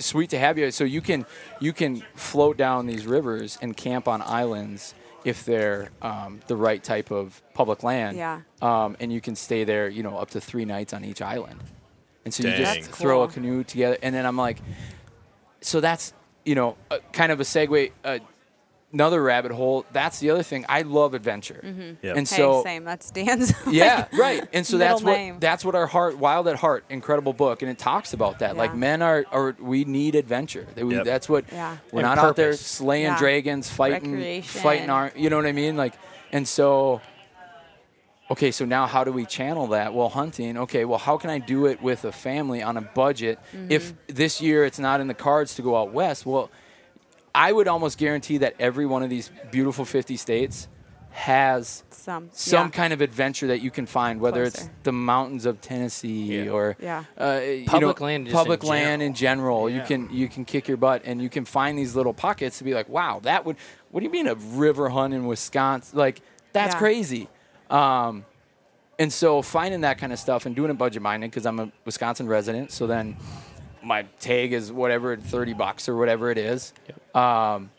sweet 0.00 0.30
to 0.30 0.38
have 0.38 0.58
you. 0.58 0.70
So 0.70 0.84
you 0.84 1.00
can 1.00 1.26
you 1.60 1.72
can 1.72 2.02
float 2.14 2.56
down 2.56 2.86
these 2.86 3.06
rivers 3.06 3.58
and 3.60 3.76
camp 3.76 4.08
on 4.08 4.22
islands 4.22 4.94
if 5.24 5.44
they're 5.44 5.88
um, 6.02 6.40
the 6.46 6.56
right 6.56 6.82
type 6.82 7.10
of 7.10 7.42
public 7.54 7.82
land. 7.82 8.16
Yeah. 8.16 8.42
Um, 8.60 8.96
and 9.00 9.12
you 9.12 9.20
can 9.20 9.34
stay 9.36 9.64
there, 9.64 9.88
you 9.88 10.02
know, 10.02 10.18
up 10.18 10.30
to 10.30 10.40
three 10.40 10.66
nights 10.66 10.92
on 10.92 11.04
each 11.04 11.22
island. 11.22 11.60
And 12.24 12.32
so 12.32 12.46
you 12.46 12.54
just 12.56 12.74
That's 12.74 12.88
throw 12.88 13.22
a 13.22 13.28
canoe 13.28 13.64
together, 13.64 13.98
and 14.02 14.14
then 14.14 14.24
I'm 14.24 14.36
like, 14.36 14.58
so 15.60 15.80
that's 15.80 16.14
you 16.44 16.54
know 16.54 16.76
uh, 16.90 16.98
kind 17.12 17.30
of 17.32 17.40
a 17.40 17.42
segue. 17.42 17.92
Uh, 18.02 18.18
another 18.94 19.20
rabbit 19.22 19.52
hole. 19.52 19.84
That's 19.92 20.20
the 20.20 20.30
other 20.30 20.42
thing. 20.42 20.64
I 20.68 20.82
love 20.82 21.12
adventure, 21.12 21.60
Yep. 21.62 21.66
and 21.74 21.98
Mm-hmm. 22.00 22.18
Hey, 22.18 22.24
so 22.24 22.62
same. 22.62 22.84
That's 22.84 23.10
Dan's. 23.10 23.52
yeah, 23.70 24.06
right. 24.14 24.46
And 24.54 24.66
so 24.66 24.78
that's 24.78 25.02
Middle 25.02 25.12
what 25.12 25.18
name. 25.18 25.36
that's 25.40 25.64
what 25.64 25.74
our 25.74 25.86
heart, 25.86 26.16
Wild 26.16 26.48
at 26.48 26.56
Heart, 26.56 26.84
incredible 26.88 27.32
book, 27.34 27.60
and 27.60 27.70
it 27.70 27.76
talks 27.78 28.14
about 28.14 28.38
that. 28.38 28.56
Like 28.56 28.74
men 28.74 29.02
are, 29.02 29.26
are 29.30 29.54
we 29.60 29.84
need 29.84 30.14
adventure. 30.14 30.66
That 30.76 30.86
we, 30.86 30.94
Yep. 30.94 31.04
That's 31.04 31.28
what 31.28 31.44
Yeah. 31.52 31.76
we're 31.92 32.00
And 32.00 32.08
not 32.08 32.18
out 32.18 32.36
there 32.36 32.54
slaying 32.54 33.04
Yeah. 33.04 33.18
dragons, 33.18 33.68
fighting, 33.68 34.12
Recreation. 34.12 34.60
fighting 34.62 34.88
our. 34.90 35.12
You 35.16 35.28
know 35.28 35.36
what 35.36 35.46
I 35.46 35.52
mean? 35.52 35.76
Like, 35.76 35.94
and 36.32 36.46
so. 36.48 37.02
Okay, 38.30 38.50
so 38.52 38.64
now 38.64 38.86
how 38.86 39.04
do 39.04 39.12
we 39.12 39.26
channel 39.26 39.66
that? 39.68 39.92
Well, 39.92 40.08
hunting. 40.08 40.56
Okay, 40.56 40.86
well, 40.86 40.98
how 40.98 41.18
can 41.18 41.28
I 41.28 41.38
do 41.38 41.66
it 41.66 41.82
with 41.82 42.06
a 42.06 42.12
family 42.12 42.62
on 42.62 42.78
a 42.78 42.80
budget? 42.80 43.38
If 43.68 43.92
Mm-hmm. 43.92 44.14
this 44.14 44.40
year 44.40 44.64
it's 44.64 44.78
not 44.78 45.00
in 45.02 45.08
the 45.08 45.14
cards 45.14 45.54
to 45.56 45.62
go 45.62 45.76
out 45.76 45.92
west, 45.92 46.24
well, 46.24 46.50
I 47.34 47.52
would 47.52 47.68
almost 47.68 47.98
guarantee 47.98 48.38
that 48.38 48.54
every 48.58 48.86
one 48.86 49.02
of 49.02 49.10
these 49.10 49.30
beautiful 49.50 49.84
50 49.84 50.16
states 50.16 50.68
has 51.10 51.84
Some. 51.90 52.28
some 52.32 52.66
yeah. 52.66 52.70
kind 52.70 52.92
of 52.92 53.00
adventure 53.00 53.46
that 53.48 53.60
you 53.60 53.70
can 53.70 53.86
find, 53.86 54.20
whether 54.20 54.42
it's 54.42 54.68
the 54.82 54.92
mountains 54.92 55.46
of 55.46 55.60
Tennessee 55.60 56.44
Yeah. 56.44 56.50
or 56.50 56.76
Yeah. 56.80 57.04
uh, 57.16 57.40
you 57.44 57.64
Public 57.66 58.00
know, 58.00 58.06
land 58.06 58.30
public 58.30 58.62
in 58.64 58.68
land 58.68 59.00
general. 59.00 59.06
in 59.06 59.14
general. 59.14 59.70
You 59.70 59.82
can 59.82 60.08
you 60.12 60.28
can 60.28 60.44
kick 60.44 60.66
your 60.66 60.76
butt 60.76 61.02
and 61.04 61.22
you 61.22 61.28
can 61.28 61.44
find 61.44 61.78
these 61.78 61.94
little 61.94 62.14
pockets 62.14 62.58
to 62.58 62.64
be 62.64 62.74
like, 62.74 62.88
wow, 62.88 63.20
that 63.22 63.44
would. 63.44 63.56
What 63.92 64.00
do 64.00 64.06
you 64.06 64.10
mean 64.12 64.26
a 64.26 64.34
river 64.34 64.88
hunt 64.88 65.14
in 65.14 65.24
Wisconsin? 65.26 65.96
Like 65.98 66.20
that's 66.52 66.74
Yeah. 66.74 66.78
crazy. 66.80 67.28
Um, 67.70 68.24
and 68.98 69.12
so 69.12 69.40
finding 69.40 69.82
that 69.82 69.98
kind 69.98 70.12
of 70.12 70.18
stuff 70.18 70.46
and 70.46 70.56
doing 70.56 70.70
it 70.70 70.78
budget 70.78 71.00
minded 71.02 71.30
because 71.30 71.46
I'm 71.46 71.60
a 71.60 71.70
Wisconsin 71.84 72.26
resident. 72.26 72.72
So 72.72 72.88
then 72.88 73.16
my 73.84 74.02
tag 74.20 74.52
is 74.52 74.72
whatever, 74.72 75.16
30 75.16 75.52
bucks 75.54 75.88
or 75.88 75.96
whatever 75.96 76.30
it 76.30 76.38
is. 76.38 76.72
Um, 77.14 77.70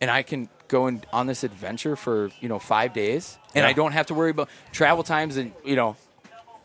and 0.00 0.10
I 0.10 0.22
can 0.22 0.48
go 0.68 0.86
in, 0.88 1.02
on 1.12 1.26
this 1.26 1.44
adventure 1.44 1.96
for, 1.96 2.30
you 2.40 2.48
know, 2.48 2.58
five 2.58 2.92
days. 2.92 3.38
And 3.54 3.62
Yeah. 3.64 3.68
I 3.68 3.72
don't 3.72 3.92
have 3.92 4.06
to 4.06 4.14
worry 4.14 4.30
about 4.30 4.48
travel 4.72 5.02
times 5.04 5.36
and, 5.36 5.52
you 5.64 5.76
know, 5.76 5.96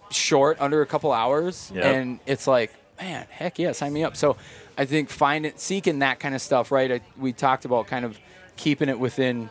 short, 0.09 0.57
under 0.59 0.81
a 0.81 0.85
couple 0.85 1.11
hours. 1.11 1.71
Yep. 1.73 1.83
And 1.83 2.19
it's 2.25 2.47
like, 2.47 2.71
man, 2.99 3.27
heck 3.29 3.59
yeah, 3.59 3.71
sign 3.73 3.93
me 3.93 4.03
up. 4.03 4.15
So 4.17 4.37
I 4.77 4.85
think 4.85 5.09
finding, 5.09 5.53
seeking 5.55 5.99
that 5.99 6.19
kind 6.19 6.33
of 6.33 6.41
stuff, 6.41 6.71
right? 6.71 6.91
I, 6.93 7.01
we 7.17 7.33
talked 7.33 7.65
about 7.65 7.87
kind 7.87 8.05
of 8.05 8.17
keeping 8.55 8.89
it 8.89 8.99
within 8.99 9.49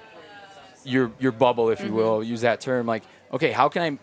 your 0.85 1.11
your 1.19 1.33
bubble, 1.33 1.71
if 1.71 1.81
you 1.81 1.87
Mm-hmm. 1.87 1.97
will, 1.97 2.23
use 2.25 2.41
that 2.43 2.61
term. 2.61 2.87
Like, 2.87 3.03
okay, 3.33 3.51
how 3.53 3.69
can 3.69 3.83
I, 3.83 3.99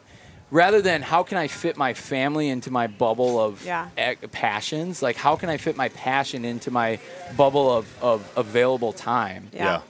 rather 0.53 0.81
than 0.81 1.01
how 1.01 1.23
can 1.23 1.37
I 1.37 1.47
fit 1.47 1.75
my 1.77 1.93
family 1.93 2.47
into 2.47 2.69
my 2.71 2.85
bubble 2.87 3.39
of 3.39 3.65
Yeah. 3.65 3.89
ac- 3.97 4.27
passions? 4.31 5.01
Like, 5.01 5.15
how 5.17 5.35
can 5.35 5.49
I 5.49 5.57
fit 5.57 5.75
my 5.75 5.89
passion 5.89 6.45
into 6.45 6.69
my 6.71 6.99
bubble 7.35 7.71
of, 7.71 7.85
of 8.03 8.31
available 8.37 8.93
time? 8.93 9.49
Yeah. 9.51 9.63
Yeah. 9.65 9.81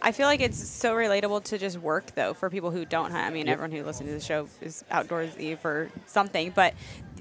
I 0.00 0.12
feel 0.12 0.26
like 0.26 0.40
it's 0.40 0.56
so 0.68 0.94
relatable 0.94 1.42
to 1.44 1.58
just 1.58 1.78
work 1.78 2.14
though 2.14 2.32
for 2.34 2.48
people 2.48 2.70
who 2.70 2.84
don't 2.84 3.10
hunt. 3.10 3.24
I 3.26 3.30
mean, 3.30 3.48
everyone 3.48 3.72
who 3.72 3.82
listens 3.82 4.08
to 4.08 4.14
the 4.14 4.20
show 4.20 4.48
is 4.60 4.84
outdoorsy 4.92 5.58
for 5.58 5.90
something, 6.06 6.52
but 6.54 6.74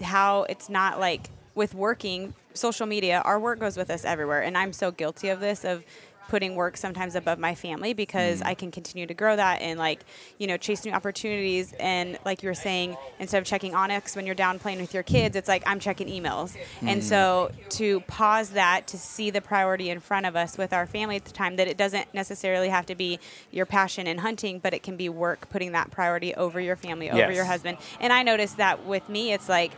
how 0.03 0.43
it's 0.43 0.69
not 0.69 0.99
like 0.99 1.29
with 1.55 1.73
working 1.73 2.35
social 2.53 2.85
media, 2.85 3.21
our 3.25 3.39
work 3.39 3.59
goes 3.59 3.77
with 3.77 3.89
us 3.89 4.05
everywhere, 4.05 4.43
and 4.43 4.55
I'm 4.57 4.73
so 4.73 4.91
guilty 4.91 5.29
of 5.29 5.39
this 5.39 5.63
of 5.65 5.83
putting 6.27 6.55
work 6.55 6.77
sometimes 6.77 7.15
above 7.15 7.39
my 7.39 7.55
family 7.55 7.93
because 7.93 8.41
mm. 8.41 8.45
I 8.47 8.53
can 8.53 8.71
continue 8.71 9.05
to 9.07 9.13
grow 9.13 9.35
that 9.35 9.61
and 9.61 9.79
like 9.79 10.05
you 10.37 10.47
know 10.47 10.57
chase 10.57 10.85
new 10.85 10.91
opportunities. 10.91 11.73
And 11.79 12.17
like 12.25 12.43
you 12.43 12.49
were 12.49 12.53
saying 12.53 12.97
instead 13.19 13.39
of 13.39 13.45
checking 13.45 13.73
onX 13.73 14.15
when 14.15 14.25
you're 14.25 14.35
down 14.35 14.59
playing 14.59 14.79
with 14.79 14.93
your 14.93 15.03
kids 15.03 15.35
it's 15.35 15.47
like 15.47 15.63
I'm 15.65 15.79
checking 15.79 16.07
emails. 16.07 16.55
And 16.81 17.01
mm. 17.01 17.03
so 17.03 17.51
to 17.71 17.99
pause 18.01 18.51
that 18.51 18.87
to 18.87 18.97
see 18.97 19.29
the 19.29 19.41
priority 19.41 19.89
in 19.89 19.99
front 19.99 20.25
of 20.25 20.35
us 20.35 20.57
with 20.57 20.73
our 20.73 20.85
family 20.85 21.15
at 21.15 21.25
the 21.25 21.31
time 21.31 21.55
that 21.57 21.67
it 21.67 21.77
doesn't 21.77 22.13
necessarily 22.13 22.69
have 22.69 22.85
to 22.87 22.95
be 22.95 23.19
your 23.51 23.65
passion 23.65 24.07
in 24.07 24.17
hunting 24.17 24.59
but 24.59 24.73
it 24.73 24.83
can 24.83 24.97
be 24.97 25.09
work 25.09 25.49
putting 25.49 25.73
that 25.73 25.91
priority 25.91 26.33
over 26.35 26.59
your 26.59 26.75
family 26.75 27.09
over 27.09 27.17
Yes. 27.17 27.35
your 27.35 27.45
husband. 27.45 27.77
And 27.99 28.11
I 28.11 28.23
noticed 28.23 28.57
that 28.57 28.85
with 28.85 29.07
me 29.09 29.33
it's 29.33 29.49
like 29.49 29.71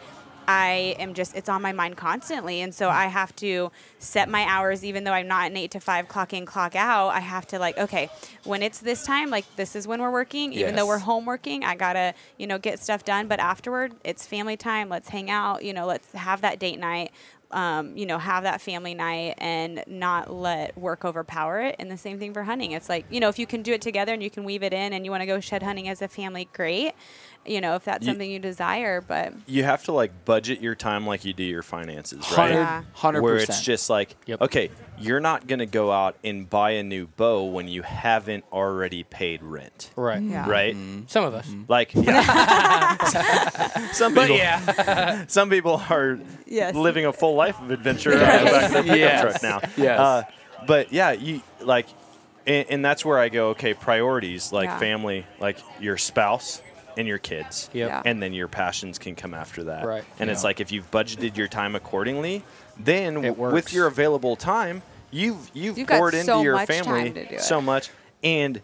I 0.48 0.96
am 0.98 1.14
just, 1.14 1.36
it's 1.36 1.50
on 1.50 1.62
my 1.62 1.74
mind 1.74 1.98
constantly. 1.98 2.62
And 2.62 2.74
so 2.74 2.90
I 2.90 3.08
have 3.08 3.36
to 3.38 3.72
set 4.00 4.30
my 4.30 4.46
hours, 4.46 4.86
even 4.86 5.04
though 5.04 5.12
I'm 5.12 5.28
not 5.28 5.52
an 5.52 5.58
eight 5.58 5.72
to 5.72 5.80
five 5.80 6.08
clock 6.08 6.34
in, 6.34 6.46
clock 6.46 6.76
out. 6.76 7.10
I 7.10 7.20
have 7.20 7.46
to, 7.48 7.60
like, 7.60 7.78
okay, 7.78 8.10
when 8.46 8.64
it's 8.64 8.80
this 8.80 9.04
time, 9.04 9.30
like, 9.30 9.44
this 9.58 9.76
is 9.76 9.88
when 9.88 10.02
we're 10.02 10.12
working. 10.12 10.54
Even 10.54 10.76
though 10.76 10.88
we're 10.88 11.00
home 11.00 11.26
working, 11.26 11.64
I 11.64 11.76
got 11.76 11.94
to, 11.94 12.14
you 12.38 12.48
know, 12.48 12.58
get 12.58 12.80
stuff 12.80 13.04
done. 13.04 13.28
But 13.28 13.40
afterward, 13.40 13.96
it's 14.04 14.26
family 14.26 14.56
time. 14.56 14.88
Let's 14.88 15.10
hang 15.10 15.30
out. 15.30 15.66
You 15.66 15.74
know, 15.74 15.86
let's 15.86 16.12
have 16.14 16.42
that 16.42 16.60
date 16.60 16.80
night. 16.80 17.12
Um, 17.50 17.96
you 17.96 18.06
know, 18.06 18.18
have 18.18 18.44
that 18.44 18.60
family 18.60 18.94
night 18.94 19.36
and 19.38 19.82
not 19.88 20.34
let 20.34 20.78
work 20.78 21.06
overpower 21.06 21.62
it. 21.62 21.78
And 21.80 21.90
the 21.90 21.98
same 21.98 22.20
thing 22.20 22.34
for 22.34 22.44
hunting. 22.44 22.72
It's 22.74 22.90
like, 22.90 23.06
you 23.10 23.22
know, 23.22 23.30
if 23.30 23.40
you 23.40 23.48
can 23.48 23.62
do 23.62 23.72
it 23.72 23.82
together 23.82 24.14
and 24.14 24.22
you 24.22 24.30
can 24.30 24.44
weave 24.44 24.64
it 24.64 24.74
in 24.74 24.92
and 24.92 25.06
you 25.06 25.12
want 25.12 25.22
to 25.22 25.26
go 25.26 25.40
shed 25.40 25.64
hunting 25.64 25.88
as 25.88 26.02
a 26.02 26.10
family, 26.10 26.50
great. 26.52 26.92
You 27.48 27.62
know, 27.62 27.76
if 27.76 27.86
that's 27.86 28.06
You- 28.06 28.12
something 28.14 28.30
you 28.30 28.40
desire. 28.40 29.02
But 29.02 29.34
You 29.46 29.64
have 29.64 29.84
to 29.86 29.92
like 29.92 30.26
budget 30.26 30.62
your 30.62 30.76
time 30.76 31.08
like 31.08 31.26
you 31.26 31.34
do 31.34 31.44
your 31.44 31.64
finances, 31.64 32.26
right? 32.38 32.52
Yeah. 32.52 32.82
100 32.94 33.22
Where 33.22 33.38
it's 33.38 33.62
just 33.62 33.90
like, 33.90 34.16
Yep. 34.26 34.42
okay, 34.42 34.70
you're 35.00 35.20
not 35.20 35.48
going 35.48 35.60
to 35.60 35.66
go 35.66 35.92
out 35.92 36.16
and 36.24 36.50
buy 36.50 36.72
a 36.72 36.84
new 36.84 37.08
bow 37.08 37.46
when 37.46 37.68
you 37.68 37.84
haven't 37.84 38.44
already 38.52 39.04
paid 39.04 39.42
rent, 39.44 39.92
Right. 39.96 40.22
Yeah. 40.22 40.50
right? 40.50 40.76
Some 41.08 41.24
of 41.24 41.34
us. 41.34 41.48
Like, 41.68 41.94
yeah. 41.96 42.98
some 43.94 44.14
people, 44.16 44.36
yeah. 44.38 45.26
some 45.28 45.50
people 45.50 45.82
are 45.90 46.20
Yes. 46.46 46.76
living 46.76 47.06
a 47.06 47.14
full 47.14 47.36
life 47.36 47.60
of 47.62 47.72
adventure 47.72 48.14
on 48.14 48.20
the 48.20 48.26
back 48.26 48.64
of 48.66 48.72
their 48.72 48.84
pickup 48.84 48.98
Yes. 48.98 49.22
truck 49.22 49.44
now. 49.44 49.70
Yes. 49.78 50.00
Uh, 50.00 50.24
but 50.66 50.92
yeah, 50.92 51.12
you 51.12 51.42
like, 51.62 51.88
and, 52.46 52.66
and 52.70 52.86
that's 52.86 53.04
where 53.06 53.20
I 53.20 53.30
go. 53.30 53.50
Okay, 53.50 53.74
priorities 53.74 54.52
like 54.52 54.68
Yeah. 54.70 54.80
family, 54.80 55.26
like 55.40 55.58
your 55.80 55.98
spouse 55.98 56.62
and 56.98 57.08
your 57.08 57.18
kids. 57.18 57.70
Yep. 57.74 57.90
Yeah. 57.90 58.02
And 58.06 58.22
then 58.22 58.34
your 58.34 58.48
passions 58.48 58.98
can 59.00 59.16
come 59.16 59.34
after 59.34 59.64
that. 59.66 59.86
Right. 59.86 60.04
And 60.20 60.30
it's 60.30 60.44
like 60.44 60.60
if 60.60 60.72
you've 60.72 60.90
budgeted 60.92 61.38
your 61.38 61.48
time 61.48 61.76
accordingly, 61.76 62.44
then 62.80 63.16
w- 63.22 63.52
with 63.54 63.72
your 63.74 63.88
available 63.88 64.36
time, 64.36 64.82
you've 65.12 65.50
you've, 65.54 65.78
You've 65.78 65.88
poured 65.88 66.14
into 66.14 66.26
so 66.26 66.42
your 66.42 66.58
family 66.66 67.12
time 67.12 67.18
it. 67.18 67.42
so 67.42 67.62
much, 67.62 67.90
and 68.24 68.62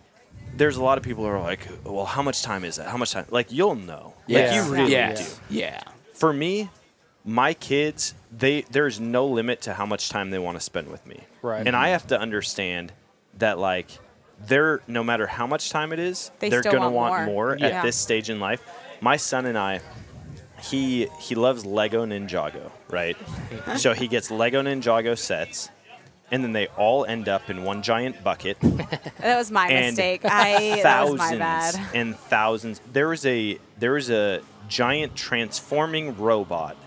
there's 0.56 0.78
a 0.78 0.84
lot 0.84 0.98
of 0.98 1.04
people 1.04 1.24
who 1.24 1.30
are 1.32 1.42
like, 1.42 1.68
well, 1.84 2.06
how 2.06 2.22
much 2.22 2.44
time 2.44 2.64
is 2.64 2.76
that? 2.76 2.88
How 2.88 2.98
much 2.98 3.12
time? 3.12 3.26
Like 3.30 3.52
you'll 3.52 3.76
know. 3.76 4.14
Like 4.28 4.38
Yeah. 4.38 4.66
you 4.66 4.72
really 4.74 4.92
yes. 4.92 5.40
do 5.50 5.56
Yeah. 5.56 5.82
for 6.14 6.32
me, 6.34 6.70
my 7.26 7.54
kids, 7.54 8.14
they 8.32 8.62
there's 8.70 9.00
no 9.00 9.26
limit 9.26 9.62
to 9.62 9.74
how 9.74 9.86
much 9.86 10.10
time 10.10 10.30
they 10.32 10.40
want 10.40 10.58
to 10.58 10.62
spend 10.64 10.90
with 10.92 11.06
me. 11.08 11.22
Right. 11.42 11.66
And 11.66 11.76
I 11.76 11.90
have 11.90 12.06
to 12.08 12.20
understand 12.20 12.92
that 13.40 13.58
like 13.58 13.88
they're 14.48 14.82
no 14.88 15.04
matter 15.04 15.28
how 15.28 15.48
much 15.48 15.70
time 15.70 15.94
it 15.94 16.00
is, 16.00 16.32
They 16.40 16.52
are 16.54 16.62
gonna 16.62 16.80
want 16.90 16.94
want 16.94 17.26
more. 17.26 17.56
more, 17.56 17.58
Yeah. 17.60 17.68
at 17.68 17.84
this 17.84 17.96
stage 17.96 18.30
in 18.30 18.40
life. 18.40 18.62
My 19.02 19.18
son 19.18 19.46
and 19.46 19.58
I 19.58 19.82
he 20.62 21.08
he 21.20 21.36
loves 21.36 21.66
Lego 21.66 22.06
Ninjago, 22.06 22.72
right? 22.90 23.18
so 23.78 23.94
he 23.94 24.08
gets 24.08 24.32
Lego 24.32 24.62
Ninjago 24.62 25.18
sets 25.18 25.70
and 26.32 26.44
then 26.44 26.54
they 26.54 26.68
all 26.78 27.06
end 27.06 27.28
up 27.28 27.50
in 27.50 27.64
one 27.64 27.82
giant 27.84 28.24
bucket 28.24 28.58
That 29.20 29.38
was 29.38 29.52
my 29.52 29.68
and 29.68 29.88
mistake. 29.88 30.22
I 30.24 30.80
that 30.84 31.08
was 31.10 31.18
my 31.20 31.36
bad. 31.38 31.76
and 31.94 32.16
thousands. 32.16 32.82
There 32.92 33.08
was 33.10 33.26
a 33.26 33.60
there 33.78 33.92
was 33.92 34.10
a 34.10 34.42
giant 34.70 35.16
transforming 35.16 36.18
robot 36.18 36.78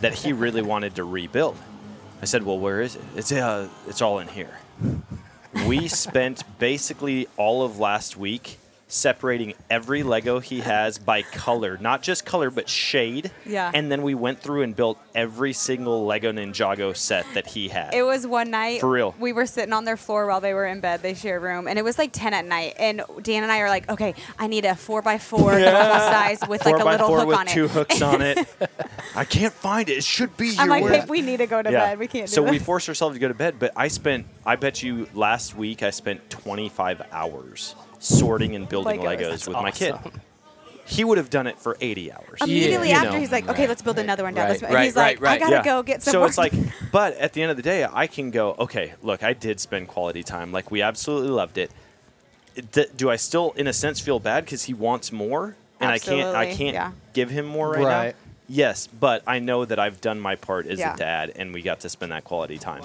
that 0.00 0.12
he 0.14 0.32
really 0.32 0.62
wanted 0.62 0.96
to 0.96 1.04
rebuild. 1.04 1.56
I 2.20 2.26
said, 2.26 2.42
"Well, 2.42 2.58
where 2.58 2.80
is 2.80 2.96
it? 2.96 3.02
It's 3.16 3.30
uh, 3.32 3.68
it's 3.86 4.02
all 4.02 4.18
in 4.18 4.28
here." 4.28 4.58
We 5.66 5.88
spent 5.88 6.42
basically 6.58 7.26
all 7.36 7.62
of 7.62 7.78
last 7.78 8.16
week 8.16 8.58
separating 8.94 9.54
every 9.68 10.02
Lego 10.02 10.38
he 10.38 10.60
has 10.60 10.98
by 10.98 11.22
color, 11.22 11.76
not 11.80 12.02
just 12.02 12.24
color, 12.24 12.50
but 12.50 12.68
shade. 12.68 13.30
Yeah. 13.44 13.70
And 13.74 13.90
then 13.90 14.02
we 14.02 14.14
went 14.14 14.40
through 14.40 14.62
and 14.62 14.74
built 14.74 14.98
every 15.14 15.52
single 15.52 16.06
Lego 16.06 16.32
Ninjago 16.32 16.96
set 16.96 17.26
that 17.34 17.46
he 17.46 17.68
had. 17.68 17.92
It 17.92 18.04
was 18.04 18.26
one 18.26 18.50
night. 18.50 18.80
For 18.80 18.90
real. 18.90 19.14
We 19.18 19.32
were 19.32 19.46
sitting 19.46 19.72
on 19.72 19.84
their 19.84 19.96
floor 19.96 20.26
while 20.26 20.40
they 20.40 20.54
were 20.54 20.66
in 20.66 20.80
bed. 20.80 21.02
They 21.02 21.14
share 21.14 21.36
a 21.36 21.40
room, 21.40 21.66
and 21.68 21.78
it 21.78 21.82
was 21.82 21.98
like 21.98 22.10
ten 22.12 22.34
at 22.34 22.44
night. 22.44 22.74
And 22.78 23.02
Dan 23.22 23.42
and 23.42 23.50
I 23.50 23.60
are 23.60 23.68
like, 23.68 23.88
"Okay, 23.88 24.14
I 24.38 24.46
need 24.46 24.64
a 24.64 24.74
four 24.74 25.02
by 25.02 25.18
four 25.18 25.58
normal 25.58 25.98
size 25.98 26.40
with 26.48 26.62
four 26.62 26.72
like 26.72 26.82
a 26.82 26.88
little 26.88 27.18
hook 27.18 27.26
with 27.28 27.36
on 27.36 27.46
two 27.46 27.64
it." 27.64 27.70
hooks 27.72 28.02
on 28.02 28.22
it. 28.22 28.38
I 29.16 29.24
can't 29.24 29.52
find 29.52 29.88
it. 29.88 29.98
It 29.98 30.04
should 30.04 30.36
be 30.36 30.50
here. 30.50 30.60
I'm 30.60 30.68
like, 30.68 30.86
"Babe, 30.86 31.08
we 31.08 31.20
need 31.20 31.38
to 31.38 31.46
go 31.46 31.62
to 31.62 31.70
bed. 31.70 31.98
We 31.98 32.06
can't 32.06 32.26
do 32.26 32.32
so 32.32 32.42
this." 32.42 32.50
we 32.50 32.58
forced 32.58 32.88
ourselves 32.88 33.16
to 33.16 33.20
go 33.20 33.28
to 33.28 33.34
bed, 33.34 33.56
but 33.58 33.72
I 33.76 33.88
spent, 33.88 34.26
I 34.46 34.56
bet 34.56 34.82
you 34.82 35.08
last 35.14 35.56
week 35.56 35.82
I 35.82 35.90
spent 35.90 36.30
25 36.30 37.02
hours 37.12 37.74
sorting 38.04 38.54
and 38.54 38.68
building 38.68 39.00
Legos. 39.00 39.18
Legos, 39.18 39.18
That's 39.30 39.46
with 39.48 39.56
my 39.56 39.70
kid. 39.70 39.94
He 40.86 41.02
would 41.02 41.16
have 41.16 41.30
done 41.30 41.46
it 41.46 41.58
for 41.58 41.78
80 41.80 42.12
hours. 42.12 42.40
Immediately 42.42 42.90
You 42.90 42.94
after, 42.94 43.12
know. 43.12 43.18
he's 43.18 43.32
like, 43.32 43.48
"Okay, 43.48 43.62
Right, 43.62 43.68
let's 43.70 43.80
build 43.80 43.96
right, 43.96 44.02
another 44.04 44.22
one 44.22 44.34
down 44.34 44.48
right, 44.48 44.52
this 44.52 44.60
way." 44.60 44.68
And 44.68 44.74
right, 44.74 44.84
he's 44.84 44.94
like, 44.96 45.18
right, 45.18 45.20
right. 45.20 45.36
"I 45.36 45.38
gotta 45.38 45.56
Yeah. 45.56 45.64
go 45.64 45.82
get 45.82 46.02
some." 46.02 46.12
So 46.12 46.18
more. 46.18 46.28
it's 46.28 46.36
like, 46.36 46.52
but 46.92 47.16
at 47.16 47.32
the 47.32 47.40
end 47.40 47.50
of 47.50 47.56
the 47.56 47.62
day, 47.62 47.86
I 47.90 48.06
can 48.06 48.30
go, 48.30 48.54
okay, 48.58 48.92
look, 49.02 49.22
I 49.22 49.32
did 49.32 49.60
spend 49.60 49.88
quality 49.88 50.22
time. 50.22 50.52
Like, 50.52 50.70
we 50.70 50.82
absolutely 50.82 51.30
loved 51.30 51.56
it. 51.56 51.70
D- 52.72 52.84
do 52.94 53.10
I 53.10 53.16
still, 53.16 53.52
in 53.56 53.66
a 53.66 53.72
sense, 53.72 53.98
feel 53.98 54.20
bad 54.20 54.44
because 54.44 54.64
he 54.64 54.74
wants 54.74 55.10
more? 55.10 55.56
And 55.80 55.90
I 55.90 55.98
can't, 55.98 56.36
I 56.36 56.54
can't 56.54 56.74
yeah. 56.74 56.92
give 57.14 57.30
him 57.30 57.46
more 57.46 57.72
right, 57.72 58.14
now? 58.14 58.18
Yes, 58.46 58.86
but 58.86 59.22
I 59.26 59.38
know 59.38 59.64
that 59.64 59.78
I've 59.78 60.02
done 60.02 60.20
my 60.20 60.34
part 60.36 60.66
as 60.66 60.78
Yeah. 60.78 60.94
a 60.94 60.96
dad 60.98 61.32
and 61.34 61.54
we 61.54 61.62
got 61.62 61.80
to 61.80 61.88
spend 61.88 62.12
that 62.12 62.24
quality 62.24 62.58
time. 62.58 62.82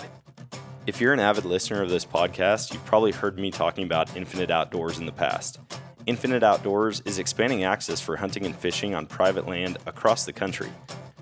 If 0.90 1.00
you're 1.00 1.14
an 1.14 1.20
avid 1.20 1.46
listener 1.46 1.84
of 1.84 1.92
this 1.92 2.04
podcast, 2.04 2.74
you've 2.74 2.84
probably 2.84 3.12
heard 3.12 3.38
me 3.38 3.52
talking 3.52 3.84
about 3.84 4.18
Infinite 4.18 4.50
Outdoors 4.50 4.98
in 4.98 5.06
the 5.06 5.12
past. 5.12 5.60
Infinite 6.08 6.42
Outdoors 6.42 7.04
is 7.06 7.20
expanding 7.20 7.64
access 7.64 8.02
for 8.02 8.16
hunting 8.16 8.44
and 8.44 8.56
fishing 8.56 8.96
on 8.96 9.06
private 9.06 9.48
land 9.48 9.78
across 9.86 10.26
the 10.26 10.34
country. 10.34 10.72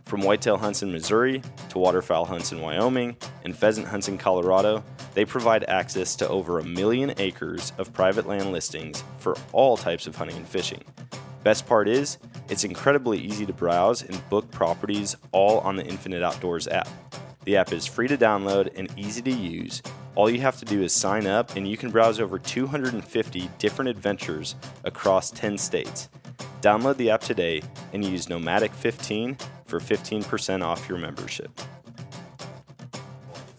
From 0.06 0.22
whitetail 0.22 0.56
hunts 0.56 0.84
in 0.84 0.94
Missouri 0.94 1.42
to 1.68 1.80
waterfowl 1.80 2.24
hunts 2.24 2.54
in 2.54 2.62
Wyoming 2.62 3.18
and 3.44 3.54
pheasant 3.54 3.88
hunts 3.88 4.08
in 4.08 4.18
Colorado, 4.18 4.86
they 5.16 5.26
provide 5.26 5.66
access 5.66 6.16
to 6.16 6.30
over 6.30 6.60
a 6.60 6.64
million 6.64 7.14
acres 7.18 7.74
of 7.78 7.92
private 7.92 8.26
land 8.26 8.54
listings 8.54 9.04
for 9.18 9.36
all 9.52 9.76
types 9.76 10.08
of 10.08 10.16
hunting 10.16 10.38
and 10.38 10.48
fishing. 10.48 10.82
Best 11.44 11.68
part 11.68 11.90
is, 11.90 12.20
it's 12.48 12.64
incredibly 12.64 13.20
easy 13.20 13.46
to 13.46 13.52
browse 13.52 14.02
and 14.02 14.30
book 14.30 14.50
properties 14.50 15.18
all 15.34 15.60
on 15.60 15.76
the 15.76 15.86
Infinite 15.86 16.24
Outdoors 16.24 16.70
app. 16.70 16.88
The 17.48 17.56
app 17.56 17.72
is 17.72 17.86
free 17.86 18.10
to 18.10 18.18
download 18.18 18.78
and 18.78 18.90
easy 18.98 19.22
to 19.22 19.32
use. 19.32 19.82
All 20.16 20.30
you 20.30 20.42
have 20.42 20.58
to 20.58 20.66
do 20.66 20.84
is 20.84 20.92
sign 20.92 21.26
up, 21.26 21.56
and 21.56 21.66
you 21.66 21.78
can 21.78 21.92
browse 21.92 22.20
over 22.20 22.38
250 22.38 23.50
different 23.58 23.88
adventures 23.88 24.56
across 24.84 25.32
10 25.32 25.58
states. 25.58 26.10
Download 26.62 26.98
the 26.98 27.10
app 27.10 27.22
today 27.22 27.62
and 27.94 28.04
use 28.04 28.26
Nomadic15 28.26 29.42
for 29.66 29.80
15% 29.80 30.62
off 30.62 30.90
your 30.90 30.98
membership. 30.98 31.50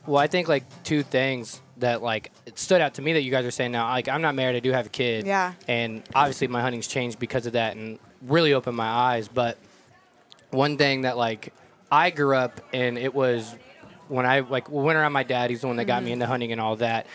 Well, 0.07 0.19
I 0.19 0.27
think 0.27 0.49
like 0.49 0.65
two 0.85 1.03
things 1.03 1.63
that 1.79 2.03
like 2.03 2.31
it 2.45 2.59
stood 2.59 2.83
out 2.83 2.93
to 2.95 3.01
me 3.01 3.15
that 3.15 3.23
you 3.23 3.31
guys 3.31 3.47
are 3.47 3.51
saying 3.51 3.73
now. 3.73 3.89
Like 3.89 4.07
I'm 4.07 4.21
not 4.21 4.35
married, 4.35 4.57
I 4.57 4.61
do 4.61 4.73
have 4.73 4.85
a 4.85 4.91
kid. 4.91 5.27
Yeah. 5.27 5.55
And 5.67 6.03
obviously 6.15 6.49
my 6.49 6.61
hunting's 6.61 6.89
changed 6.89 7.19
because 7.19 7.47
of 7.47 7.55
that 7.55 7.75
and 7.75 7.99
really 8.21 8.53
opened 8.53 8.77
my 8.77 8.87
eyes. 8.87 9.29
But 9.29 9.57
one 10.51 10.77
thing 10.77 11.03
that 11.03 11.17
like 11.17 11.55
I 11.91 12.11
grew 12.11 12.37
up 12.37 12.61
and 12.75 12.99
it 12.99 13.15
was 13.15 13.57
when 14.09 14.27
I 14.27 14.41
like 14.41 14.71
went 14.71 14.99
around 14.99 15.13
my 15.13 15.23
dad, 15.23 15.51
he's 15.51 15.61
the 15.61 15.67
one 15.67 15.77
that 15.77 15.85
got 15.85 16.03
me 16.03 16.09
mm-hmm. 16.09 16.15
into 16.15 16.27
hunting 16.27 16.53
and 16.53 16.61
all 16.61 16.77
that. 16.77 17.07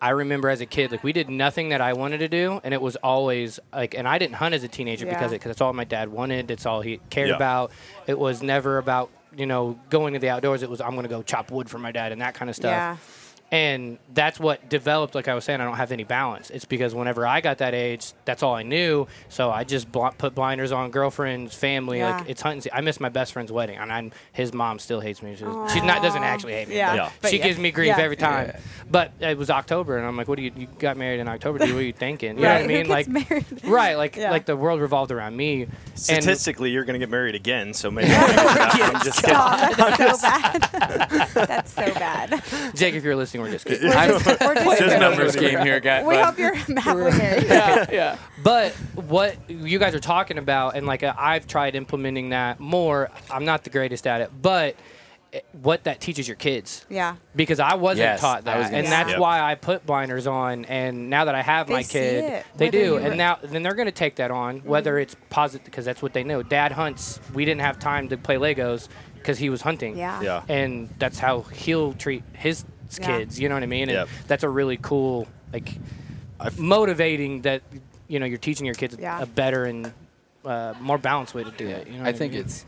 I 0.00 0.10
remember 0.10 0.48
as 0.48 0.60
a 0.60 0.66
kid, 0.66 0.92
like 0.92 1.02
we 1.02 1.12
did 1.12 1.28
nothing 1.28 1.70
that 1.70 1.80
I 1.80 1.92
wanted 1.92 2.18
to 2.18 2.28
do, 2.28 2.60
and 2.62 2.72
it 2.72 2.80
was 2.80 2.96
always 2.96 3.58
like, 3.72 3.94
and 3.94 4.06
I 4.06 4.18
didn't 4.18 4.36
hunt 4.36 4.54
as 4.54 4.62
a 4.62 4.68
teenager 4.68 5.06
Yeah. 5.06 5.14
because 5.14 5.32
because 5.32 5.50
it's 5.50 5.60
all 5.60 5.72
my 5.72 5.84
dad 5.84 6.08
wanted. 6.08 6.50
It's 6.50 6.66
all 6.66 6.80
he 6.80 7.00
cared 7.10 7.30
Yeah. 7.30 7.36
about. 7.36 7.72
It 8.06 8.18
was 8.18 8.42
never 8.42 8.78
about 8.78 9.10
you 9.36 9.46
know 9.46 9.78
going 9.90 10.14
to 10.14 10.20
the 10.20 10.28
outdoors. 10.28 10.62
It 10.62 10.70
was 10.70 10.80
I'm 10.80 10.92
going 10.92 11.02
to 11.02 11.08
go 11.08 11.22
chop 11.22 11.50
wood 11.50 11.68
for 11.68 11.78
my 11.78 11.92
dad 11.92 12.12
and 12.12 12.20
that 12.20 12.34
kind 12.34 12.48
of 12.48 12.56
stuff. 12.56 12.70
Yeah. 12.70 12.96
And 13.50 13.98
that's 14.12 14.38
what 14.38 14.68
developed. 14.68 15.14
Like 15.14 15.26
I 15.26 15.34
was 15.34 15.42
saying, 15.44 15.60
I 15.60 15.64
don't 15.64 15.76
have 15.76 15.90
any 15.90 16.04
balance. 16.04 16.50
It's 16.50 16.66
because 16.66 16.94
whenever 16.94 17.26
I 17.26 17.40
got 17.40 17.58
that 17.58 17.72
age, 17.72 18.12
that's 18.26 18.42
all 18.42 18.54
I 18.54 18.62
knew. 18.62 19.06
So 19.30 19.50
I 19.50 19.64
just 19.64 19.90
bl- 19.90 20.08
put 20.18 20.34
blinders 20.34 20.70
on 20.70 20.90
girlfriends, 20.90 21.54
family. 21.54 21.98
Yeah. 22.00 22.18
Like 22.18 22.28
it's 22.28 22.42
hunting. 22.42 22.60
se- 22.60 22.70
I 22.74 22.82
missed 22.82 23.00
my 23.00 23.08
best 23.08 23.32
friend's 23.32 23.50
wedding, 23.50 23.78
and 23.78 23.90
I'm, 23.90 24.12
his 24.32 24.52
mom 24.52 24.78
still 24.78 25.00
hates 25.00 25.22
me. 25.22 25.30
She's, 25.34 25.48
she's 25.72 25.82
not 25.82 26.02
doesn't 26.02 26.22
actually 26.24 26.52
hate 26.52 26.68
me. 26.68 26.76
Yeah. 26.76 26.90
but 26.90 26.96
Yeah. 26.96 27.10
But 27.22 27.30
she 27.30 27.38
yeah. 27.38 27.44
gives 27.44 27.58
me 27.58 27.70
grief 27.70 27.88
Yeah. 27.96 28.00
every 28.04 28.16
time. 28.16 28.52
But 28.90 29.12
it 29.20 29.38
was 29.38 29.48
October, 29.48 29.96
and 29.96 30.06
I'm 30.06 30.16
like, 30.16 30.28
"What 30.28 30.36
do 30.36 30.42
you? 30.42 30.52
You 30.54 30.66
got 30.78 30.96
married 30.98 31.20
in 31.20 31.28
October? 31.28 31.58
Dude, 31.58 31.72
what 31.74 31.80
are 31.80 31.84
you 31.84 31.92
thinking? 31.94 32.36
You 32.36 32.42
know 32.42 32.48
right. 32.48 32.54
what 32.62 32.64
I 32.64 32.66
mean? 32.66 32.84
Who 32.86 32.90
like, 32.92 33.08
married? 33.08 33.46
right? 33.64 33.94
Like, 33.96 34.16
Yeah. 34.16 34.30
like 34.30 34.44
the 34.44 34.56
world 34.56 34.80
revolved 34.80 35.10
around 35.10 35.36
me. 35.36 35.62
And 35.62 35.72
Statistically, 35.98 36.70
you're 36.70 36.84
going 36.84 36.94
to 36.94 37.04
get 37.04 37.10
married 37.10 37.34
again, 37.34 37.72
so 37.72 37.90
maybe. 37.90 38.10
I'm 38.14 39.02
just 39.04 39.20
kidding. 39.22 39.36
Oh, 39.38 39.74
that's 39.76 40.20
so 40.20 40.28
bad. 40.28 41.28
that's 41.34 41.72
so 41.74 41.94
bad. 41.94 42.42
Jake, 42.74 42.94
if 42.94 43.04
you're 43.04 43.16
listening, 43.16 43.37
we're 43.42 43.50
just 43.50 43.64
kidding. 43.66 43.88
We're 43.88 44.08
just, 44.18 44.26
we're 44.26 44.54
just 44.54 44.64
There's 44.64 44.78
kidding. 44.78 45.00
numbers 45.00 45.36
game 45.36 45.58
here, 45.60 45.80
guys. 45.80 46.06
We 46.06 46.16
hope 46.16 46.38
you're 46.38 46.54
happily 46.78 47.10
married. 47.18 47.44
yeah, 47.44 47.86
yeah. 47.90 48.18
But 48.42 48.72
what 48.94 49.36
you 49.48 49.78
guys 49.78 49.94
are 49.94 50.00
talking 50.00 50.38
about, 50.38 50.76
and 50.76 50.86
like 50.86 51.02
uh, 51.02 51.14
I've 51.18 51.46
tried 51.46 51.74
implementing 51.74 52.30
that 52.30 52.60
more. 52.60 53.10
I'm 53.30 53.44
not 53.44 53.64
the 53.64 53.70
greatest 53.70 54.06
at 54.06 54.20
it, 54.20 54.30
but 54.40 54.76
what 55.60 55.84
that 55.84 56.00
teaches 56.00 56.26
your 56.26 56.36
kids. 56.36 56.86
Yeah. 56.88 57.16
Because 57.36 57.60
I 57.60 57.74
wasn't 57.74 58.04
Yes, 58.06 58.20
taught 58.20 58.38
I 58.38 58.40
that, 58.42 58.58
was 58.58 58.66
and 58.70 58.86
say 58.86 58.90
that's 58.90 59.10
that. 59.10 59.20
why 59.20 59.40
I 59.42 59.56
put 59.56 59.84
blinders 59.84 60.26
on. 60.26 60.64
And 60.64 61.10
now 61.10 61.26
that 61.26 61.34
I 61.34 61.42
have 61.42 61.66
They 61.66 61.72
my 61.74 61.82
kid, 61.82 62.44
they 62.56 62.66
whether 62.66 62.70
do. 62.70 62.96
And 62.96 63.18
now, 63.18 63.38
then 63.42 63.62
they're 63.62 63.74
going 63.74 63.86
to 63.88 63.92
take 63.92 64.16
that 64.16 64.30
on, 64.30 64.60
whether 64.60 64.98
it's 64.98 65.14
positive 65.28 65.66
because 65.66 65.84
that's 65.84 66.00
what 66.00 66.14
they 66.14 66.24
know. 66.24 66.42
Dad 66.42 66.72
hunts. 66.72 67.20
We 67.34 67.44
didn't 67.44 67.60
have 67.60 67.78
time 67.78 68.08
to 68.08 68.16
play 68.16 68.36
Legos 68.36 68.88
because 69.16 69.36
he 69.36 69.50
was 69.50 69.60
hunting. 69.60 69.98
Yeah. 69.98 70.18
Yeah. 70.22 70.42
And 70.48 70.88
that's 70.98 71.18
how 71.18 71.42
he'll 71.42 71.92
treat 71.92 72.22
his 72.32 72.64
Yeah. 72.96 73.06
kids. 73.18 73.40
You 73.40 73.48
know 73.48 73.56
what 73.56 73.62
I 73.64 73.66
mean? 73.66 73.82
And 73.88 73.90
Yep. 73.92 74.08
that's 74.28 74.44
a 74.44 74.48
really 74.48 74.78
cool, 74.80 75.26
like, 75.52 75.74
I've- 76.40 76.60
motivating 76.62 77.42
that 77.42 77.62
you 78.06 78.18
know 78.20 78.24
you're 78.26 78.38
teaching 78.38 78.64
your 78.64 78.74
kids 78.76 78.96
Yeah. 78.98 79.20
a 79.20 79.26
better 79.26 79.64
and 79.64 79.92
uh, 80.44 80.72
more 80.80 80.96
balanced 80.96 81.34
way 81.34 81.44
to 81.44 81.50
do 81.50 81.66
it. 81.66 81.86
You 81.88 81.94
know 81.98 82.04
I 82.04 82.06
what 82.06 82.16
think 82.16 82.32
mean? 82.32 82.42
it's 82.42 82.64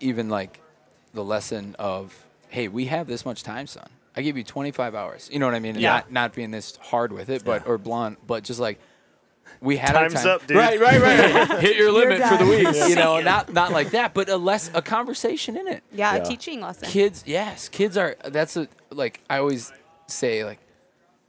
even 0.00 0.28
like 0.28 0.60
the 1.12 1.24
lesson 1.24 1.74
of, 1.78 2.24
hey, 2.48 2.68
we 2.68 2.86
have 2.86 3.06
this 3.06 3.24
much 3.26 3.42
time, 3.42 3.66
son. 3.66 3.88
I 4.16 4.22
give 4.22 4.36
you 4.38 4.44
25 4.44 4.94
hours. 4.94 5.28
You 5.30 5.38
know 5.38 5.46
what 5.46 5.54
I 5.54 5.58
mean? 5.58 5.74
Yeah. 5.78 5.90
Not 5.96 6.12
not 6.12 6.34
being 6.34 6.50
this 6.52 6.76
hard 6.76 7.12
with 7.12 7.28
it, 7.28 7.44
but 7.44 7.66
or 7.66 7.76
blunt, 7.76 8.18
but 8.26 8.44
just 8.44 8.60
like 8.60 8.78
we 9.60 9.76
had 9.76 9.92
Time's 9.92 10.14
our 10.16 10.22
time. 10.22 10.30
up, 10.34 10.46
dude. 10.46 10.56
Right, 10.56 10.78
right, 10.80 11.00
right. 11.00 11.60
Hit 11.60 11.76
your 11.76 11.90
limit 11.92 12.20
for 12.22 12.36
the 12.36 12.38
done. 12.38 12.48
week. 12.48 12.88
You 12.88 12.94
know, 12.96 13.20
not 13.20 13.52
not 13.52 13.72
like 13.72 13.90
that, 13.90 14.14
but 14.14 14.28
a 14.28 14.36
less 14.36 14.70
a 14.74 14.82
conversation 14.82 15.56
in 15.56 15.66
it. 15.68 15.82
Yeah, 15.92 16.14
Yeah. 16.16 16.22
a 16.22 16.26
teaching 16.26 16.60
lesson. 16.60 16.88
Kids, 16.88 17.22
yes, 17.26 17.68
kids 17.68 17.96
are. 17.96 18.16
That's 18.24 18.56
a 18.56 18.68
like 18.90 19.20
I 19.30 19.38
always 19.38 19.72
say, 20.06 20.44
like, 20.44 20.58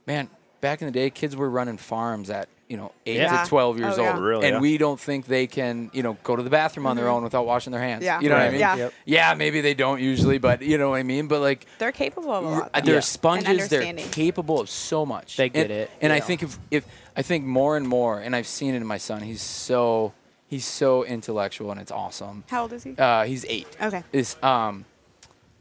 man, 0.06 0.28
back 0.60 0.80
in 0.82 0.86
the 0.86 0.92
day, 0.92 1.10
kids 1.10 1.34
were 1.36 1.50
running 1.50 1.76
farms 1.78 2.30
at 2.30 2.48
you 2.68 2.76
know 2.76 2.92
eight 3.06 3.16
Yeah. 3.16 3.42
to 3.42 3.48
twelve 3.48 3.78
years 3.78 3.96
Oh, 3.98 4.02
yeah. 4.02 4.12
old, 4.14 4.22
Really, 4.22 4.46
and 4.46 4.54
yeah. 4.56 4.60
we 4.60 4.76
don't 4.78 5.00
think 5.00 5.26
they 5.26 5.46
can, 5.46 5.90
you 5.94 6.02
know, 6.02 6.18
go 6.22 6.36
to 6.36 6.42
the 6.42 6.50
bathroom 6.50 6.86
on 6.86 6.96
their 6.96 7.08
own 7.08 7.22
without 7.24 7.46
washing 7.46 7.72
their 7.72 7.80
hands. 7.80 8.04
Mm-hmm. 8.04 8.04
Yeah. 8.04 8.20
you 8.20 8.28
know 8.28 8.34
what 8.36 8.44
I 8.44 8.50
mean? 8.50 8.60
Yeah. 8.60 8.76
Yep. 8.76 8.92
Yeah, 9.06 9.34
maybe 9.34 9.60
they 9.62 9.74
don't 9.74 10.00
usually, 10.00 10.38
but 10.38 10.60
you 10.60 10.76
know 10.76 10.90
what 10.90 10.96
I 10.96 11.02
mean. 11.02 11.28
But 11.28 11.40
like, 11.40 11.66
They're 11.78 11.92
capable 11.92 12.30
of 12.32 12.44
a 12.44 12.48
lot. 12.48 12.72
they're 12.74 12.94
though. 12.96 13.00
Sponges. 13.00 13.68
They're 13.68 13.94
capable 13.94 14.60
of 14.60 14.68
so 14.68 15.06
much. 15.06 15.36
They 15.36 15.48
get 15.48 15.62
and, 15.62 15.70
it. 15.72 15.90
And 16.02 16.12
I 16.12 16.16
Yeah. 16.16 16.24
think 16.24 16.42
if 16.42 16.58
if 16.70 16.84
I 17.16 17.22
think 17.22 17.44
more 17.46 17.76
and 17.76 17.88
more, 17.88 18.20
and 18.20 18.36
I've 18.36 18.46
seen 18.46 18.74
it 18.74 18.78
in 18.78 18.86
my 18.86 18.98
son. 18.98 19.22
He's 19.22 19.42
so 19.42 20.12
he's 20.46 20.66
so 20.66 21.04
intellectual, 21.04 21.70
and 21.70 21.80
it's 21.80 21.90
awesome. 21.92 22.44
How 22.48 22.62
old 22.62 22.72
is 22.74 22.84
he? 22.84 22.94
Uh, 22.98 23.24
he's 23.24 23.44
eight. 23.48 23.66
Okay. 23.80 24.02
Is 24.12 24.36
um, 24.42 24.84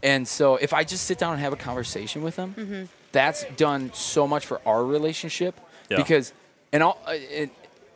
and 0.03 0.27
so 0.27 0.55
if 0.57 0.73
I 0.73 0.83
just 0.83 1.05
sit 1.05 1.17
down 1.17 1.33
and 1.33 1.41
have 1.41 1.53
a 1.53 1.57
conversation 1.57 2.21
with 2.21 2.35
him, 2.35 2.53
Mm-hmm. 2.57 2.83
that's 3.13 3.45
done 3.55 3.91
so 3.93 4.27
much 4.27 4.45
for 4.45 4.59
our 4.65 4.83
relationship 4.85 5.59
Yeah. 5.89 5.97
because, 5.97 6.33
and 6.77 6.83
I'll 6.83 6.97
uh, 7.07 7.11
it, 7.13 7.49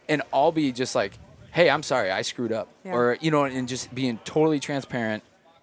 and 0.10 0.24
I'll 0.34 0.52
be 0.52 0.72
just 0.72 0.96
like, 0.96 1.14
hey, 1.52 1.70
I'm 1.70 1.84
sorry, 1.84 2.10
I 2.10 2.24
screwed 2.24 2.52
up, 2.52 2.68
Yeah. 2.84 2.94
or 2.94 3.18
you 3.22 3.30
know, 3.30 3.44
and 3.44 3.68
just 3.68 3.94
being 3.94 4.18
totally 4.26 4.60
transparent, 4.60 5.22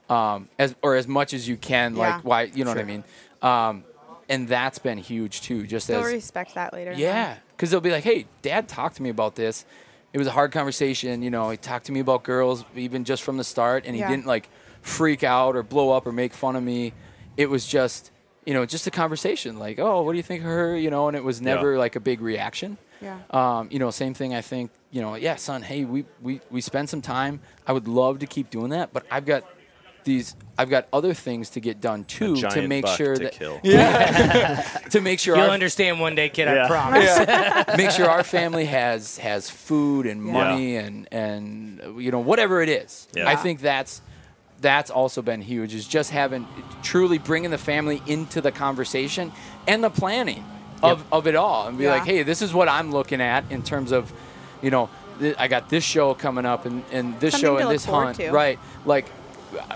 um, 0.09 0.49
as 0.57 0.77
or 0.83 0.95
as 0.95 1.09
much 1.09 1.35
as 1.35 1.49
you 1.49 1.57
can, 1.57 1.97
Yeah. 1.97 2.01
like 2.17 2.25
why, 2.25 2.43
you 2.45 2.63
know 2.65 2.71
what 2.71 2.79
I 2.79 2.85
mean, 2.85 3.03
um, 3.43 3.83
and 4.29 4.47
that's 4.47 4.79
been 4.79 4.99
huge 4.99 5.41
too, 5.41 5.67
just 5.67 5.89
They'll 5.89 6.01
as 6.07 6.13
respect 6.13 6.55
that 6.55 6.73
later. 6.73 6.93
yeah, 6.93 7.39
because 7.57 7.71
they'll 7.73 7.81
be 7.81 7.91
like, 7.91 8.05
"Hey, 8.05 8.27
Dad 8.43 8.69
talked 8.69 8.97
to 8.99 9.03
me 9.03 9.11
about 9.11 9.35
this. 9.35 9.65
It 10.13 10.19
was 10.19 10.29
a 10.29 10.31
hard 10.31 10.53
conversation. 10.53 11.23
You 11.23 11.31
know, 11.31 11.51
he 11.51 11.57
talked 11.57 11.87
to 11.87 11.93
me 11.93 11.99
about 12.01 12.23
girls 12.23 12.65
even 12.77 13.03
just 13.05 13.25
from 13.25 13.37
the 13.37 13.45
start, 13.45 13.85
and 13.85 13.97
he 13.97 14.01
Yeah. 14.01 14.09
didn't 14.09 14.27
like 14.27 14.49
freak 14.81 15.25
out 15.25 15.57
or 15.57 15.63
blow 15.65 15.91
up 15.91 16.07
or 16.07 16.13
make 16.13 16.33
fun 16.33 16.55
of 16.57 16.63
me. 16.63 16.93
It 17.37 17.51
was 17.51 17.67
just, 17.67 18.11
you 18.47 18.55
know, 18.55 18.65
just 18.65 18.87
a 18.87 18.91
conversation. 18.91 19.59
Like, 19.59 19.79
oh, 19.79 20.03
what 20.03 20.13
do 20.13 20.17
you 20.17 20.23
think 20.23 20.41
of 20.43 20.47
her? 20.47 20.77
You 20.77 20.91
know, 20.91 21.09
and 21.09 21.17
it 21.17 21.25
was 21.25 21.41
never 21.43 21.77
like 21.79 21.95
a 21.97 22.01
big 22.01 22.21
reaction. 22.23 22.79
Yeah. 23.01 23.19
Um, 23.31 23.69
you 23.71 23.79
know, 23.79 23.91
same 23.91 24.15
thing. 24.15 24.35
I 24.35 24.41
think, 24.41 24.71
you 24.91 25.01
know, 25.01 25.15
yeah, 25.15 25.37
son. 25.37 25.63
Hey, 25.63 25.85
we 25.85 26.05
we 26.23 26.41
we 26.51 26.61
spend 26.61 26.89
some 26.89 27.03
time. 27.03 27.41
I 27.67 27.73
would 27.73 27.89
love 27.89 28.21
to 28.21 28.27
keep 28.27 28.51
doing 28.51 28.71
that, 28.71 28.93
but 28.93 29.07
I've 29.11 29.25
got 29.25 29.45
these. 30.05 30.35
I've 30.57 30.71
got 30.71 30.89
other 30.93 31.15
things 31.15 31.51
to 31.51 31.61
get 31.61 31.81
done 31.81 32.05
too 32.05 32.35
to 32.37 32.41
giant 32.43 32.69
make 32.69 32.85
buck 32.85 32.97
sure 32.97 33.15
to 33.15 33.23
that 33.25 33.33
kill. 33.33 33.61
yeah, 33.63 34.61
to 34.91 35.01
make 35.01 35.21
sure 35.21 35.37
You'll 35.37 35.47
our, 35.47 35.51
understand 35.51 36.01
one 36.01 36.15
day, 36.15 36.29
kid. 36.29 36.49
Yeah. 36.49 36.65
I 36.65 36.69
promise. 36.69 37.77
make 37.77 37.91
sure 37.91 38.09
our 38.09 38.25
family 38.25 38.65
has 38.65 39.19
has 39.19 39.49
food 39.49 40.07
and 40.07 40.23
money 40.23 40.77
and 40.77 41.09
and 41.13 42.03
you 42.03 42.11
know 42.11 42.21
whatever 42.21 42.63
it 42.63 42.69
is. 42.69 43.07
Yeah. 43.15 43.29
I 43.29 43.37
think 43.37 43.61
that's 43.61 44.03
that's 44.61 44.91
also 44.91 45.23
been 45.23 45.41
huge 45.41 45.75
is 45.75 45.87
just 45.87 46.11
having 46.11 46.47
truly 46.83 47.19
bringing 47.19 47.51
the 47.51 47.59
family 47.59 48.03
into 48.07 48.41
the 48.41 48.51
conversation 48.51 49.31
and 49.69 49.85
the 49.85 49.91
planning 49.91 50.45
of, 50.83 51.05
of 51.13 51.27
it 51.27 51.35
all 51.35 51.67
and 51.69 51.77
be 51.79 51.85
Yeah. 51.85 51.91
like, 51.93 52.05
hey, 52.05 52.23
this 52.23 52.43
is 52.43 52.53
what 52.55 52.69
I'm 52.69 52.91
looking 52.93 53.21
at 53.21 53.51
in 53.51 53.63
terms 53.63 53.93
of, 53.93 54.13
you 54.63 54.71
know, 54.71 54.89
th- 55.19 55.37
I 55.39 55.49
got 55.49 55.69
this 55.69 55.85
show 55.85 56.15
coming 56.15 56.47
up 56.47 56.67
and, 56.67 56.85
and 56.93 57.19
this 57.21 57.33
Something 57.33 57.47
show 57.49 57.57
and 57.59 57.71
this 57.71 57.85
hunt, 57.85 58.17
to. 58.17 58.31
right? 58.31 58.59
Like, 58.85 59.07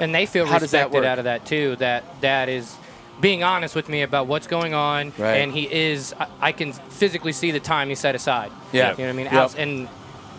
and 0.01 0.15
they 0.15 0.27
feel 0.27 0.47
How 0.47 0.59
does 0.59 0.73
that 0.73 0.87
respected 0.87 0.99
work? 0.99 1.07
out 1.07 1.19
of 1.19 1.25
that 1.25 1.47
too. 1.47 1.77
That 1.77 2.21
dad 2.21 2.49
is 2.49 2.75
being 3.21 3.43
honest 3.43 3.75
with 3.75 3.89
me 3.89 4.03
about 4.03 4.27
what's 4.27 4.47
going 4.47 4.75
on, 4.75 5.13
Right. 5.19 5.37
and 5.37 5.53
he 5.53 5.73
is. 5.73 6.13
I, 6.19 6.27
I 6.41 6.53
can 6.53 6.73
physically 6.73 7.33
see 7.33 7.51
the 7.53 7.61
time 7.61 7.89
he 7.89 7.95
set 7.95 8.15
aside. 8.15 8.51
Yeah. 8.73 8.91
you 8.93 8.99
know 8.99 9.05
what 9.05 9.09
I 9.09 9.13
mean. 9.13 9.25
Yep. 9.27 9.35
Outs- 9.35 9.55
and 9.55 9.89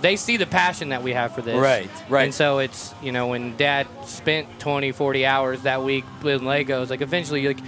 they 0.01 0.17
see 0.17 0.35
the 0.37 0.45
passion 0.45 0.89
that 0.89 1.01
we 1.01 1.13
have 1.13 1.33
for 1.33 1.41
this. 1.41 1.55
Right, 1.57 1.89
right. 2.09 2.25
And 2.25 2.33
so 2.33 2.59
it's 2.59 2.93
you 3.01 3.11
know 3.11 3.27
when 3.27 3.55
dad 3.57 3.87
spent 4.05 4.47
20, 4.59 4.91
40 4.91 5.25
hours 5.25 5.61
that 5.61 5.81
week 5.81 6.03
building 6.21 6.47
Legos, 6.47 6.89
like 6.89 7.01
eventually 7.01 7.47
like. 7.47 7.59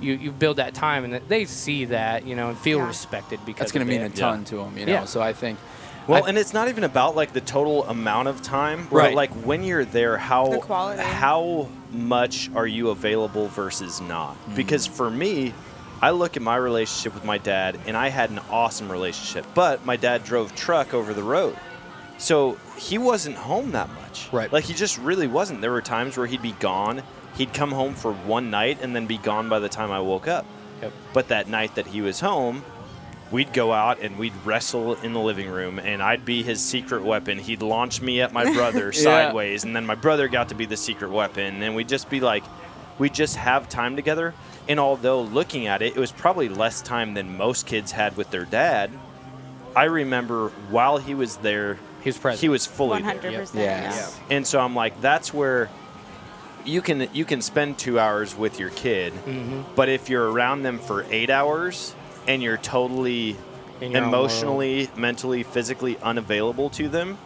You, 0.00 0.14
you 0.14 0.30
build 0.32 0.56
that 0.56 0.74
time 0.74 1.04
and 1.04 1.14
they 1.28 1.44
see 1.44 1.84
that 1.86 2.26
you 2.26 2.34
know 2.36 2.48
and 2.48 2.58
feel 2.58 2.78
Yeah. 2.78 2.86
respected 2.86 3.40
because 3.44 3.58
that's 3.60 3.72
going 3.72 3.86
to 3.86 3.92
of 3.92 3.98
mean 4.00 4.06
a 4.10 4.12
it. 4.12 4.16
ton 4.16 4.44
to 4.46 4.56
them, 4.56 4.76
you 4.78 4.86
know. 4.86 4.92
Yeah. 4.92 5.04
So 5.04 5.20
I 5.20 5.32
think, 5.32 5.58
Well, 6.06 6.24
I- 6.24 6.28
and 6.28 6.38
it's 6.38 6.52
not 6.54 6.68
even 6.68 6.84
about 6.84 7.16
like 7.16 7.32
the 7.32 7.40
total 7.40 7.84
amount 7.84 8.28
of 8.28 8.40
time, 8.42 8.86
but 8.90 8.96
Right. 8.96 9.14
like 9.14 9.30
when 9.44 9.62
you're 9.62 9.84
there, 9.84 10.16
how 10.16 10.46
The 10.48 10.58
quality. 10.58 11.02
how 11.02 11.68
much 11.92 12.50
are 12.54 12.66
you 12.66 12.90
available 12.90 13.48
versus 13.48 14.00
not? 14.00 14.34
Mm-hmm. 14.34 14.54
Because 14.54 14.86
for 14.86 15.10
me, 15.10 15.52
I 16.02 16.10
look 16.10 16.36
at 16.36 16.42
my 16.42 16.56
relationship 16.56 17.12
with 17.14 17.24
my 17.26 17.36
dad, 17.36 17.78
and 17.86 17.94
I 17.96 18.08
had 18.08 18.30
an 18.30 18.40
awesome 18.50 18.90
relationship, 18.90 19.44
but 19.54 19.84
my 19.84 19.96
dad 19.96 20.24
drove 20.24 20.54
truck 20.54 20.94
over 20.94 21.12
the 21.12 21.22
road, 21.22 21.56
so 22.16 22.56
he 22.78 22.96
wasn't 22.96 23.36
home 23.36 23.72
that 23.72 23.90
much. 23.94 24.28
Right. 24.32 24.50
Like 24.50 24.64
he 24.64 24.72
just 24.72 24.96
really 24.96 25.26
wasn't. 25.26 25.60
There 25.60 25.70
were 25.72 25.82
times 25.82 26.16
where 26.16 26.26
he'd 26.26 26.40
be 26.40 26.52
gone. 26.52 27.02
He'd 27.40 27.54
come 27.54 27.72
home 27.72 27.94
for 27.94 28.12
one 28.12 28.50
night 28.50 28.80
and 28.82 28.94
then 28.94 29.06
be 29.06 29.16
gone 29.16 29.48
by 29.48 29.60
the 29.60 29.68
time 29.70 29.90
I 29.90 30.00
woke 30.00 30.28
up. 30.28 30.44
Yep. 30.82 30.92
But 31.14 31.28
that 31.28 31.48
night 31.48 31.74
that 31.76 31.86
he 31.86 32.02
was 32.02 32.20
home, 32.20 32.62
we'd 33.30 33.54
go 33.54 33.72
out 33.72 33.98
and 34.02 34.18
we'd 34.18 34.34
wrestle 34.44 34.96
in 34.96 35.14
the 35.14 35.20
living 35.20 35.48
room, 35.48 35.78
and 35.78 36.02
I'd 36.02 36.26
be 36.26 36.42
his 36.42 36.60
secret 36.60 37.02
weapon. 37.02 37.38
He'd 37.38 37.62
launch 37.62 38.02
me 38.02 38.20
at 38.20 38.34
my 38.34 38.44
brother 38.52 38.92
sideways, 38.92 39.64
and 39.64 39.74
then 39.74 39.86
my 39.86 39.94
brother 39.94 40.28
got 40.28 40.50
to 40.50 40.54
be 40.54 40.66
the 40.66 40.76
secret 40.76 41.10
weapon, 41.10 41.62
and 41.62 41.74
we'd 41.74 41.88
just 41.88 42.10
be 42.10 42.20
like, 42.20 42.44
we'd 42.98 43.14
just 43.14 43.36
have 43.36 43.70
time 43.70 43.96
together. 43.96 44.34
And 44.68 44.78
although 44.78 45.22
looking 45.22 45.66
at 45.66 45.80
it, 45.80 45.96
it 45.96 45.98
was 45.98 46.12
probably 46.12 46.50
less 46.50 46.82
time 46.82 47.14
than 47.14 47.38
most 47.38 47.66
kids 47.66 47.90
had 47.90 48.18
with 48.18 48.30
their 48.30 48.44
dad. 48.44 48.90
I 49.74 49.84
remember 49.84 50.50
while 50.68 50.98
he 50.98 51.14
was 51.14 51.36
there, 51.36 51.78
He 52.02 52.10
was 52.10 52.18
present. 52.18 52.40
he 52.42 52.48
was 52.50 52.66
fully 52.66 52.90
One 52.90 53.02
there. 53.02 53.12
hundred 53.14 53.34
percent. 53.34 53.60
Yes. 53.64 54.18
And 54.28 54.46
so 54.46 54.60
I'm 54.60 54.74
like, 54.74 55.00
that's 55.00 55.32
where 55.32 55.70
you 56.64 56.80
can 56.82 57.08
you 57.12 57.24
can 57.24 57.40
spend 57.42 57.78
two 57.78 57.98
hours 57.98 58.36
with 58.36 58.58
your 58.58 58.70
kid, 58.70 59.12
Mm-hmm. 59.12 59.62
but 59.76 59.88
if 59.88 60.08
you're 60.08 60.30
around 60.30 60.62
them 60.62 60.78
for 60.78 61.04
eight 61.10 61.30
hours 61.30 61.94
and 62.28 62.42
you're 62.42 62.56
totally 62.58 63.36
In 63.80 63.92
your 63.92 64.02
own 64.02 64.08
emotionally, 64.08 64.90
mentally, 64.96 65.42
physically 65.42 65.96
unavailable 66.02 66.70
to 66.70 66.88
them, 66.88 67.16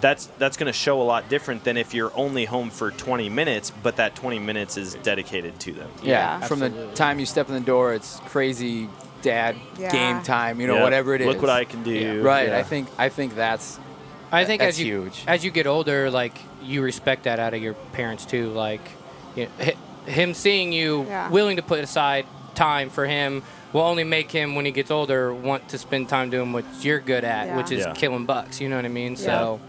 that's 0.00 0.26
that's 0.38 0.56
going 0.56 0.68
to 0.68 0.72
show 0.72 1.00
a 1.02 1.04
lot 1.04 1.28
different 1.28 1.64
than 1.64 1.76
if 1.76 1.92
you're 1.92 2.12
only 2.14 2.44
home 2.44 2.70
for 2.70 2.90
20 2.90 3.28
minutes, 3.28 3.72
but 3.82 3.96
that 3.96 4.14
20 4.14 4.38
minutes 4.38 4.76
is 4.76 4.94
dedicated 5.02 5.58
to 5.60 5.72
them. 5.72 5.90
yeah, 6.02 6.38
Yeah. 6.38 6.46
from 6.46 6.60
the 6.60 6.70
time 6.94 7.18
you 7.18 7.26
step 7.26 7.48
in 7.48 7.54
the 7.54 7.60
door, 7.60 7.92
it's 7.94 8.20
crazy 8.26 8.88
dad 9.22 9.56
Yeah. 9.78 9.90
game 9.90 10.22
time, 10.22 10.60
you 10.60 10.68
know, 10.68 10.76
Yeah. 10.76 10.82
whatever 10.84 11.14
it 11.14 11.20
is. 11.22 11.26
Look 11.26 11.40
what 11.42 11.50
I 11.50 11.64
can 11.64 11.82
do. 11.82 11.90
Yeah. 11.92 12.12
Right. 12.22 12.48
Yeah. 12.48 12.58
I 12.58 12.62
think 12.62 12.88
I 12.96 13.08
think 13.08 13.34
that's 13.34 13.78
I 14.30 14.44
think 14.44 14.60
That's 14.60 14.76
as 14.76 14.80
you 14.80 15.02
huge. 15.02 15.24
as 15.26 15.44
you 15.44 15.50
get 15.50 15.66
older, 15.66 16.10
like 16.10 16.36
you 16.62 16.82
respect 16.82 17.24
that 17.24 17.38
out 17.38 17.54
of 17.54 17.62
your 17.62 17.74
parents 17.92 18.24
too. 18.26 18.50
Like 18.50 18.80
you 19.36 19.44
know, 19.46 19.50
hi- 19.64 20.10
him 20.10 20.34
seeing 20.34 20.72
you 20.72 21.04
Yeah. 21.08 21.30
willing 21.30 21.56
to 21.56 21.62
put 21.62 21.80
aside 21.80 22.26
time 22.54 22.90
for 22.90 23.06
him 23.06 23.42
will 23.72 23.82
only 23.82 24.04
make 24.04 24.30
him 24.30 24.54
when 24.54 24.64
he 24.64 24.70
gets 24.72 24.90
older 24.90 25.32
want 25.32 25.68
to 25.68 25.78
spend 25.78 26.08
time 26.08 26.30
doing 26.30 26.52
what 26.52 26.64
you're 26.80 26.98
good 27.00 27.24
at, 27.24 27.48
Yeah. 27.48 27.56
which 27.56 27.70
is 27.70 27.84
Yeah. 27.84 27.92
killing 27.92 28.24
bucks. 28.24 28.60
You 28.60 28.68
know 28.68 28.76
what 28.76 28.84
I 28.84 28.88
mean? 28.88 29.16
So 29.16 29.60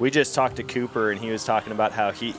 We 0.00 0.10
just 0.10 0.34
talked 0.34 0.56
to 0.56 0.64
Cooper, 0.64 1.12
and 1.12 1.20
he 1.20 1.30
was 1.30 1.44
talking 1.44 1.70
about 1.72 1.92
how 1.92 2.10
he, 2.10 2.34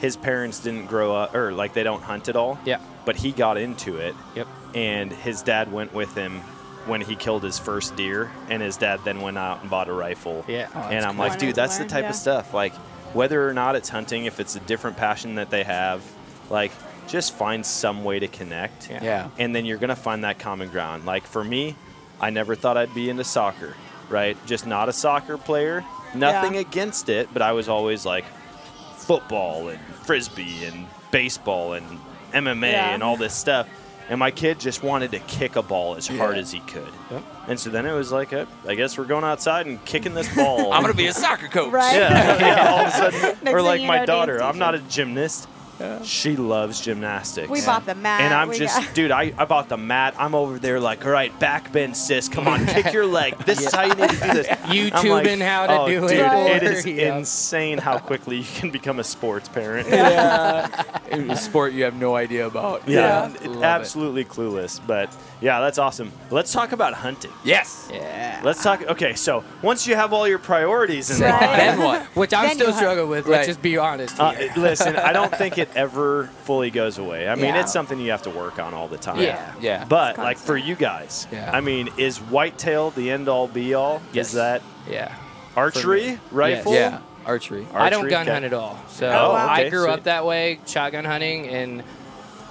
his 0.00 0.16
parents 0.16 0.58
didn't 0.58 0.86
grow 0.86 1.14
up, 1.14 1.32
or 1.34 1.52
like 1.52 1.72
they 1.72 1.84
don't 1.84 2.02
hunt 2.02 2.28
at 2.28 2.34
all. 2.34 2.58
Yeah. 2.64 2.78
But 3.04 3.14
he 3.16 3.30
got 3.30 3.56
into 3.56 3.96
it, 3.98 4.16
yep. 4.34 4.48
and 4.74 5.12
his 5.12 5.42
dad 5.42 5.72
went 5.72 5.94
with 5.94 6.14
him 6.16 6.40
when 6.88 7.00
he 7.00 7.14
killed 7.14 7.42
his 7.42 7.58
first 7.58 7.94
deer, 7.96 8.30
and 8.48 8.62
his 8.62 8.76
dad 8.76 9.00
then 9.04 9.20
went 9.20 9.38
out 9.38 9.60
and 9.60 9.70
bought 9.70 9.88
a 9.88 9.92
rifle. 9.92 10.44
Yeah. 10.48 10.68
Oh, 10.74 10.78
and 10.80 11.04
I'm 11.04 11.16
cool. 11.16 11.28
like, 11.28 11.38
dude, 11.38 11.50
to 11.50 11.60
that's 11.60 11.78
the 11.78 11.84
type 11.84 12.04
yeah. 12.04 12.10
of 12.10 12.16
stuff. 12.16 12.52
Like, 12.54 12.74
whether 13.14 13.48
or 13.48 13.54
not 13.54 13.76
it's 13.76 13.88
hunting, 13.88 14.24
if 14.24 14.40
it's 14.40 14.56
a 14.56 14.60
different 14.60 14.96
passion 14.96 15.36
that 15.36 15.50
they 15.50 15.64
have, 15.64 16.02
like, 16.50 16.72
just 17.06 17.34
find 17.34 17.64
some 17.64 18.04
way 18.04 18.18
to 18.18 18.28
connect. 18.28 18.90
Yeah. 18.90 19.02
yeah. 19.02 19.30
and 19.38 19.54
then 19.54 19.64
you're 19.64 19.78
gonna 19.78 19.96
find 19.96 20.24
that 20.24 20.38
common 20.38 20.68
ground. 20.68 21.06
Like 21.06 21.26
for 21.26 21.42
me, 21.42 21.74
I 22.20 22.30
never 22.30 22.54
thought 22.54 22.76
I'd 22.76 22.94
be 22.94 23.08
into 23.10 23.24
soccer, 23.24 23.74
right? 24.08 24.36
Just 24.46 24.66
not 24.66 24.88
a 24.88 24.92
soccer 24.92 25.38
player. 25.38 25.84
Nothing 26.14 26.54
Yeah. 26.54 26.60
against 26.60 27.08
it, 27.08 27.28
but 27.32 27.42
I 27.42 27.52
was 27.52 27.68
always 27.68 28.04
like 28.04 28.24
football 28.96 29.68
and 29.68 29.80
frisbee 30.04 30.64
and 30.64 30.86
baseball 31.10 31.72
and 31.72 31.98
MMA 32.32 32.72
Yeah. 32.72 32.94
and 32.94 33.02
all 33.02 33.16
this 33.16 33.34
stuff. 33.34 33.66
And 34.10 34.18
my 34.18 34.30
kid 34.30 34.58
just 34.58 34.82
wanted 34.82 35.10
to 35.12 35.18
kick 35.20 35.56
a 35.56 35.62
ball 35.62 35.94
as 35.96 36.06
hard 36.06 36.36
Yeah. 36.36 36.40
as 36.42 36.50
he 36.50 36.60
could. 36.60 36.88
Yep. 37.10 37.22
And 37.48 37.60
so 37.60 37.68
then 37.70 37.84
it 37.84 37.92
was 37.92 38.10
like, 38.10 38.32
I 38.32 38.74
guess 38.74 38.96
we're 38.96 39.04
going 39.04 39.24
outside 39.24 39.66
and 39.66 39.84
kicking 39.84 40.14
this 40.14 40.34
ball. 40.34 40.72
I'm 40.72 40.80
gonna 40.82 40.94
be 40.94 41.06
a 41.08 41.12
soccer 41.12 41.48
coach. 41.48 41.70
Right. 41.72 41.94
yeah, 41.94 42.38
yeah, 42.40 42.70
all 42.70 42.86
of 42.86 42.88
a 42.88 42.90
sudden, 43.20 43.48
or 43.48 43.60
like 43.60 43.82
my 43.82 44.04
daughter. 44.06 44.42
I'm 44.42 44.58
not 44.58 44.74
a 44.74 44.78
gymnast. 44.78 45.46
She 46.02 46.36
loves 46.36 46.80
gymnastics. 46.80 47.48
We 47.48 47.64
bought 47.64 47.86
the 47.86 47.94
mat. 47.94 48.20
And 48.20 48.34
I'm 48.34 48.48
we 48.48 48.58
just, 48.58 48.78
got- 48.80 48.94
dude, 48.94 49.10
I, 49.10 49.32
I 49.38 49.44
bought 49.44 49.68
the 49.68 49.76
mat. 49.76 50.14
I'm 50.18 50.34
over 50.34 50.58
there 50.58 50.80
like, 50.80 51.04
all 51.04 51.12
right, 51.12 51.36
back 51.38 51.72
bend, 51.72 51.96
sis. 51.96 52.28
Come 52.28 52.48
on, 52.48 52.66
kick 52.66 52.92
your 52.92 53.06
leg. 53.06 53.38
This 53.38 53.60
is 53.60 53.72
how 53.72 53.82
you 53.84 53.94
need 53.94 54.10
to 54.10 54.16
do 54.16 54.32
this. 54.32 54.48
I'm 54.64 55.08
like, 55.08 55.38
how 55.40 55.66
to 55.66 55.78
oh, 55.80 55.86
do 55.86 56.00
dude, 56.00 56.10
it. 56.10 56.18
It 56.20 56.62
or- 56.62 56.72
is 56.72 56.86
yeah. 56.86 57.16
insane 57.16 57.78
how 57.78 57.98
quickly 57.98 58.38
you 58.38 58.44
can 58.44 58.70
become 58.70 58.98
a 58.98 59.04
sports 59.04 59.48
parent. 59.48 59.88
Yeah. 59.88 60.68
A 61.10 61.36
sport 61.36 61.72
you 61.72 61.84
have 61.84 61.94
no 61.94 62.16
idea 62.16 62.46
about. 62.46 62.88
Yeah, 62.88 63.20
Love 63.20 63.36
it- 63.36 63.50
it. 63.50 63.62
absolutely 63.62 64.24
clueless. 64.24 64.80
But 64.84 65.14
yeah, 65.40 65.60
that's 65.60 65.78
awesome. 65.78 66.12
Let's 66.30 66.52
talk 66.52 66.72
about 66.72 66.94
hunting. 66.94 67.30
Yes. 67.44 67.88
Yeah. 67.92 68.40
Let's 68.44 68.62
talk. 68.62 68.82
Okay, 68.82 69.14
so 69.14 69.44
once 69.62 69.86
you 69.86 69.94
have 69.94 70.12
all 70.12 70.26
your 70.28 70.38
priorities 70.38 71.10
in 71.10 71.20
line, 71.20 71.40
Then 71.40 71.78
what? 71.80 72.02
Which 72.16 72.32
I'm 72.34 72.46
Then 72.46 72.54
still 72.54 72.66
you 72.68 72.72
have- 72.72 72.80
struggling 72.80 73.08
with. 73.10 73.26
Right. 73.26 73.32
Let's 73.36 73.46
just 73.48 73.62
be 73.62 73.78
honest. 73.78 74.18
Uh, 74.20 74.32
listen, 74.56 74.96
I 74.96 75.12
don't 75.12 75.34
think 75.42 75.58
it 75.58 75.68
ever 75.74 76.24
fully 76.44 76.70
goes 76.70 76.98
away. 76.98 77.28
I 77.28 77.34
mean, 77.34 77.54
Yeah. 77.54 77.60
it's 77.60 77.72
something 77.72 77.98
you 78.00 78.10
have 78.10 78.22
to 78.22 78.30
work 78.30 78.58
on 78.58 78.74
all 78.74 78.88
the 78.88 78.98
time. 78.98 79.20
Yeah. 79.20 79.52
Yeah. 79.60 79.84
But 79.88 80.10
It's 80.10 80.18
like 80.18 80.38
for 80.38 80.56
you 80.56 80.74
guys, 80.74 81.26
Yeah. 81.32 81.50
I 81.52 81.60
mean, 81.60 81.90
is 81.96 82.18
whitetail 82.18 82.90
the 82.90 83.10
end 83.10 83.28
all 83.28 83.48
be 83.48 83.74
all? 83.74 84.00
Yes. 84.12 84.28
Is 84.28 84.32
that 84.34 84.62
yeah. 84.90 85.14
archery, 85.56 86.18
rifle? 86.30 86.72
yeah. 86.74 87.00
Archery. 87.26 87.66
I 87.74 87.90
don't 87.90 88.04
Archery? 88.04 88.10
gun 88.10 88.22
Okay. 88.22 88.32
hunt 88.32 88.44
at 88.46 88.54
all. 88.54 88.78
So 88.88 89.06
Oh, 89.10 89.32
I 89.32 89.68
grew 89.68 89.82
sweet. 89.84 89.92
up 89.92 90.04
that 90.04 90.24
way, 90.24 90.60
shotgun 90.66 91.04
hunting, 91.04 91.46
and 91.48 91.82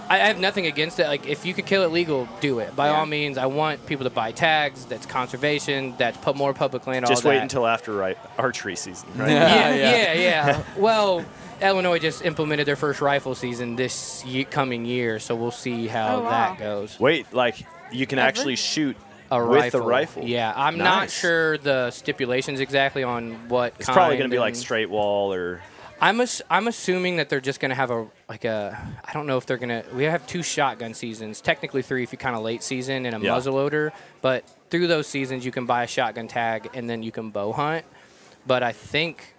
I 0.09 0.15
I 0.15 0.27
have 0.27 0.39
nothing 0.39 0.65
against 0.67 0.99
it. 0.99 1.07
Like 1.07 1.27
if 1.27 1.45
you 1.45 1.53
could 1.53 1.65
kill 1.65 1.83
it 1.83 1.91
legal, 1.91 2.27
do 2.41 2.59
it. 2.59 2.75
By 2.75 2.87
Yeah. 2.87 2.99
all 2.99 3.05
means, 3.05 3.37
I 3.37 3.45
want 3.47 3.85
people 3.85 4.03
to 4.05 4.09
buy 4.09 4.31
tags. 4.31 4.85
That's 4.85 5.05
conservation. 5.05 5.93
That's 5.97 6.17
put 6.17 6.35
more 6.35 6.53
public 6.53 6.87
land. 6.87 7.05
Just 7.07 7.25
all 7.25 7.29
wait 7.31 7.37
that. 7.37 7.43
until 7.43 7.67
after 7.67 7.93
right, 7.93 8.17
archery 8.37 8.75
season, 8.75 9.09
right? 9.15 9.29
Yeah, 9.31 9.73
Yeah, 9.73 9.73
yeah, 10.13 10.13
yeah. 10.13 10.63
well, 10.77 11.25
Illinois 11.61 11.99
just 11.99 12.23
implemented 12.23 12.67
their 12.67 12.75
first 12.75 13.01
rifle 13.01 13.33
season 13.35 13.75
this 13.75 14.23
ye- 14.25 14.43
coming 14.45 14.85
year, 14.85 15.19
so 15.19 15.35
we'll 15.35 15.51
see 15.51 15.87
how 15.87 16.17
Oh, 16.17 16.23
wow. 16.23 16.29
that 16.29 16.59
goes. 16.59 16.99
Wait, 16.99 17.33
like 17.33 17.65
you 17.91 18.05
can 18.05 18.19
Ever? 18.19 18.27
actually 18.27 18.55
shoot 18.57 18.95
A 19.31 19.43
with 19.43 19.57
rifle. 19.59 19.79
the 19.81 19.85
rifle. 19.85 20.23
Yeah, 20.23 20.53
I'm 20.55 20.77
not 20.77 21.09
sure 21.09 21.57
the 21.57 21.89
stipulations 21.91 22.59
exactly 22.59 23.03
on 23.03 23.49
what. 23.49 23.73
It's 23.79 23.89
probably 23.89 24.17
going 24.17 24.29
to 24.29 24.33
be 24.33 24.39
like 24.39 24.55
straight 24.55 24.89
wall 24.89 25.33
or 25.33 25.61
I'm 25.99 26.21
ass- 26.21 26.41
I'm 26.49 26.67
assuming 26.67 27.17
that 27.17 27.29
they're 27.29 27.41
just 27.41 27.59
gonna 27.59 27.75
have 27.75 27.89
a 27.91 28.07
like 28.29 28.45
a 28.45 28.77
I 29.03 29.13
don't 29.13 29.25
know 29.25 29.37
if 29.37 29.45
they're 29.45 29.57
gonna 29.57 29.83
we 29.93 30.03
have 30.03 30.25
two 30.27 30.43
shotgun 30.43 30.93
seasons 30.93 31.41
technically 31.41 31.81
three 31.81 32.03
if 32.03 32.11
you 32.11 32.17
kind 32.17 32.35
of 32.35 32.43
late 32.43 32.61
season 32.61 33.05
and 33.05 33.15
a 33.15 33.19
Yeah. 33.19 33.31
muzzleloader 33.35 33.91
but 34.21 34.43
through 34.69 34.87
those 34.87 35.07
seasons 35.07 35.43
you 35.45 35.51
can 35.51 35.65
buy 35.65 35.83
a 35.83 35.87
shotgun 35.87 36.27
tag 36.27 36.69
and 36.75 36.87
then 36.89 37.01
you 37.01 37.11
can 37.11 37.31
bow 37.31 37.51
hunt 37.51 37.83
but 38.45 38.61
I 38.61 38.73
think 38.73 39.33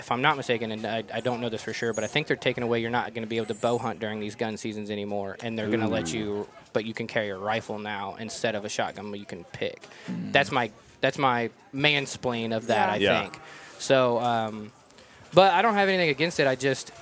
if 0.00 0.10
I'm 0.10 0.22
not 0.22 0.36
mistaken 0.36 0.72
and 0.72 0.84
I, 0.86 1.04
I 1.12 1.20
don't 1.20 1.40
know 1.40 1.48
this 1.48 1.62
for 1.62 1.72
sure 1.72 1.92
but 1.92 2.02
I 2.02 2.08
think 2.08 2.26
they're 2.26 2.36
taking 2.36 2.64
away 2.64 2.80
you're 2.80 2.90
not 2.90 3.14
gonna 3.14 3.28
be 3.28 3.36
able 3.36 3.46
to 3.46 3.54
bow 3.54 3.78
hunt 3.78 4.00
during 4.00 4.18
these 4.18 4.34
gun 4.34 4.56
seasons 4.56 4.90
anymore 4.90 5.36
and 5.44 5.56
they're 5.56 5.68
gonna 5.70 5.88
let 5.88 6.12
you 6.12 6.48
but 6.72 6.84
you 6.84 6.92
can 6.94 7.06
carry 7.06 7.28
a 7.28 7.36
rifle 7.38 7.78
now 7.78 8.16
instead 8.18 8.56
of 8.56 8.64
a 8.64 8.68
shotgun 8.68 9.10
but 9.12 9.20
you 9.20 9.26
can 9.26 9.44
pick 9.52 9.86
that's 10.32 10.50
my 10.50 10.72
that's 11.00 11.18
my 11.18 11.50
mansplain 11.72 12.54
of 12.56 12.66
that 12.66 13.00
Yeah. 13.00 13.10
I 13.12 13.12
Yeah. 13.14 13.22
think 13.22 13.40
so 13.78 14.18
um, 14.18 14.72
but 15.32 15.52
I 15.52 15.62
don't 15.62 15.74
have 15.74 15.88
anything 15.88 16.10
against 16.10 16.40
it. 16.40 16.46
I 16.46 16.54
just, 16.54 16.92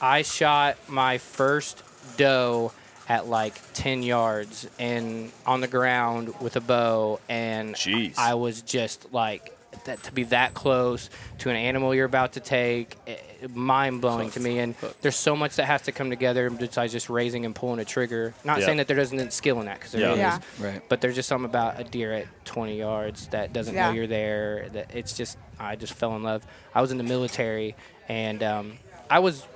I 0.00 0.22
shot 0.22 0.76
my 0.88 1.18
first 1.18 1.82
doe 2.16 2.72
at 3.08 3.28
like 3.28 3.54
10 3.74 4.02
yards 4.02 4.68
and 4.78 5.30
on 5.46 5.60
the 5.60 5.68
ground 5.68 6.40
with 6.40 6.56
a 6.56 6.60
bow 6.60 7.20
and 7.28 7.74
Jeez. 7.74 8.18
I 8.18 8.34
was 8.34 8.62
just 8.62 9.12
like 9.12 9.56
that 9.84 10.02
to 10.04 10.12
be 10.12 10.24
that 10.24 10.54
close 10.54 11.10
to 11.38 11.50
an 11.50 11.56
animal 11.56 11.94
you're 11.94 12.06
about 12.06 12.32
to 12.32 12.40
take 12.40 12.96
eh, 13.06 13.16
mind 13.54 14.00
blowing 14.00 14.30
to 14.30 14.40
me 14.40 14.58
and 14.58 14.74
there's 15.02 15.16
so 15.16 15.36
much 15.36 15.56
that 15.56 15.66
has 15.66 15.82
to 15.82 15.92
come 15.92 16.10
together 16.10 16.50
besides 16.50 16.92
just 16.92 17.08
raising 17.10 17.44
and 17.44 17.54
pulling 17.54 17.78
a 17.80 17.84
trigger 17.84 18.34
not 18.44 18.58
Yeah. 18.60 18.66
saying 18.66 18.78
that 18.78 18.88
there 18.88 18.98
isn't 18.98 19.32
skill 19.32 19.60
in 19.60 19.66
that 19.66 19.78
because 19.78 19.92
there 19.92 20.00
Yeah. 20.16 20.36
is, 20.36 20.42
Yeah. 20.60 20.66
Right. 20.66 20.82
but 20.88 21.00
there's 21.00 21.14
just 21.14 21.28
something 21.28 21.44
about 21.44 21.80
a 21.80 21.84
deer 21.84 22.12
at 22.12 22.26
20 22.44 22.78
yards 22.78 23.28
that 23.28 23.52
doesn't 23.52 23.74
Yeah. 23.74 23.88
know 23.88 23.94
you're 23.94 24.06
there 24.06 24.68
that 24.72 24.94
it's 24.94 25.16
just 25.16 25.38
i 25.58 25.76
just 25.76 25.92
fell 25.94 26.14
in 26.16 26.22
love 26.22 26.42
i 26.74 26.80
was 26.80 26.90
in 26.92 26.98
the 26.98 27.04
military 27.04 27.74
and 28.08 28.42
um, 28.42 28.78
i 29.10 29.18
was 29.18 29.46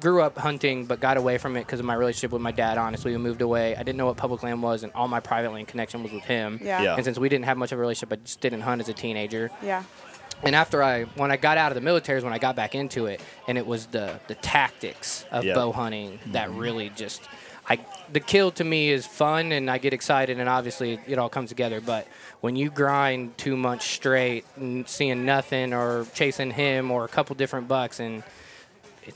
grew 0.00 0.20
up 0.20 0.36
hunting 0.36 0.84
but 0.84 1.00
got 1.00 1.16
away 1.16 1.38
from 1.38 1.56
it 1.56 1.60
because 1.60 1.80
of 1.80 1.86
my 1.86 1.94
relationship 1.94 2.30
with 2.32 2.42
my 2.42 2.50
dad 2.52 2.76
honestly 2.76 3.12
we 3.12 3.16
moved 3.18 3.40
away 3.40 3.74
i 3.76 3.82
didn't 3.82 3.96
know 3.96 4.06
what 4.06 4.16
public 4.16 4.42
land 4.42 4.62
was 4.62 4.82
and 4.82 4.92
all 4.94 5.08
my 5.08 5.20
private 5.20 5.50
land 5.52 5.66
connection 5.66 6.02
was 6.02 6.12
with 6.12 6.24
him 6.24 6.60
Yeah. 6.62 6.82
Yeah. 6.82 6.94
and 6.96 7.04
since 7.04 7.18
we 7.18 7.28
didn't 7.28 7.46
have 7.46 7.56
much 7.56 7.72
of 7.72 7.78
a 7.78 7.80
relationship 7.80 8.12
i 8.12 8.16
just 8.22 8.40
didn't 8.40 8.60
hunt 8.62 8.80
as 8.82 8.88
a 8.88 8.92
teenager 8.92 9.50
Yeah. 9.62 9.82
And 10.44 10.54
after 10.54 10.82
I, 10.82 11.04
when 11.16 11.30
I 11.30 11.36
got 11.36 11.58
out 11.58 11.70
of 11.72 11.74
the 11.74 11.80
military, 11.80 12.18
is 12.18 12.24
when 12.24 12.32
I 12.32 12.38
got 12.38 12.56
back 12.56 12.74
into 12.74 13.06
it, 13.06 13.20
and 13.48 13.56
it 13.58 13.66
was 13.66 13.86
the 13.86 14.18
the 14.28 14.34
tactics 14.36 15.24
of 15.30 15.44
Yeah. 15.44 15.54
bow 15.54 15.72
hunting 15.72 16.18
that 16.32 16.48
mm-hmm. 16.48 16.58
really 16.58 16.90
just, 16.90 17.22
I, 17.68 17.78
the 18.12 18.20
kill 18.20 18.50
to 18.52 18.64
me 18.64 18.90
is 18.90 19.06
fun, 19.06 19.52
and 19.52 19.70
I 19.70 19.78
get 19.78 19.92
excited, 19.92 20.38
and 20.38 20.48
obviously 20.48 20.98
it 21.06 21.18
all 21.18 21.28
comes 21.28 21.48
together. 21.48 21.80
But 21.80 22.06
when 22.40 22.56
you 22.56 22.70
grind 22.70 23.36
two 23.38 23.56
months 23.56 23.84
straight, 23.84 24.44
and 24.56 24.88
seeing 24.88 25.24
nothing, 25.24 25.72
or 25.72 26.06
chasing 26.14 26.50
him, 26.50 26.90
or 26.90 27.04
a 27.04 27.08
couple 27.08 27.34
different 27.36 27.68
bucks, 27.68 28.00
and 28.00 28.22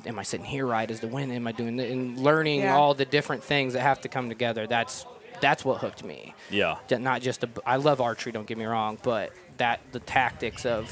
am 0.06 0.18
I 0.18 0.22
sitting 0.22 0.46
here 0.46 0.66
right? 0.66 0.90
Is 0.90 1.00
the 1.00 1.08
wind? 1.08 1.32
Am 1.32 1.46
I 1.46 1.52
doing? 1.52 1.76
The, 1.76 1.86
and 1.90 2.18
learning 2.18 2.60
Yeah. 2.60 2.76
all 2.76 2.94
the 2.94 3.04
different 3.04 3.42
things 3.42 3.72
that 3.74 3.80
have 3.80 4.00
to 4.02 4.08
come 4.08 4.28
together. 4.28 4.66
That's 4.66 5.06
that's 5.40 5.64
what 5.64 5.78
hooked 5.78 6.02
me 6.02 6.34
Yeah. 6.50 6.78
not 6.90 7.22
just 7.22 7.44
I 7.64 7.76
love 7.76 8.00
archery. 8.00 8.32
Don't 8.32 8.46
get 8.46 8.58
me 8.58 8.64
wrong, 8.64 8.98
but 9.02 9.32
that 9.58 9.80
the 9.92 10.00
tactics 10.00 10.66
of 10.66 10.90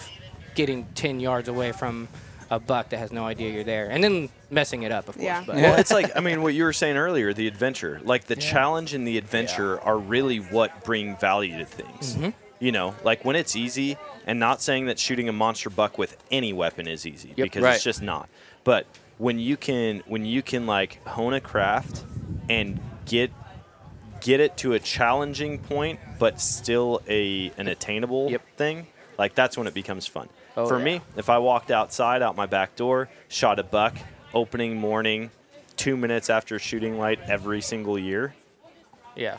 getting 0.57 0.85
ten 0.97 1.21
yards 1.21 1.49
away 1.49 1.71
from 1.71 2.09
a 2.51 2.59
buck 2.61 2.89
that 2.91 2.99
has 2.99 3.13
no 3.13 3.25
idea 3.25 3.53
you're 3.53 3.65
there, 3.65 3.89
and 3.91 4.03
then 4.03 4.29
messing 4.51 4.83
it 4.85 4.93
up, 4.93 5.09
of 5.09 5.15
course. 5.17 5.25
Yeah. 5.25 5.43
But 5.47 5.57
Well, 5.57 5.75
it's 5.81 5.93
like 5.93 6.17
I 6.17 6.21
mean 6.21 6.43
what 6.43 6.55
you 6.55 6.65
were 6.65 6.73
saying 6.73 6.97
earlier, 6.97 7.33
the 7.33 7.47
adventure. 7.47 8.01
Like 8.05 8.25
the 8.27 8.37
challenge 8.37 8.95
and 8.95 9.07
the 9.07 9.19
adventure 9.19 9.81
are 9.81 9.99
really 9.99 10.39
what 10.39 10.83
bring 10.85 11.17
value 11.17 11.59
to 11.59 11.65
things. 11.65 12.15
Mm-hmm. 12.15 12.31
You 12.59 12.73
know, 12.73 12.95
like 13.05 13.25
when 13.25 13.37
it's 13.37 13.55
easy, 13.55 13.99
and 14.27 14.41
not 14.41 14.63
saying 14.63 14.87
that 14.87 14.99
shooting 14.99 15.29
a 15.29 15.33
monster 15.33 15.69
buck 15.71 15.99
with 15.99 16.17
any 16.31 16.53
weapon 16.53 16.89
is 16.89 17.05
easy 17.07 17.29
Yep. 17.37 17.37
because 17.37 17.63
Right. 17.63 17.75
it's 17.75 17.85
just 17.85 18.01
not. 18.03 18.29
But 18.65 18.87
when 19.19 19.39
you 19.39 19.57
can 19.57 20.03
when 20.07 20.25
you 20.25 20.41
can 20.43 20.67
like 20.67 21.05
hone 21.07 21.35
a 21.35 21.41
craft 21.41 22.05
and 22.49 22.81
get 23.07 23.31
get 24.21 24.41
it 24.41 24.57
to 24.59 24.73
a 24.73 24.79
challenging 24.79 25.59
point 25.59 26.01
but 26.19 26.41
still 26.41 27.03
a 27.09 27.51
an 27.59 27.67
attainable 27.69 28.31
Yep. 28.31 28.43
thing, 28.57 28.87
like 29.19 29.35
that's 29.35 29.59
when 29.59 29.67
it 29.67 29.75
becomes 29.75 30.07
fun. 30.07 30.29
Oh, 30.57 30.67
For 30.67 30.79
yeah. 30.79 30.85
me, 30.85 31.01
if 31.17 31.29
I 31.29 31.39
walked 31.39 31.71
outside 31.71 32.23
out 32.23 32.37
my 32.37 32.47
back 32.47 32.77
door, 32.77 33.09
shot 33.29 33.59
a 33.59 33.63
buck 33.63 33.95
opening 34.33 34.77
morning, 34.77 35.31
two 35.77 35.97
minutes 35.97 36.31
after 36.31 36.59
shooting 36.59 36.99
light 36.99 37.19
every 37.27 37.61
single 37.61 37.99
year, 37.99 38.35
yeah, 39.15 39.37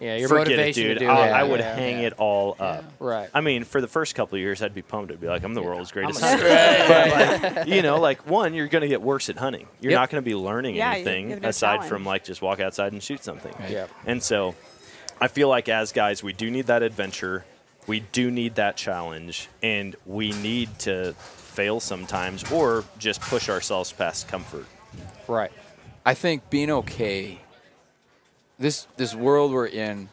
yeah, 0.00 0.16
your 0.16 0.28
forget 0.28 0.48
it, 0.48 0.50
motivation 0.56 0.82
dude. 0.84 0.98
to 0.98 1.04
do 1.04 1.10
I, 1.10 1.26
it. 1.28 1.32
I 1.32 1.42
would 1.44 1.60
yeah. 1.60 1.74
hang 1.76 1.98
it 2.02 2.14
all 2.14 2.56
up. 2.58 2.84
Right. 2.98 3.28
I 3.32 3.40
mean, 3.40 3.64
for 3.64 3.80
the 3.80 3.86
first 3.88 4.14
couple 4.14 4.36
of 4.36 4.40
years, 4.40 4.60
I'd 4.62 4.74
be 4.74 4.82
pumped. 4.82 5.12
I'd 5.12 5.20
be 5.20 5.26
like, 5.28 5.42
I'm 5.44 5.54
the 5.54 5.62
world's 5.62 5.92
greatest 5.92 6.20
a- 6.22 6.26
hunter. 6.26 6.44
but 6.88 7.54
like, 7.56 7.66
you 7.68 7.80
know, 7.82 8.00
like 8.00 8.26
one, 8.26 8.54
you're 8.54 8.66
going 8.68 8.82
to 8.82 8.88
get 8.88 9.00
worse 9.02 9.28
at 9.30 9.36
hunting. 9.36 9.66
You're 9.80 9.92
Yep. 9.92 10.00
not 10.00 10.10
going 10.10 10.22
to 10.22 10.28
be 10.28 10.34
learning 10.34 10.74
Yeah, 10.76 10.92
anything 10.92 11.30
you 11.30 11.40
aside 11.42 11.76
challenge. 11.76 11.88
from 11.90 12.04
like 12.04 12.24
just 12.24 12.42
walk 12.42 12.60
outside 12.60 12.92
and 12.92 13.02
shoot 13.02 13.22
something. 13.22 13.54
Yep. 13.70 13.90
And 14.06 14.22
so, 14.22 14.54
I 15.20 15.28
feel 15.28 15.48
like 15.48 15.68
as 15.68 15.92
guys, 15.92 16.22
we 16.22 16.32
do 16.32 16.50
need 16.50 16.66
that 16.66 16.82
adventure. 16.82 17.44
We 17.86 18.00
do 18.00 18.30
need 18.30 18.54
that 18.56 18.76
challenge, 18.76 19.48
and 19.62 19.94
we 20.06 20.32
need 20.32 20.78
to 20.80 21.12
fail 21.14 21.80
sometimes 21.80 22.50
or 22.50 22.84
just 22.98 23.20
push 23.20 23.48
ourselves 23.48 23.92
past 23.92 24.26
comfort. 24.28 24.66
Right. 25.28 25.52
I 26.06 26.14
think 26.14 26.48
being 26.50 26.70
okay. 26.70 27.40
This 28.58 28.86
this 28.96 29.14
world 29.14 29.52
we're 29.52 29.66
in 29.66 30.08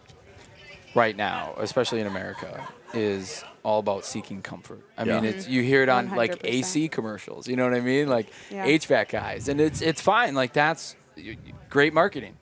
right 0.96 1.16
now, 1.16 1.54
especially 1.60 2.00
in 2.02 2.08
America, 2.08 2.68
is 2.94 3.44
all 3.64 3.80
about 3.80 4.04
seeking 4.06 4.42
comfort. 4.42 4.82
I 4.98 5.04
Yeah. 5.04 5.16
mean, 5.22 5.26
it's 5.26 5.48
you 5.48 5.62
hear 5.62 5.84
it 5.84 5.90
on 5.90 6.10
like 6.16 6.32
100%. 6.32 6.40
AC 6.46 6.88
commercials. 6.90 7.48
You 7.48 7.56
know 7.56 7.64
what 7.64 7.74
I 7.76 7.80
mean? 7.82 8.08
Like 8.10 8.28
Yeah. 8.50 8.66
HVAC 8.66 9.10
guys, 9.10 9.48
and 9.48 9.62
it's 9.62 9.82
it's 9.82 10.02
fine. 10.02 10.34
Like 10.34 10.54
that's 10.54 10.96
y- 11.16 11.38
y- 11.46 11.54
great 11.70 11.94
marketing. 11.94 12.36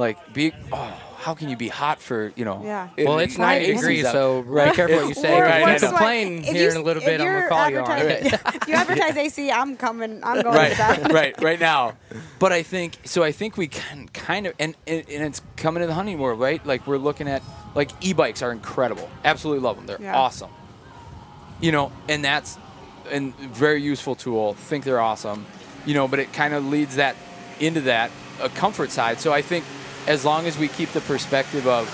Like 0.00 0.32
be 0.32 0.52
oh, 0.72 0.94
how 1.18 1.34
can 1.34 1.50
you 1.50 1.56
be 1.58 1.68
hot 1.68 2.00
for 2.00 2.32
you 2.34 2.46
know? 2.46 2.62
Yeah. 2.64 2.88
Well, 2.96 3.18
it's 3.18 3.36
90 3.36 3.66
Right. 3.66 3.76
degrees, 3.76 4.04
out. 4.06 4.12
so 4.12 4.42
be 4.42 4.70
careful 4.72 4.96
what 4.96 5.08
you 5.08 5.14
say. 5.14 5.38
Or- 5.38 5.44
If 5.44 5.66
or 5.66 5.72
you 5.72 5.78
swag- 5.78 5.90
complain 5.90 6.38
if 6.38 6.44
here 6.46 6.62
you- 6.64 6.70
in 6.70 6.76
a 6.78 6.82
little 6.82 7.02
bit, 7.02 7.20
I'm 7.20 7.26
gonna 7.26 7.48
call 7.48 7.68
you 7.70 7.78
on 7.80 7.90
advertising- 7.90 8.32
it. 8.32 8.40
if 8.62 8.68
you 8.68 8.74
advertise 8.74 9.16
AC, 9.24 9.50
I'm 9.50 9.76
coming. 9.76 10.20
I'm 10.24 10.40
going 10.40 10.56
right, 10.56 10.70
to 10.72 10.76
that. 10.78 11.12
right, 11.20 11.34
right 11.42 11.60
now. 11.60 11.92
But 12.38 12.52
I 12.52 12.62
think 12.62 12.96
so. 13.04 13.22
I 13.22 13.30
think 13.32 13.58
we 13.58 13.68
can 13.68 14.08
kind 14.08 14.46
of, 14.46 14.54
and, 14.58 14.74
and 14.86 15.04
and 15.10 15.22
it's 15.24 15.42
coming 15.56 15.82
to 15.82 15.86
the 15.86 15.92
hunting 15.94 16.18
world, 16.18 16.40
right? 16.40 16.64
Like 16.64 16.86
we're 16.86 16.96
looking 16.96 17.28
at, 17.28 17.42
like 17.74 17.90
e-bikes 18.00 18.40
are 18.42 18.52
incredible. 18.52 19.08
Absolutely 19.22 19.62
love 19.62 19.76
them. 19.76 19.84
They're 19.86 20.00
Yeah. 20.00 20.16
awesome. 20.16 20.50
You 21.60 21.72
know, 21.72 21.92
and 22.08 22.24
that's 22.24 22.56
and 23.10 23.34
very 23.36 23.82
useful 23.82 24.14
tool. 24.14 24.54
Think 24.54 24.84
they're 24.84 25.00
awesome. 25.00 25.44
You 25.84 25.92
know, 25.92 26.08
but 26.08 26.18
it 26.20 26.32
kind 26.32 26.54
of 26.54 26.64
leads 26.64 26.96
that 26.96 27.16
into 27.58 27.82
that 27.82 28.10
a 28.40 28.48
comfort 28.48 28.90
side. 28.90 29.20
So 29.20 29.34
I 29.34 29.42
think 29.42 29.66
as 30.06 30.24
long 30.24 30.46
as 30.46 30.58
we 30.58 30.68
keep 30.68 30.90
the 30.90 31.00
perspective 31.02 31.66
of 31.66 31.88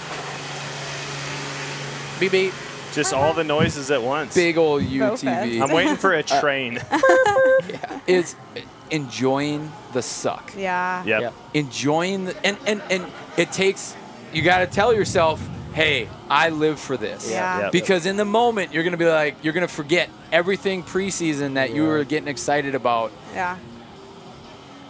Beep 2.18 2.32
beep. 2.32 2.52
Just 2.94 3.12
all 3.12 3.34
the 3.34 3.40
uh-huh. 3.42 3.48
noises 3.48 3.90
at 3.90 4.02
once. 4.02 4.34
big 4.34 4.56
old 4.56 4.82
UTV 4.82 5.60
I'm 5.60 5.70
waiting 5.74 5.96
for 5.96 6.14
a 6.14 6.20
uh, 6.20 6.40
train. 6.40 6.80
is 8.06 8.36
enjoying 8.90 9.70
the 9.92 10.00
suck. 10.00 10.52
Yeah. 10.56 11.04
yep. 11.04 11.20
Yep. 11.20 11.34
enjoying 11.54 12.24
the, 12.26 12.46
and, 12.46 12.56
and 12.66 12.82
and 12.90 13.06
it 13.36 13.52
takes 13.52 13.94
you 14.32 14.42
got 14.42 14.58
to 14.58 14.66
tell 14.66 14.94
yourself 14.94 15.46
hey 15.72 16.08
i 16.30 16.48
live 16.50 16.78
for 16.78 16.96
this 16.96 17.30
Yeah. 17.30 17.62
Yep. 17.62 17.72
because 17.72 18.06
in 18.06 18.16
the 18.16 18.24
moment 18.24 18.72
you're 18.72 18.82
going 18.82 18.92
to 18.92 18.98
be 18.98 19.06
like 19.06 19.36
you're 19.42 19.52
going 19.52 19.66
to 19.66 19.72
forget 19.72 20.08
everything 20.30 20.82
preseason 20.82 21.54
that 21.54 21.74
you 21.74 21.84
were 21.84 22.04
getting 22.04 22.28
excited 22.28 22.74
about 22.74 23.10
Yeah. 23.34 23.58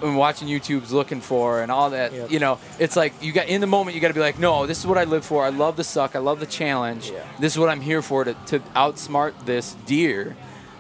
And 0.03 0.17
watching 0.17 0.47
youtube's 0.49 0.93
looking 0.93 1.21
for 1.21 1.63
and 1.63 1.73
all 1.73 1.91
that 1.91 2.13
Yep. 2.13 2.31
you 2.31 2.39
know 2.39 2.59
it's 2.79 2.97
like 2.97 3.13
you 3.23 3.33
got 3.33 3.49
in 3.49 3.61
the 3.61 3.67
moment 3.67 3.95
you 3.95 4.01
got 4.01 4.09
to 4.09 4.15
be 4.15 4.21
like 4.21 4.39
no 4.39 4.67
this 4.67 4.79
is 4.79 4.87
what 4.87 4.99
i 4.99 5.05
live 5.05 5.25
for 5.25 5.45
i 5.45 5.49
love 5.49 5.77
the 5.77 5.85
suck 5.85 6.15
i 6.15 6.19
love 6.19 6.39
the 6.41 6.47
challenge 6.47 7.11
Yeah. 7.11 7.25
this 7.41 7.55
is 7.55 7.59
what 7.59 7.69
i'm 7.71 7.81
here 7.81 8.03
for 8.03 8.25
to, 8.25 8.35
to 8.47 8.59
outsmart 8.75 9.33
this 9.47 9.75
deer 9.87 10.37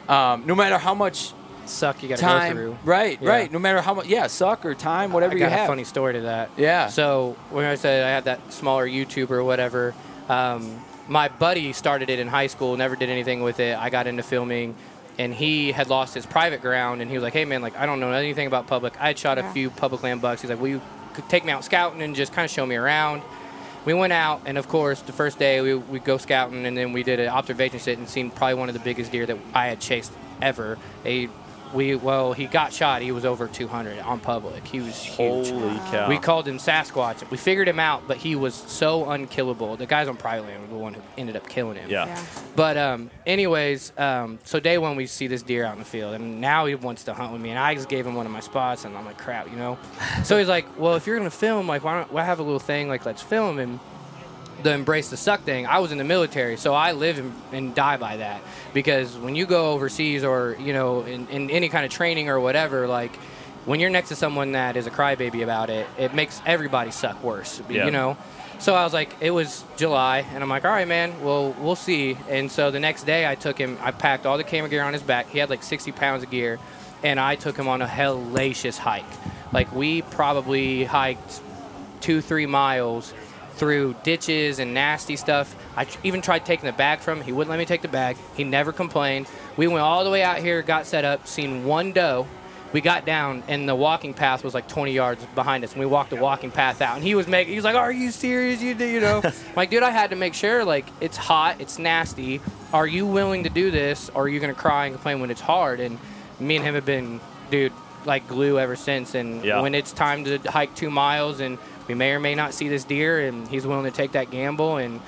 um, 0.09 0.47
no 0.47 0.55
matter 0.55 0.79
how 0.79 0.95
much 0.95 1.33
Suck 1.65 2.01
you 2.01 2.09
got 2.09 2.19
to 2.19 2.25
go 2.25 2.51
through. 2.53 2.79
right 2.85 3.19
Yeah. 3.21 3.29
right 3.29 3.53
no 3.53 3.59
matter 3.59 3.81
how 3.81 3.95
much 3.95 4.07
yeah 4.07 4.29
suck 4.29 4.65
or 4.65 4.75
time 4.77 5.13
whatever 5.13 5.33
I 5.33 5.35
you 5.35 5.41
got 5.41 5.51
have 5.51 5.65
a 5.65 5.67
funny 5.67 5.83
story 5.83 6.13
to 6.13 6.21
that. 6.21 6.51
Yeah. 6.57 6.87
So 6.87 7.37
when 7.51 7.65
I 7.65 7.75
said 7.75 8.05
I 8.05 8.11
had 8.11 8.25
that 8.27 8.53
smaller 8.53 8.87
YouTuber 8.87 9.31
or 9.33 9.43
whatever, 9.43 9.93
um, 10.29 10.81
my 11.09 11.27
buddy 11.27 11.73
started 11.73 12.09
it 12.09 12.21
in 12.21 12.29
high 12.29 12.47
school, 12.47 12.77
never 12.77 12.95
did 12.95 13.09
anything 13.11 13.43
with 13.43 13.59
it. 13.59 13.77
I 13.77 13.91
got 13.91 14.07
into 14.07 14.23
filming, 14.23 14.77
and 15.19 15.35
he 15.35 15.73
had 15.73 15.89
lost 15.89 16.15
his 16.15 16.27
private 16.27 16.61
ground, 16.61 17.01
and 17.03 17.11
he 17.11 17.17
was 17.17 17.23
like, 17.23 17.33
"Hey 17.33 17.45
man, 17.45 17.63
like 17.63 17.77
I 17.77 17.87
don't 17.87 18.01
know 18.01 18.13
anything 18.13 18.47
about 18.47 18.67
public. 18.67 18.95
I 19.01 19.09
had 19.09 19.19
shot 19.19 19.39
Yeah. 19.39 19.49
a 19.49 19.53
few 19.53 19.71
public 19.71 20.03
land 20.03 20.21
bucks. 20.23 20.43
He's 20.43 20.51
like, 20.51 20.61
will 20.61 20.69
you 20.69 20.81
take 21.29 21.45
me 21.45 21.53
out 21.53 21.65
scouting 21.65 22.03
and 22.03 22.15
just 22.15 22.33
kind 22.33 22.45
of 22.45 22.51
show 22.51 22.67
me 22.67 22.77
around?" 22.77 23.23
We 23.85 23.95
went 23.95 24.13
out, 24.13 24.41
and 24.47 24.59
of 24.59 24.67
course, 24.69 25.01
the 25.03 25.13
first 25.13 25.39
day 25.39 25.61
we 25.61 25.75
we 25.75 25.99
go 26.01 26.19
scouting, 26.19 26.67
and 26.67 26.77
then 26.77 26.93
we 26.93 27.03
did 27.03 27.21
an 27.21 27.29
observation 27.29 27.79
sit 27.79 27.99
and 27.99 28.09
seen 28.09 28.31
probably 28.31 28.55
one 28.55 28.69
of 28.69 28.75
the 28.75 28.81
biggest 28.81 29.13
deer 29.13 29.27
that 29.27 29.39
I 29.55 29.69
had 29.69 29.81
chased 29.81 30.13
ever. 30.43 30.77
A 31.05 31.29
we 31.77 31.95
well, 31.95 32.33
he 32.33 32.47
got 32.47 32.73
shot. 32.73 33.03
He 33.03 33.13
was 33.13 33.25
over 33.25 33.47
200 33.47 33.99
on 34.01 34.19
public. 34.19 34.67
He 34.67 34.81
was 34.81 35.01
huge. 35.01 35.51
Holy 35.51 35.77
cow. 35.91 36.09
We 36.09 36.19
called 36.19 36.49
him 36.49 36.59
Sasquatch. 36.59 37.29
We 37.31 37.37
figured 37.37 37.69
him 37.69 37.79
out, 37.79 38.09
but 38.09 38.17
he 38.17 38.35
was 38.35 38.55
so 38.55 39.11
unkillable. 39.11 39.77
The 39.77 39.87
guys 39.87 40.09
on 40.09 40.17
private 40.17 40.47
land 40.47 40.63
were 40.63 40.69
the 40.69 40.83
one 40.83 40.95
who 40.95 41.03
ended 41.17 41.37
up 41.37 41.49
killing 41.49 41.77
him. 41.77 41.91
yeah. 41.91 42.07
Yeah. 42.07 42.25
But 42.57 42.77
um, 42.77 43.11
anyways, 43.27 43.93
um, 43.99 44.39
so 44.45 44.59
day 44.59 44.79
one 44.79 44.97
we 44.97 45.07
see 45.07 45.27
this 45.27 45.43
deer 45.43 45.65
out 45.65 45.75
in 45.75 45.79
the 45.79 45.85
field, 45.85 46.15
and 46.15 46.41
now 46.41 46.67
he 46.67 46.75
wants 46.75 47.05
to 47.05 47.15
hunt 47.15 47.33
with 47.33 47.41
me, 47.43 47.51
and 47.51 47.59
I 47.59 47.75
just 47.75 47.89
gave 47.89 48.07
him 48.07 48.15
one 48.15 48.27
of 48.27 48.33
my 48.33 48.41
spots, 48.41 48.85
and 48.85 48.97
I'm 48.97 49.05
like, 49.05 49.19
crap, 49.19 49.51
you 49.51 49.57
know. 49.57 49.79
so 50.25 50.39
he's 50.39 50.49
like, 50.49 50.67
well, 50.79 50.95
if 50.95 51.07
you're 51.07 51.19
gonna 51.19 51.31
film, 51.31 51.69
like, 51.69 51.85
why 51.85 51.99
don't 51.99 52.13
why 52.13 52.25
have 52.25 52.39
a 52.39 52.43
little 52.43 52.59
thing 52.59 52.89
like 52.89 53.05
let's 53.05 53.23
film 53.23 53.59
and 53.59 53.79
the 54.63 54.73
embrace 54.73 55.11
the 55.11 55.17
suck 55.17 55.43
thing. 55.43 55.67
I 55.67 55.79
was 55.79 55.93
in 55.93 55.99
the 55.99 56.05
military, 56.05 56.57
so 56.57 56.75
I 56.75 56.93
live 56.93 57.19
and, 57.19 57.33
and 57.53 57.75
die 57.75 57.97
by 57.97 58.19
that 58.19 58.41
because 58.73 59.17
when 59.17 59.37
you 59.37 59.47
go 59.47 59.73
overseas 59.73 60.25
or 60.25 60.57
you 60.59 60.73
know 60.73 61.03
in, 61.03 61.27
in 61.29 61.51
any 61.51 61.69
kind 61.69 61.85
of 61.85 61.91
training 61.91 62.29
or 62.29 62.41
whatever, 62.41 62.87
like 62.87 63.15
when 63.67 63.81
you're 63.81 63.91
next 63.91 64.09
to 64.11 64.17
someone 64.17 64.53
that 64.53 64.77
is 64.77 64.87
a 64.87 64.91
crybaby 64.91 65.43
about 65.43 65.71
it, 65.71 65.87
it 65.99 66.15
makes 66.15 66.41
everybody 66.47 66.91
suck 66.91 67.23
worse. 67.23 67.61
Yeah. 67.69 67.85
You 67.85 67.91
know. 67.91 68.17
So 68.59 68.75
I 68.75 68.85
was 68.85 68.95
like, 68.95 69.15
it 69.21 69.33
was 69.33 69.65
July, 69.77 70.21
and 70.33 70.43
I'm 70.43 70.49
like, 70.49 70.65
all 70.65 70.71
right, 70.71 70.89
man, 70.89 71.21
well, 71.23 71.55
we'll 71.61 71.77
see. 71.77 72.17
And 72.27 72.51
so 72.51 72.71
the 72.71 72.81
next 72.81 73.05
day, 73.05 73.29
I 73.29 73.35
took 73.35 73.59
him, 73.59 73.77
I 73.83 73.91
packed 73.91 74.25
all 74.25 74.39
the 74.39 74.45
camera 74.45 74.71
gear 74.71 74.83
on 74.83 74.95
his 74.95 75.03
back. 75.03 75.29
He 75.29 75.39
had 75.39 75.51
like 75.51 75.63
60 75.63 75.93
pounds 75.93 76.23
of 76.23 76.31
gear. 76.31 76.59
and 77.03 77.21
I 77.21 77.37
took 77.37 77.57
him 77.57 77.69
on 77.69 77.83
a 77.83 77.87
hellacious 77.87 78.79
hike. 78.79 79.05
Like 79.53 79.73
we 79.75 80.03
probably 80.03 80.85
hiked 80.85 81.41
two, 82.01 82.21
three 82.21 82.47
miles 82.47 83.13
through 83.57 83.97
ditches 84.03 84.59
and 84.59 84.73
nasty 84.75 85.17
stuff. 85.17 85.55
I 85.77 85.87
even 86.05 86.21
tried 86.23 86.45
taking 86.47 86.67
the 86.67 86.73
bag 86.73 87.01
from 87.01 87.19
him. 87.19 87.25
He 87.25 87.33
wouldn't 87.33 87.51
let 87.51 87.59
me 87.59 87.65
take 87.65 87.83
the 87.83 87.89
bag. 87.89 88.17
He 88.37 88.45
never 88.45 88.73
complained. 88.73 89.27
We 89.57 89.67
went 89.67 89.81
all 89.81 90.05
the 90.05 90.11
way 90.11 90.23
out 90.23 90.39
here, 90.39 90.63
got 90.63 90.87
set 90.87 91.05
up, 91.05 91.27
seen 91.27 91.65
one 91.65 91.93
doe. 91.93 92.27
We 92.73 92.81
got 92.83 93.07
down, 93.07 93.43
and 93.49 93.67
the 93.67 93.75
walking 93.75 94.13
path 94.13 94.45
was 94.45 94.53
like 94.53 94.69
20 94.69 94.93
yards 94.93 95.25
behind 95.35 95.65
us, 95.65 95.73
and 95.73 95.81
we 95.81 95.87
walked 95.87 96.11
the 96.11 96.17
walking 96.17 96.51
path 96.51 96.83
out. 96.83 96.97
And 96.97 97.05
he 97.05 97.15
was 97.15 97.27
making, 97.27 97.53
he 97.53 97.57
was 97.57 97.65
like, 97.65 97.77
"Are 97.77 97.93
you 97.93 98.11
serious? 98.11 98.61
You 98.61 98.75
do, 98.75 98.85
you 98.85 99.01
know?" 99.01 99.23
like, 99.57 99.71
dude, 99.71 99.83
I 99.85 99.91
had 99.91 100.11
to 100.11 100.17
make 100.17 100.35
sure. 100.35 100.65
Like, 100.65 100.85
it's 101.01 101.17
hot, 101.17 101.61
it's 101.61 101.79
nasty. 101.79 102.41
Are 102.75 102.87
you 102.87 103.07
willing 103.07 103.45
to 103.45 103.51
do 103.51 103.71
this, 103.71 104.11
or 104.11 104.25
are 104.25 104.29
you 104.29 104.41
gonna 104.41 104.53
cry 104.53 104.87
and 104.87 104.95
complain 104.97 105.21
when 105.21 105.31
it's 105.31 105.41
hard? 105.41 105.81
And 105.81 105.97
me 106.41 106.57
and 106.57 106.65
him 106.65 106.75
have 106.75 106.85
been, 106.85 107.21
dude, 107.51 107.73
like 108.05 108.27
glue 108.29 108.59
ever 108.59 108.77
since. 108.77 109.15
And 109.15 109.43
Yeah. 109.45 109.61
when 109.63 109.75
it's 109.75 109.93
time 109.93 110.25
to 110.25 110.39
hike 110.51 110.75
two 110.75 110.91
miles, 110.91 111.41
and 111.41 111.57
we 111.89 111.95
may 111.95 112.13
or 112.13 112.21
may 112.21 112.35
not 112.35 112.53
see 112.55 112.69
this 112.69 112.85
deer, 112.85 113.27
and 113.27 113.47
he's 113.49 113.67
willing 113.67 113.85
to 113.85 113.91
take 113.97 114.13
that 114.13 114.31
gamble, 114.31 114.77
and 114.79 115.01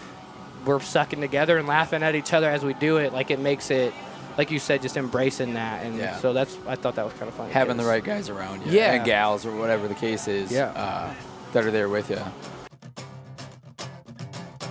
we're 0.64 0.80
sucking 0.80 1.20
together 1.20 1.58
and 1.58 1.66
laughing 1.68 2.02
at 2.02 2.14
each 2.14 2.32
other 2.32 2.48
as 2.50 2.64
we 2.64 2.74
do 2.74 2.96
it. 2.98 3.12
Like 3.12 3.30
it 3.30 3.38
makes 3.38 3.70
it, 3.70 3.92
like 4.36 4.50
you 4.50 4.58
said, 4.58 4.82
just 4.82 4.96
embracing 4.96 5.54
that. 5.54 5.84
And 5.84 5.96
Yeah. 5.96 6.16
so 6.18 6.32
that's 6.32 6.56
I 6.66 6.74
thought 6.74 6.94
that 6.96 7.04
was 7.04 7.14
kind 7.14 7.28
of 7.28 7.34
funny. 7.34 7.52
Having 7.52 7.76
the 7.78 7.84
right 7.84 8.02
guys 8.04 8.28
around 8.28 8.64
you, 8.66 8.72
Yeah. 8.72 8.92
and 8.94 9.04
gals 9.04 9.46
or 9.46 9.52
whatever 9.56 9.88
the 9.88 9.94
case 9.94 10.28
is, 10.28 10.50
Yeah. 10.52 10.66
uh, 10.70 11.10
that 11.52 11.64
are 11.64 11.70
there 11.70 11.88
with 11.88 12.10
you. 12.10 12.20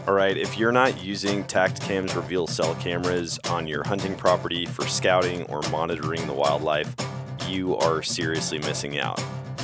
All 0.08 0.14
right, 0.14 0.38
if 0.38 0.58
you're 0.58 0.72
not 0.72 1.04
using 1.04 1.44
Tactacam's 1.44 2.16
reveal 2.16 2.48
cell 2.48 2.76
cameras 2.76 3.40
on 3.50 3.68
your 3.68 3.84
hunting 3.86 4.16
property 4.16 4.66
for 4.66 4.88
scouting 4.88 5.44
or 5.44 5.62
monitoring 5.70 6.26
the 6.28 6.34
wildlife, 6.34 6.96
you 7.48 7.76
are 7.76 8.02
seriously 8.02 8.58
missing 8.60 9.00
out. 9.00 9.22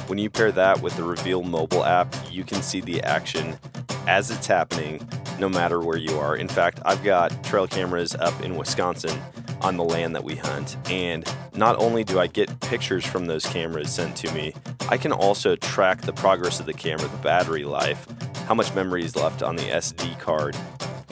When 0.07 0.19
you 0.19 0.29
pair 0.29 0.51
that 0.51 0.81
with 0.81 0.97
the 0.97 1.03
Reveal 1.03 1.43
mobile 1.43 1.85
app, 1.85 2.13
you 2.29 2.43
can 2.43 2.61
see 2.61 2.81
the 2.81 3.01
action 3.03 3.57
as 4.05 4.29
it's 4.29 4.45
happening 4.45 5.07
no 5.39 5.47
matter 5.47 5.79
where 5.79 5.97
you 5.97 6.19
are. 6.19 6.35
In 6.35 6.47
fact, 6.47 6.79
I've 6.85 7.03
got 7.03 7.43
trail 7.43 7.67
cameras 7.67 8.13
up 8.15 8.39
in 8.41 8.57
Wisconsin 8.57 9.17
on 9.61 9.77
the 9.77 9.83
land 9.83 10.13
that 10.15 10.23
we 10.23 10.35
hunt, 10.35 10.75
and 10.89 11.25
not 11.55 11.77
only 11.77 12.03
do 12.03 12.19
I 12.19 12.27
get 12.27 12.59
pictures 12.59 13.05
from 13.05 13.27
those 13.27 13.45
cameras 13.45 13.91
sent 13.91 14.15
to 14.17 14.31
me, 14.33 14.53
I 14.89 14.97
can 14.97 15.13
also 15.13 15.55
track 15.55 16.01
the 16.01 16.13
progress 16.13 16.59
of 16.59 16.65
the 16.65 16.73
camera, 16.73 17.07
the 17.07 17.17
battery 17.17 17.63
life, 17.63 18.05
how 18.45 18.53
much 18.53 18.75
memory 18.75 19.05
is 19.05 19.15
left 19.15 19.41
on 19.41 19.55
the 19.55 19.63
SD 19.63 20.19
card, 20.19 20.57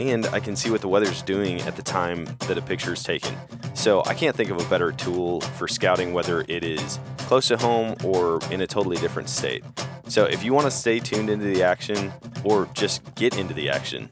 and 0.10 0.26
I 0.28 0.39
can 0.39 0.56
see 0.56 0.72
what 0.72 0.82
the 0.82 0.88
weather's 0.88 1.22
doing 1.22 1.62
at 1.62 1.76
the 1.76 1.84
time 1.84 2.26
that 2.47 2.58
a 2.58 2.62
picture 2.62 2.93
is 2.93 3.04
taken. 3.04 3.36
So 3.74 4.04
I 4.06 4.14
can't 4.14 4.36
think 4.36 4.49
of 4.49 4.60
a 4.60 4.70
better 4.70 4.91
tool 4.91 5.41
for 5.41 5.68
scouting 5.68 6.14
whether 6.14 6.41
it 6.47 6.64
is 6.64 6.99
close 7.20 7.47
to 7.49 7.58
home 7.58 7.95
or 8.04 8.39
in 8.49 8.62
a 8.62 8.68
totally 8.68 8.97
different 8.97 9.30
state. 9.30 9.64
So 10.08 10.26
if 10.26 10.43
you 10.43 10.54
want 10.54 10.66
to 10.66 10.72
stay 10.72 10.99
tuned 10.99 11.30
into 11.30 11.45
the 11.45 11.64
action 11.64 12.12
or 12.43 12.68
just 12.74 13.02
get 13.16 13.38
into 13.38 13.54
the 13.54 13.70
action, 13.70 14.10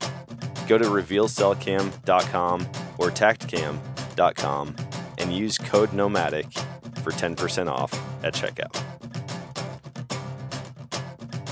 go 0.67 0.77
to 0.77 0.85
revealcellcam.com 0.85 2.61
or 2.97 3.09
tactacam.com 3.09 4.75
and 5.17 5.33
use 5.33 5.57
code 5.57 5.91
nomadic 5.93 6.51
for 7.03 7.11
10% 7.11 7.69
off 7.69 7.93
at 8.23 8.33
checkout. 8.33 8.75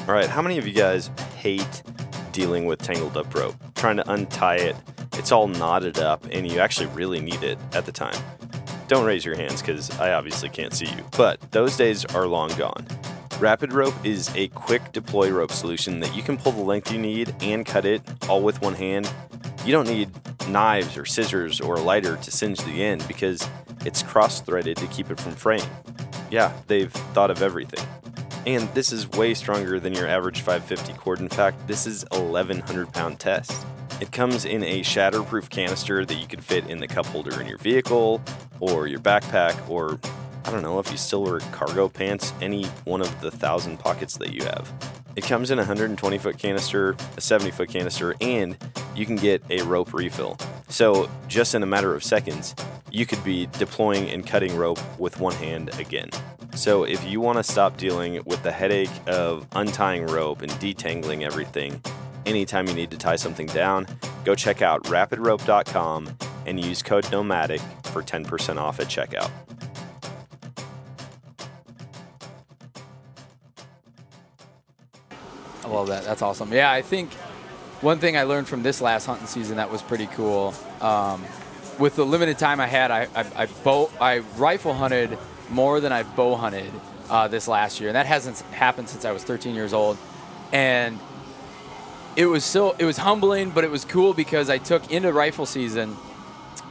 All 0.08 0.14
right, 0.14 0.30
how 0.30 0.42
many 0.42 0.58
of 0.58 0.66
you 0.66 0.74
guys 0.74 1.10
hate 1.36 1.84
dealing 2.32 2.66
with 2.66 2.82
tangled 2.82 3.18
up 3.18 3.34
rope? 3.34 3.56
Trying 3.78 3.98
to 3.98 4.12
untie 4.12 4.56
it, 4.56 4.76
it's 5.14 5.32
all 5.32 5.48
knotted 5.48 6.00
up, 6.00 6.26
and 6.32 6.52
you 6.52 6.60
actually 6.60 6.88
really 6.88 7.20
need 7.20 7.44
it 7.44 7.60
at 7.74 7.86
the 7.86 7.92
time. 7.92 8.20
Don't 8.88 9.06
raise 9.06 9.24
your 9.24 9.36
hands 9.36 9.62
because 9.62 9.92
I 10.00 10.14
obviously 10.14 10.50
can't 10.50 10.74
see 10.74 10.88
you, 10.88 11.06
but 11.16 11.40
those 11.52 11.78
days 11.78 12.04
are 12.06 12.26
long 12.26 12.50
gone. 12.58 12.88
Rapid 13.40 13.74
Rope 13.74 13.94
is 14.04 14.36
a 14.36 14.48
quick 14.50 14.94
deploy 14.94 15.30
rope 15.30 15.52
solution 15.52 16.00
that 16.00 16.16
you 16.16 16.24
can 16.24 16.38
pull 16.38 16.54
the 16.54 16.62
length 16.62 16.92
you 16.92 16.98
need 16.98 17.36
and 17.40 17.68
cut 17.68 17.86
it 17.86 18.02
all 18.28 18.42
with 18.42 18.60
one 18.64 18.74
hand. 18.74 19.12
You 19.64 19.74
don't 19.74 19.88
need 19.88 20.10
knives 20.50 20.98
or 20.98 21.06
scissors 21.06 21.62
or 21.62 21.76
a 21.76 21.82
lighter 21.82 22.16
to 22.18 22.32
singe 22.32 22.58
the 22.62 22.84
end 22.84 23.08
because 23.08 23.48
it's 23.86 24.02
cross 24.02 24.42
threaded 24.42 24.78
to 24.78 24.88
keep 24.88 25.12
it 25.12 25.20
from 25.20 25.34
fraying. 25.34 25.70
Yeah, 26.32 26.52
they've 26.66 26.92
thought 26.92 27.30
of 27.30 27.44
everything. 27.44 27.86
And 28.48 28.70
this 28.70 28.93
is 28.93 29.10
way 29.10 29.34
stronger 29.34 29.78
than 29.78 29.93
your 29.93 30.08
average 30.08 30.39
550 30.39 30.93
cord. 30.93 31.20
In 31.20 31.28
fact, 31.28 31.68
this 31.68 31.86
is 31.86 32.06
1100 32.12 32.93
pound 32.93 33.20
test. 33.20 33.52
It 34.00 34.14
comes 34.14 34.45
in 34.45 34.64
a 34.64 34.80
shatterproof 34.80 35.50
canister 35.50 36.06
that 36.06 36.14
you 36.16 36.28
can 36.28 36.39
fit 36.39 36.66
in 36.70 36.78
the 36.78 36.88
cup 36.88 37.06
holder 37.08 37.41
in 37.41 37.48
your 37.48 37.58
vehicle 37.58 38.22
or 38.62 38.88
your 38.88 39.02
backpack 39.02 39.70
or 39.70 40.00
I 40.45 40.52
don't 40.52 40.62
know 40.62 40.80
if 40.80 40.89
you 40.89 40.95
still 40.95 41.24
wear 41.24 41.39
cargo 41.52 41.89
pants, 41.89 42.32
any 42.39 42.64
one 42.86 43.02
of 43.02 43.20
the 43.20 43.32
thousand 43.32 43.80
pockets 43.80 44.16
that 44.16 44.32
you 44.32 44.45
have. 44.45 44.72
It 45.18 45.26
comes 45.26 45.52
in 45.52 45.58
a 45.58 45.64
120 45.64 46.18
foot 46.18 46.38
canister, 46.38 46.95
a 47.18 47.22
70 47.22 47.52
foot 47.52 47.68
canister, 47.68 48.16
and 48.22 48.56
you 48.95 49.06
can 49.06 49.18
get 49.18 49.43
a 49.50 49.62
rope 49.64 49.93
refill. 49.93 50.38
So, 50.70 51.10
just 51.28 51.54
in 51.54 51.64
a 51.64 51.66
matter 51.66 51.93
of 51.93 52.02
seconds, 52.02 52.56
you 52.91 53.06
could 53.06 53.22
be 53.26 53.48
deploying 53.58 54.10
and 54.10 54.26
cutting 54.26 54.56
rope 54.56 54.80
with 54.98 55.20
one 55.20 55.34
hand 55.34 55.78
again. 55.78 56.12
So, 56.58 56.86
if 56.86 57.08
you 57.08 57.22
want 57.22 57.38
to 57.38 57.43
stop 57.43 57.78
dealing 57.78 58.20
with 58.26 58.41
the 58.41 58.51
headache 58.51 58.89
of 59.05 59.45
untying 59.51 60.08
rope 60.08 60.41
and 60.41 60.51
detangling 60.53 61.22
everything, 61.22 61.80
anytime 62.26 62.68
you 62.68 62.74
need 62.74 62.89
to 62.89 62.97
tie 62.97 63.16
something 63.16 63.45
down, 63.45 63.86
go 64.26 64.34
check 64.34 64.64
out 64.64 64.84
rapidrope.com 64.86 66.18
and 66.47 66.60
use 66.60 66.82
code 66.82 67.10
nomadic 67.12 67.62
for 67.84 68.01
10% 68.01 68.58
off 68.58 68.80
at 68.80 68.88
checkout. 68.88 69.30
I 75.64 75.68
love 75.68 75.88
that. 75.89 76.05
That's 76.05 76.24
awesome. 76.24 76.51
Yeah, 76.51 76.72
I 76.72 76.82
think 76.82 77.14
one 77.82 77.99
thing 77.99 78.18
I 78.18 78.24
learned 78.24 78.47
from 78.47 78.64
this 78.64 78.82
last 78.82 79.05
hunting 79.05 79.28
season 79.28 79.58
that 79.58 79.72
was 79.72 79.84
pretty 79.84 80.08
cool. 80.08 80.55
Um, 80.82 81.24
with 81.78 81.95
the 81.95 82.05
limited 82.05 82.39
time 82.39 82.60
I 82.60 82.66
had, 82.66 82.89
I, 82.89 83.08
I, 83.14 83.43
I 83.43 83.45
bow, 83.64 83.91
I 84.01 84.20
rifle 84.38 84.74
hunted 84.74 85.20
more 85.50 85.80
than 85.80 85.91
I've 85.91 86.16
bow 86.16 86.36
hunted 86.36 86.72
uh, 87.10 87.28
this 87.28 87.48
last 87.48 87.80
year, 87.80 87.89
and 87.89 87.95
that 87.95 88.06
hasn't 88.06 88.39
happened 88.52 88.89
since 88.89 89.06
I 89.06 89.12
was 89.12 89.24
13 89.24 89.56
years 89.56 89.74
old. 89.74 89.98
And 90.52 91.00
it 92.16 92.26
was 92.26 92.43
so 92.43 92.76
it 92.80 92.86
was 92.86 92.98
humbling, 92.98 93.52
but 93.52 93.64
it 93.64 93.72
was 93.72 93.86
cool 93.86 94.14
because 94.14 94.50
I 94.50 94.58
took 94.58 94.91
into 94.91 95.14
rifle 95.14 95.45
season. 95.45 95.95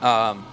Um, 0.03 0.45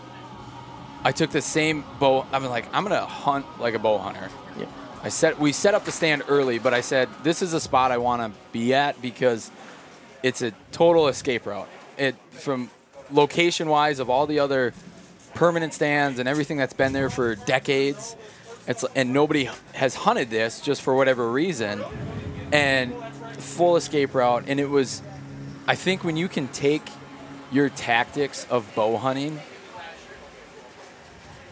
I 1.04 1.12
took 1.12 1.32
the 1.32 1.42
same 1.42 1.84
bow. 2.00 2.26
I'm 2.32 2.46
like, 2.46 2.66
I'm 2.74 2.84
gonna 2.84 3.06
hunt 3.06 3.46
like 3.60 3.74
a 3.74 3.80
bow 3.80 3.98
hunter. 3.98 4.30
Yeah. 4.58 4.66
I 5.02 5.10
set 5.10 5.40
we 5.40 5.52
set 5.52 5.74
up 5.74 5.84
the 5.84 5.92
stand 5.92 6.24
early, 6.28 6.60
but 6.60 6.74
I 6.74 6.82
said 6.82 7.10
this 7.24 7.42
is 7.42 7.54
a 7.54 7.60
spot 7.60 7.92
I 7.92 7.98
want 7.98 8.22
to 8.22 8.40
be 8.52 8.74
at 8.74 9.02
because 9.02 9.52
it's 10.22 10.42
a 10.42 10.52
total 10.72 11.08
escape 11.08 11.46
route. 11.46 11.68
It 11.98 12.16
from 12.32 12.70
location 13.12 13.68
wise 13.70 14.00
of 14.00 14.10
all 14.10 14.28
the 14.28 14.40
other 14.40 14.74
permanent 15.36 15.74
stands 15.74 16.20
and 16.20 16.28
everything 16.30 16.58
that's 16.58 16.74
been 16.74 16.94
there 16.94 17.10
for 17.10 17.36
decades. 17.36 18.16
It's 18.68 18.86
and 18.96 19.14
nobody 19.14 19.50
has 19.74 19.94
hunted 19.96 20.30
this 20.30 20.62
just 20.62 20.82
for 20.82 20.96
whatever 20.96 21.30
reason, 21.30 21.84
and 22.52 22.94
full 23.38 23.76
escape 23.76 24.14
route. 24.16 24.46
And 24.48 24.60
it 24.60 24.70
was, 24.70 25.02
I 25.68 25.76
think 25.76 26.04
when 26.04 26.16
you 26.16 26.28
can 26.30 26.48
take 26.50 26.88
your 27.52 27.70
tactics 27.70 28.48
of 28.50 28.74
bow 28.74 28.98
hunting 28.98 29.40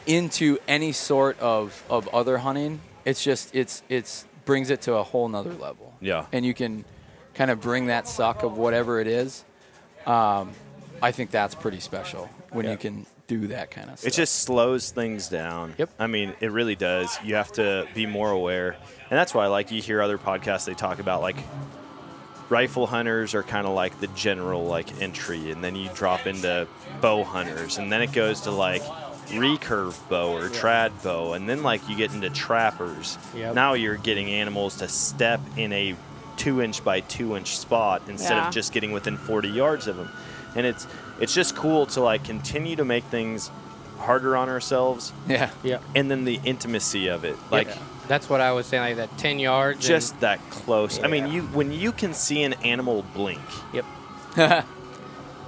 into 0.06 0.58
any 0.68 0.92
sort 0.92 1.40
of, 1.40 1.84
of 1.90 2.08
other 2.10 2.38
hunting, 2.40 2.80
it's 3.06 3.24
just 3.24 3.54
it's 3.56 3.84
it's 3.90 4.26
brings 4.46 4.70
it 4.70 4.82
to 4.84 4.96
a 4.96 5.04
whole 5.04 5.28
nother 5.28 5.54
level. 5.54 5.94
Yeah. 6.02 6.26
And 6.32 6.46
you 6.46 6.54
can 6.54 6.84
kind 7.36 7.52
of 7.52 7.62
bring 7.62 7.88
that 7.88 8.08
suck 8.08 8.44
of 8.44 8.58
whatever 8.58 9.00
it 9.00 9.08
is. 9.08 9.44
Um, 10.06 10.52
I 11.02 11.12
think 11.12 11.30
that's 11.32 11.56
pretty 11.56 11.80
special 11.80 12.30
when 12.52 12.66
Yeah. 12.66 12.72
you 12.72 12.78
can 12.78 13.06
do 13.40 13.48
that 13.48 13.72
kind 13.72 13.90
of 13.90 13.98
stuff. 14.00 14.12
It 14.12 14.16
just 14.16 14.36
slows 14.40 14.92
things 14.92 15.30
down. 15.30 15.74
Yep. 15.78 15.90
I 15.98 16.08
mean, 16.08 16.34
it 16.42 16.52
really 16.52 16.76
does. 16.76 17.18
You 17.24 17.36
have 17.36 17.52
to 17.54 17.88
be 17.94 18.06
more 18.06 18.30
aware. 18.30 18.72
And 19.10 19.18
that's 19.18 19.34
why, 19.34 19.48
like, 19.48 19.72
you 19.72 19.82
hear 19.82 20.02
other 20.02 20.18
podcasts, 20.18 20.66
they 20.66 20.74
talk 20.74 21.00
about, 21.00 21.22
like, 21.22 21.38
rifle 22.50 22.88
hunters 22.88 23.34
are 23.34 23.44
kind 23.44 23.66
of 23.66 23.74
like 23.74 24.00
the 24.02 24.08
general, 24.08 24.66
like, 24.66 25.02
entry. 25.02 25.52
And 25.52 25.64
then 25.64 25.76
you 25.78 25.90
drop 25.96 26.28
into 26.28 26.68
bow 27.00 27.24
hunters. 27.24 27.78
And 27.78 27.92
then 27.92 28.02
it 28.02 28.12
goes 28.12 28.42
to, 28.42 28.52
like, 28.52 28.82
recurve 29.30 29.98
bow 30.10 30.34
or 30.36 30.50
trad 30.50 30.92
bow. 31.04 31.34
And 31.34 31.48
then, 31.48 31.64
like, 31.64 31.88
you 31.88 31.96
get 31.96 32.14
into 32.14 32.30
trappers. 32.30 33.18
Yep. 33.36 33.56
Now 33.56 33.74
you're 33.74 33.96
getting 33.96 34.30
animals 34.30 34.78
to 34.80 34.90
step 34.90 35.40
in 35.56 35.72
a 35.72 35.96
two 36.36 36.62
inch 36.62 36.84
by 36.84 37.00
two 37.02 37.38
inch 37.38 37.58
spot 37.58 38.02
instead 38.08 38.36
Yeah. 38.36 38.48
of 38.48 38.54
just 38.54 38.74
getting 38.74 38.92
within 38.92 39.16
40 39.16 39.48
yards 39.50 39.88
of 39.88 39.96
them. 39.96 40.10
And 40.56 40.66
it's, 40.66 40.86
it's 41.20 41.34
just 41.34 41.56
cool 41.56 41.86
to, 41.88 42.02
like, 42.02 42.24
continue 42.24 42.76
to 42.76 42.86
make 42.86 43.04
things 43.06 43.50
harder 43.98 44.36
on 44.36 44.50
ourselves 44.50 45.14
yeah. 45.28 45.52
Yeah. 45.64 45.78
and 45.94 46.10
then 46.10 46.26
the 46.26 46.40
intimacy 46.44 47.08
of 47.08 47.24
it 47.24 47.36
like 47.52 47.68
That's 48.08 48.28
what 48.28 48.42
I 48.42 48.52
was 48.52 48.66
saying, 48.66 48.82
like 48.82 48.96
that 48.96 49.16
10 49.20 49.38
yards. 49.38 49.78
and- 49.78 49.88
just 49.88 50.20
that 50.22 50.40
close 50.50 51.00
i 51.04 51.08
mean 51.08 51.28
you 51.28 51.44
when 51.54 51.72
you 51.72 51.92
can 51.92 52.16
see 52.16 52.42
an 52.42 52.54
animal 52.64 53.06
blink 53.14 53.40
Yep. 53.74 53.86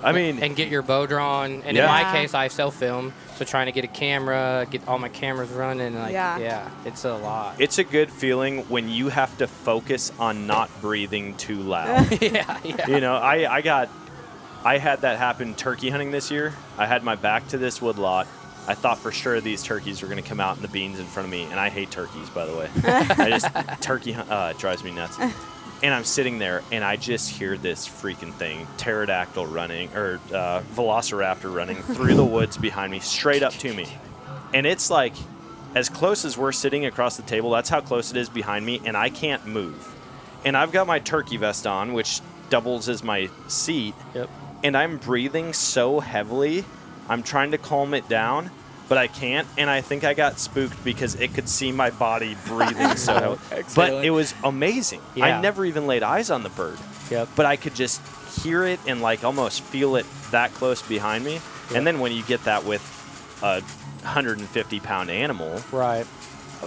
I 0.03 0.11
mean, 0.11 0.43
and 0.43 0.53
get 0.55 0.67
your 0.67 0.81
bow 0.81 1.05
drawn. 1.05 1.61
And 1.65 1.77
Yeah. 1.77 1.83
in 1.85 1.89
my 2.05 2.11
case, 2.11 2.33
I 2.33 2.49
self 2.49 2.75
film, 2.75 3.13
so 3.37 3.45
trying 3.45 3.67
to 3.67 3.71
get 3.71 3.85
a 3.85 3.87
camera, 3.87 4.67
get 4.69 4.85
all 4.85 4.99
my 4.99 5.07
cameras 5.07 5.49
running, 5.49 5.95
like 5.97 6.11
Yeah. 6.11 6.37
yeah, 6.39 6.69
it's 6.85 7.05
a 7.05 7.13
lot. 7.15 7.55
it's 7.57 7.77
a 7.77 7.83
good 7.85 8.11
feeling 8.11 8.59
when 8.69 8.89
you 8.89 9.07
have 9.07 9.35
to 9.37 9.47
focus 9.47 10.11
on 10.19 10.45
not 10.45 10.69
breathing 10.81 11.35
too 11.37 11.55
loud. 11.61 12.21
yeah, 12.21 12.59
yeah. 12.65 12.87
you 12.87 12.99
know, 12.99 13.15
I, 13.15 13.49
I 13.51 13.61
got, 13.61 13.89
I 14.65 14.77
had 14.77 15.01
that 15.01 15.17
happen 15.17 15.55
turkey 15.55 15.89
hunting 15.89 16.11
this 16.11 16.31
year. 16.31 16.53
I 16.77 16.85
had 16.85 17.03
my 17.03 17.15
back 17.15 17.47
to 17.49 17.57
this 17.57 17.81
wood 17.81 17.97
lot. 17.97 18.27
I 18.65 18.75
thought 18.75 18.97
for 18.97 19.11
sure 19.11 19.41
these 19.41 19.61
turkeys 19.61 20.01
were 20.01 20.07
going 20.07 20.21
to 20.21 20.27
come 20.27 20.39
out 20.39 20.55
in 20.55 20.61
the 20.61 20.69
beans 20.69 20.97
in 20.97 21.05
front 21.05 21.25
of 21.25 21.31
me, 21.31 21.43
and 21.43 21.59
I 21.59 21.69
hate 21.69 21.91
turkeys, 21.91 22.29
by 22.29 22.45
the 22.45 22.55
way. 22.55 22.69
I 22.85 23.29
just 23.29 23.47
turkey 23.81 24.15
uh, 24.15 24.51
it 24.51 24.57
drives 24.57 24.83
me 24.83 24.91
nuts. 24.91 25.19
And 25.19 25.93
I'm 25.93 26.05
sitting 26.05 26.39
there, 26.39 26.63
and 26.71 26.81
I 26.81 26.95
just 26.95 27.29
hear 27.29 27.57
this 27.57 27.85
freaking 27.85 28.33
thing, 28.33 28.65
pterodactyl 28.77 29.47
running 29.47 29.93
or 29.93 30.21
uh, 30.33 30.61
velociraptor 30.75 31.53
running 31.53 31.81
through 31.83 32.15
the 32.15 32.23
woods 32.23 32.55
behind 32.55 32.89
me, 32.89 32.99
straight 32.99 33.43
up 33.43 33.51
to 33.53 33.73
me, 33.73 33.85
and 34.53 34.65
it's 34.65 34.89
like 34.89 35.13
as 35.75 35.89
close 35.89 36.23
as 36.23 36.37
we're 36.37 36.53
sitting 36.53 36.85
across 36.85 37.17
the 37.17 37.23
table. 37.23 37.49
That's 37.49 37.67
how 37.67 37.81
close 37.81 38.11
it 38.11 38.17
is 38.17 38.29
behind 38.29 38.65
me, 38.65 38.79
and 38.85 38.95
I 38.95 39.09
can't 39.09 39.45
move. 39.45 39.93
And 40.45 40.55
I've 40.55 40.71
got 40.71 40.87
my 40.87 40.99
turkey 40.99 41.35
vest 41.35 41.67
on, 41.67 41.91
which 41.91 42.21
doubles 42.49 42.87
as 42.87 43.03
my 43.03 43.29
seat 43.47 43.95
Yep. 44.13 44.29
And 44.63 44.75
I'm 44.77 44.97
breathing 44.97 45.53
so 45.53 45.99
heavily. 45.99 46.63
I'm 47.09 47.21
trying 47.23 47.51
to 47.51 47.57
calm 47.57 47.93
it 47.93 48.07
down, 48.07 48.49
but 48.89 48.97
I 48.97 49.07
can't. 49.07 49.47
And 49.57 49.69
I 49.69 49.81
think 49.81 50.03
I 50.03 50.13
got 50.13 50.39
spooked 50.39 50.81
because 50.83 51.15
it 51.15 51.33
could 51.33 51.49
see 51.49 51.71
my 51.71 51.89
body 51.89 52.35
breathing 52.47 52.95
so 52.95 53.37
heavily. 53.49 53.63
But 53.75 54.05
it 54.05 54.11
was 54.11 54.33
amazing. 54.43 55.01
I 55.17 55.39
never 55.41 55.65
even 55.65 55.85
laid 55.87 56.03
eyes 56.03 56.31
on 56.31 56.43
the 56.43 56.49
bird, 56.49 56.77
Yep. 57.11 57.29
but 57.35 57.45
I 57.45 57.55
could 57.57 57.75
just 57.75 58.01
hear 58.41 58.63
it 58.65 58.79
and 58.87 59.01
like 59.01 59.23
almost 59.23 59.61
feel 59.61 59.95
it 59.97 60.05
that 60.31 60.53
close 60.53 60.81
behind 60.81 61.23
me. 61.25 61.39
And 61.75 61.85
then 61.85 61.99
when 61.99 62.11
you 62.11 62.23
get 62.23 62.43
that 62.45 62.63
with 62.65 62.81
a 63.43 63.61
150 64.01 64.79
pound 64.79 65.09
animal 65.11 65.61
Right. 65.71 66.05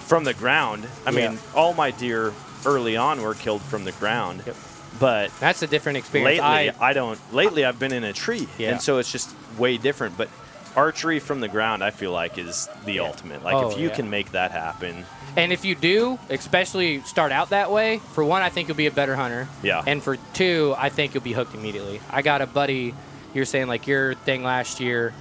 from 0.06 0.24
the 0.24 0.34
ground, 0.34 0.86
I 1.06 1.10
Yeah. 1.10 1.30
mean, 1.30 1.38
all 1.54 1.72
my 1.74 1.90
deer 1.90 2.32
early 2.64 2.96
on 2.96 3.22
were 3.22 3.34
killed 3.34 3.62
from 3.62 3.84
the 3.84 3.92
ground. 3.92 4.42
Yep. 4.46 4.56
But 4.98 5.30
That's 5.40 5.62
a 5.62 5.66
different 5.66 5.98
experience. 5.98 6.40
lately 6.40 6.70
I, 6.70 6.90
I, 6.90 6.92
don't 6.92 7.18
lately 7.32 7.64
i've 7.64 7.78
been 7.78 7.92
in 7.92 8.04
a 8.04 8.12
tree 8.12 8.48
Yeah. 8.58 8.70
and 8.72 8.80
so 8.80 8.98
it's 8.98 9.10
just 9.12 9.34
way 9.58 9.76
different 9.76 10.16
but 10.16 10.28
archery 10.74 11.18
from 11.20 11.40
the 11.40 11.48
ground 11.48 11.82
i 11.82 11.90
feel 11.90 12.12
like 12.12 12.36
is 12.38 12.68
the 12.84 13.00
ultimate 13.00 13.42
like 13.42 13.54
Oh, 13.54 13.70
if 13.70 13.78
you 13.78 13.88
yeah. 13.88 13.94
can 13.94 14.10
make 14.10 14.32
that 14.32 14.50
happen 14.50 15.04
and 15.36 15.52
if 15.52 15.66
you 15.66 15.74
do, 15.74 16.18
especially 16.30 17.02
start 17.02 17.30
out 17.30 17.50
that 17.50 17.70
way, 17.70 17.98
for 17.98 18.24
one, 18.24 18.40
I 18.40 18.48
think 18.48 18.68
you'll 18.68 18.76
be 18.76 18.86
a 18.86 18.90
better 18.90 19.14
hunter. 19.14 19.46
Yeah. 19.62 19.82
And 19.86 20.02
for 20.02 20.16
two, 20.32 20.74
I 20.78 20.88
think 20.88 21.12
you'll 21.12 21.22
be 21.22 21.34
hooked 21.34 21.54
immediately. 21.54 22.00
I 22.10 22.22
got 22.22 22.40
a 22.40 22.46
buddy. 22.46 22.94
You're 23.34 23.44
saying 23.44 23.66
like 23.66 23.86
your 23.86 24.14
thing 24.14 24.42
last 24.42 24.80
year. 24.80 25.12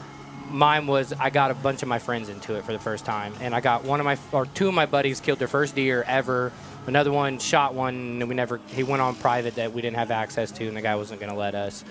Mine 0.49 0.87
was 0.87 1.11
I 1.11 1.31
got 1.31 1.51
a 1.51 1.53
bunch 1.53 1.81
of 1.81 1.89
my 1.89 1.99
friends 1.99 2.29
into 2.29 2.55
it 2.55 2.63
for 2.63 2.71
the 2.71 2.79
first 2.79 3.03
time, 3.03 3.33
and 3.41 3.53
I 3.53 3.59
got 3.59 3.83
one 3.83 3.99
of 3.99 4.05
my 4.05 4.17
or 4.31 4.45
two 4.45 4.69
of 4.69 4.73
my 4.73 4.85
buddies 4.85 5.19
killed 5.19 5.39
their 5.39 5.49
first 5.49 5.75
deer 5.75 6.05
ever. 6.07 6.53
Another 6.87 7.11
one 7.11 7.39
shot 7.39 7.73
one, 7.73 7.95
and 7.95 8.29
we 8.29 8.35
never. 8.35 8.59
He 8.67 8.83
went 8.83 9.01
on 9.01 9.15
private 9.15 9.55
that 9.55 9.73
we 9.73 9.81
didn't 9.81 9.97
have 9.97 10.11
access 10.11 10.51
to, 10.51 10.67
and 10.67 10.77
the 10.77 10.81
guy 10.81 10.95
wasn't 10.95 11.19
going 11.19 11.31
to 11.31 11.37
let 11.37 11.55
us. 11.55 11.83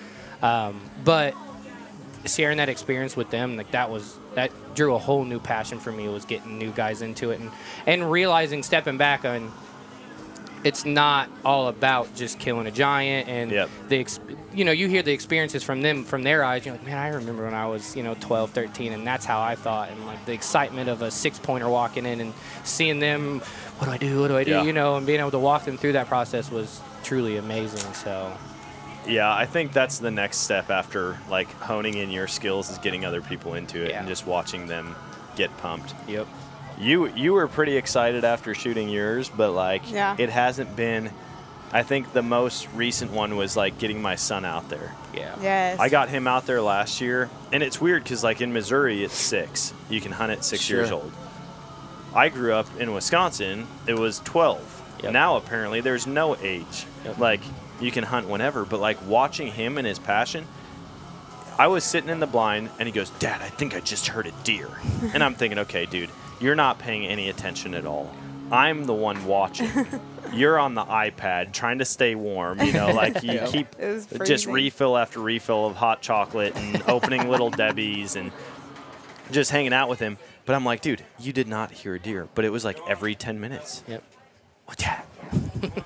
Um, 0.43 0.81
but 1.05 1.35
sharing 2.27 2.59
that 2.59 2.69
experience 2.69 3.17
with 3.17 3.31
them, 3.31 3.57
like 3.57 3.71
that 3.73 3.91
was 3.91 4.17
that 4.35 4.51
drew 4.75 4.95
a 4.95 4.99
whole 4.99 5.25
new 5.25 5.41
passion 5.41 5.79
for 5.81 5.91
me. 5.93 6.09
Was 6.09 6.25
getting 6.25 6.59
new 6.59 6.71
guys 6.71 7.03
into 7.03 7.31
it 7.33 7.41
and 7.41 7.51
and 7.87 8.11
realizing 8.11 8.63
stepping 8.63 8.97
back 8.97 9.25
on. 9.25 9.53
It's 10.63 10.87
not 10.87 11.29
all 11.45 11.69
about 11.69 12.15
just 12.15 12.39
killing 12.39 12.67
a 12.67 12.71
giant 12.71 13.29
and 13.29 13.51
Yep. 13.51 13.69
the 13.91 13.99
ex- 13.99 14.19
you 14.55 14.65
know 14.65 14.73
you 14.73 14.89
hear 14.89 15.03
the 15.03 15.13
experiences 15.13 15.63
from 15.63 15.83
them 15.83 16.05
from 16.05 16.23
their 16.23 16.43
eyes 16.43 16.65
you're 16.65 16.75
like 16.75 16.87
man 16.87 16.97
I 16.97 17.09
remember 17.09 17.45
when 17.45 17.53
I 17.53 17.67
was 17.67 17.95
you 17.95 18.03
know 18.03 18.15
12 18.19 18.49
13 18.53 18.95
and 18.95 19.07
that's 19.07 19.27
how 19.27 19.43
I 19.43 19.57
thought 19.57 19.91
and 19.91 20.07
like 20.07 20.25
the 20.25 20.33
excitement 20.33 20.89
of 20.89 21.03
a 21.03 21.11
six 21.11 21.39
pointer 21.39 21.69
walking 21.69 22.07
in 22.07 22.19
and 22.19 22.33
seeing 22.63 22.99
them 22.99 23.43
what 23.79 23.87
do 23.87 23.93
I 23.93 23.99
do 23.99 24.21
what 24.21 24.29
do 24.29 24.37
I 24.37 24.45
do 24.45 24.51
Yeah. 24.53 24.63
you 24.63 24.73
know 24.73 24.97
and 24.97 25.07
being 25.07 25.21
able 25.21 25.31
to 25.33 25.39
walk 25.39 25.65
them 25.65 25.77
through 25.77 25.93
that 25.93 26.07
process 26.09 26.51
was 26.51 26.81
truly 27.03 27.37
amazing 27.37 27.93
so 27.95 28.33
yeah 29.07 29.31
i 29.35 29.45
think 29.45 29.73
that's 29.73 29.99
the 29.99 30.11
next 30.11 30.39
step 30.39 30.71
after 30.71 31.19
like 31.29 31.51
honing 31.61 31.95
in 31.99 32.11
your 32.11 32.27
skills 32.27 32.71
is 32.71 32.79
getting 32.79 33.05
other 33.05 33.21
people 33.21 33.55
into 33.55 33.83
it 33.85 33.91
Yeah. 33.91 33.99
and 33.99 34.09
just 34.09 34.27
watching 34.27 34.67
them 34.67 34.95
get 35.37 35.55
pumped 35.59 35.93
yep 36.09 36.27
you 36.79 37.09
you 37.15 37.35
were 37.35 37.47
pretty 37.47 37.77
excited 37.77 38.25
after 38.25 38.55
shooting 38.55 38.89
yours 38.89 39.29
but 39.29 39.51
like 39.53 39.91
Yeah. 39.91 40.17
it 40.19 40.31
hasn't 40.31 40.75
been 40.77 41.11
i 41.73 41.83
think 41.83 42.13
the 42.15 42.23
most 42.23 42.67
recent 42.75 43.11
one 43.13 43.37
was 43.37 43.55
like 43.57 43.77
getting 43.79 44.01
my 44.01 44.15
son 44.15 44.45
out 44.47 44.71
there 44.71 44.95
yeah 45.15 45.35
Yes. 45.43 45.79
I 45.79 45.89
got 45.91 46.09
him 46.09 46.27
out 46.27 46.47
there 46.47 46.63
last 46.63 47.01
year, 47.03 47.29
and 47.53 47.63
it's 47.63 47.79
weird 47.81 48.03
because, 48.05 48.25
like 48.25 48.41
in 48.41 48.53
Missouri, 48.53 49.05
it's 49.05 49.15
six. 49.15 49.73
You 49.91 50.01
can 50.01 50.11
hunt 50.13 50.33
at 50.33 50.43
six 50.45 50.69
years 50.71 50.89
Sure. 50.89 50.97
old. 51.03 51.13
I 52.15 52.29
grew 52.29 52.53
up 52.55 52.67
in 52.79 52.93
Wisconsin; 52.93 53.67
it 53.87 53.99
was 53.99 54.21
twelve. 54.21 54.83
Yep. 55.03 55.13
Now 55.13 55.37
apparently 55.37 55.81
there's 55.81 56.07
no 56.07 56.37
age. 56.37 56.87
Yep. 57.05 57.19
Like 57.19 57.41
you 57.81 57.91
can 57.91 58.05
hunt 58.05 58.29
whenever, 58.29 58.65
but 58.65 58.81
like 58.81 58.97
watching 59.07 59.49
him 59.49 59.79
and 59.79 59.87
his 59.87 59.99
passion. 59.99 60.47
I 61.57 61.69
was 61.69 61.85
sitting 61.85 62.11
in 62.11 62.19
the 62.19 62.27
blind, 62.27 62.71
and 62.79 62.89
he 62.89 62.93
goes, 62.93 63.11
"Dad, 63.11 63.41
I 63.43 63.49
think 63.49 63.77
I 63.77 63.81
just 63.81 64.09
heard 64.09 64.27
a 64.27 64.33
deer," 64.43 64.69
and 65.13 65.23
I'm 65.23 65.35
thinking, 65.35 65.59
"Okay, 65.61 65.87
dude, 65.87 66.11
you're 66.41 66.57
not 66.57 66.79
paying 66.79 67.07
any 67.07 67.29
attention 67.29 67.75
at 67.75 67.87
all. 67.87 68.13
I'm 68.51 68.85
the 68.87 68.95
one 68.95 69.25
watching." 69.27 69.71
You're 70.33 70.59
on 70.59 70.75
the 70.75 70.85
iPad 70.85 71.53
trying 71.53 71.79
to 71.79 71.85
stay 71.85 72.17
warm, 72.17 72.61
you 72.61 72.73
know, 72.73 72.91
like 72.91 73.23
you 73.23 73.33
Yep. 73.35 73.49
keep 73.51 73.67
just 74.25 74.47
refill 74.47 74.97
after 74.97 75.21
refill 75.21 75.67
of 75.67 75.77
hot 75.77 76.01
chocolate 76.01 76.57
and 76.57 76.83
opening 76.89 77.29
little 77.29 77.51
Debbie's 77.61 78.17
and 78.17 78.33
just 79.31 79.53
hanging 79.53 79.73
out 79.73 79.89
with 79.89 80.01
him. 80.01 80.19
But 80.47 80.55
I'm 80.55 80.65
like, 80.65 80.81
dude, 80.83 81.03
you 81.19 81.33
did 81.33 81.49
not 81.49 81.71
hear 81.71 81.95
a 81.95 81.99
deer. 82.01 82.29
But 82.35 82.45
it 82.45 82.51
was 82.51 82.65
like 82.65 82.79
every 82.89 83.15
10 83.15 83.41
minutes. 83.41 83.83
yep 83.89 84.03
What 84.67 84.79
that? 84.79 85.07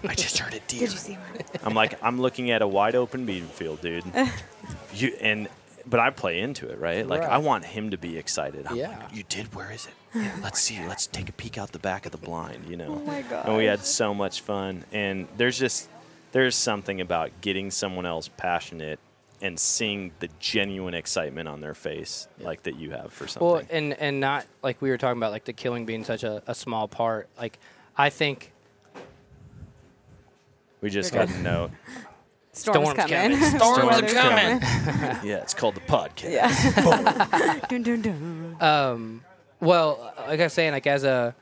I 0.04 0.14
just 0.14 0.38
heard 0.38 0.54
a 0.54 0.60
deer. 0.60 0.80
Did 0.80 0.92
you 0.92 0.98
see 0.98 1.12
one? 1.14 1.42
I'm 1.64 1.74
like, 1.74 2.02
I'm 2.02 2.20
looking 2.20 2.50
at 2.50 2.62
a 2.62 2.66
wide 2.66 2.94
open 2.96 3.24
bean 3.26 3.46
field, 3.46 3.80
dude. 3.80 4.04
you 4.94 5.14
and 5.20 5.48
but 5.86 6.00
I 6.00 6.10
play 6.10 6.40
into 6.40 6.68
it, 6.68 6.78
right? 6.78 7.06
Like 7.06 7.22
I 7.22 7.38
want 7.38 7.64
him 7.64 7.90
to 7.92 7.96
be 7.98 8.18
excited. 8.18 8.66
I'm 8.66 8.76
Yeah. 8.76 8.98
like, 8.98 9.14
you 9.14 9.22
did? 9.28 9.54
Where 9.54 9.70
is 9.70 9.86
it? 9.86 9.92
Yeah, 10.14 10.32
let's 10.42 10.60
see. 10.60 10.78
Let's 10.86 11.06
take 11.06 11.28
a 11.28 11.32
peek 11.32 11.56
out 11.56 11.72
the 11.72 11.78
back 11.78 12.04
of 12.06 12.12
the 12.12 12.18
blind, 12.18 12.66
you 12.68 12.76
know. 12.76 13.00
Oh 13.00 13.06
my 13.06 13.22
god. 13.22 13.46
And 13.46 13.56
we 13.56 13.64
had 13.66 13.84
so 13.84 14.12
much 14.12 14.40
fun. 14.42 14.84
And 14.92 15.28
there's 15.36 15.58
just 15.58 15.88
there's 16.32 16.56
something 16.56 17.00
about 17.00 17.30
getting 17.40 17.70
someone 17.70 18.04
else 18.04 18.28
passionate 18.36 18.98
and 19.40 19.58
seeing 19.58 20.12
the 20.20 20.28
genuine 20.40 20.94
excitement 20.94 21.48
on 21.48 21.60
their 21.60 21.74
face 21.74 22.28
like 22.40 22.62
that 22.64 22.76
you 22.76 22.90
have 22.90 23.12
for 23.12 23.26
something. 23.26 23.48
Well, 23.48 23.62
and 23.70 23.94
and 23.94 24.20
not 24.20 24.46
like 24.62 24.80
we 24.82 24.90
were 24.90 24.98
talking 24.98 25.18
about, 25.18 25.32
like 25.32 25.44
the 25.44 25.52
killing 25.52 25.86
being 25.86 26.04
such 26.04 26.24
a, 26.24 26.42
a 26.46 26.54
small 26.54 26.88
part. 26.88 27.28
Like 27.38 27.58
I 27.96 28.10
think 28.10 28.52
we 30.80 30.90
just 30.90 31.12
got 31.12 31.28
a 31.28 31.38
note. 31.38 31.70
Storm's, 32.52 32.90
Storm's 32.90 33.10
coming. 33.10 33.38
coming. 33.38 33.56
Storms 33.56 33.84
Weather's 33.84 34.14
are 34.14 34.16
coming. 34.16 34.60
yeah, 35.28 35.36
it's 35.36 35.54
called 35.54 35.76
the 35.76 35.80
podcast. 35.80 36.32
Yeah. 36.32 37.60
dun, 37.68 37.82
dun, 37.84 38.02
dun. 38.02 38.56
Um, 38.60 39.24
well, 39.60 40.12
like 40.26 40.40
I 40.40 40.44
was 40.44 40.52
saying, 40.54 40.72
like 40.72 40.88
as 40.88 41.04
a, 41.04 41.36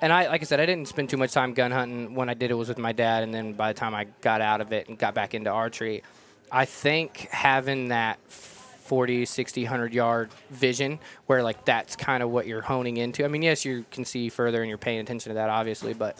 and 0.00 0.12
I, 0.12 0.26
like 0.26 0.42
I 0.42 0.44
said, 0.44 0.58
I 0.58 0.66
didn't 0.66 0.88
spend 0.88 1.10
too 1.10 1.16
much 1.16 1.32
time 1.32 1.54
gun 1.54 1.70
hunting. 1.70 2.16
When 2.16 2.28
I 2.28 2.34
did, 2.34 2.50
it 2.50 2.54
was 2.54 2.68
with 2.68 2.78
my 2.78 2.90
dad, 2.90 3.22
and 3.22 3.32
then 3.32 3.52
by 3.52 3.72
the 3.72 3.78
time 3.78 3.94
I 3.94 4.06
got 4.20 4.40
out 4.40 4.60
of 4.60 4.72
it 4.72 4.88
and 4.88 4.98
got 4.98 5.14
back 5.14 5.32
into 5.32 5.50
archery, 5.50 6.02
I 6.50 6.64
think 6.64 7.28
having 7.30 7.88
that 7.88 8.18
40, 8.28 9.26
60, 9.26 9.64
100 9.64 9.92
yard 9.92 10.30
vision, 10.50 10.98
where 11.26 11.42
like 11.42 11.64
that's 11.64 11.94
kind 11.96 12.22
of 12.22 12.30
what 12.30 12.46
you're 12.46 12.62
honing 12.62 12.96
into. 12.96 13.24
I 13.24 13.28
mean, 13.28 13.42
yes, 13.42 13.64
you 13.64 13.84
can 13.90 14.04
see 14.04 14.28
further 14.28 14.60
and 14.62 14.68
you're 14.68 14.78
paying 14.78 15.00
attention 15.00 15.30
to 15.30 15.34
that, 15.34 15.50
obviously, 15.50 15.92
but 15.94 16.16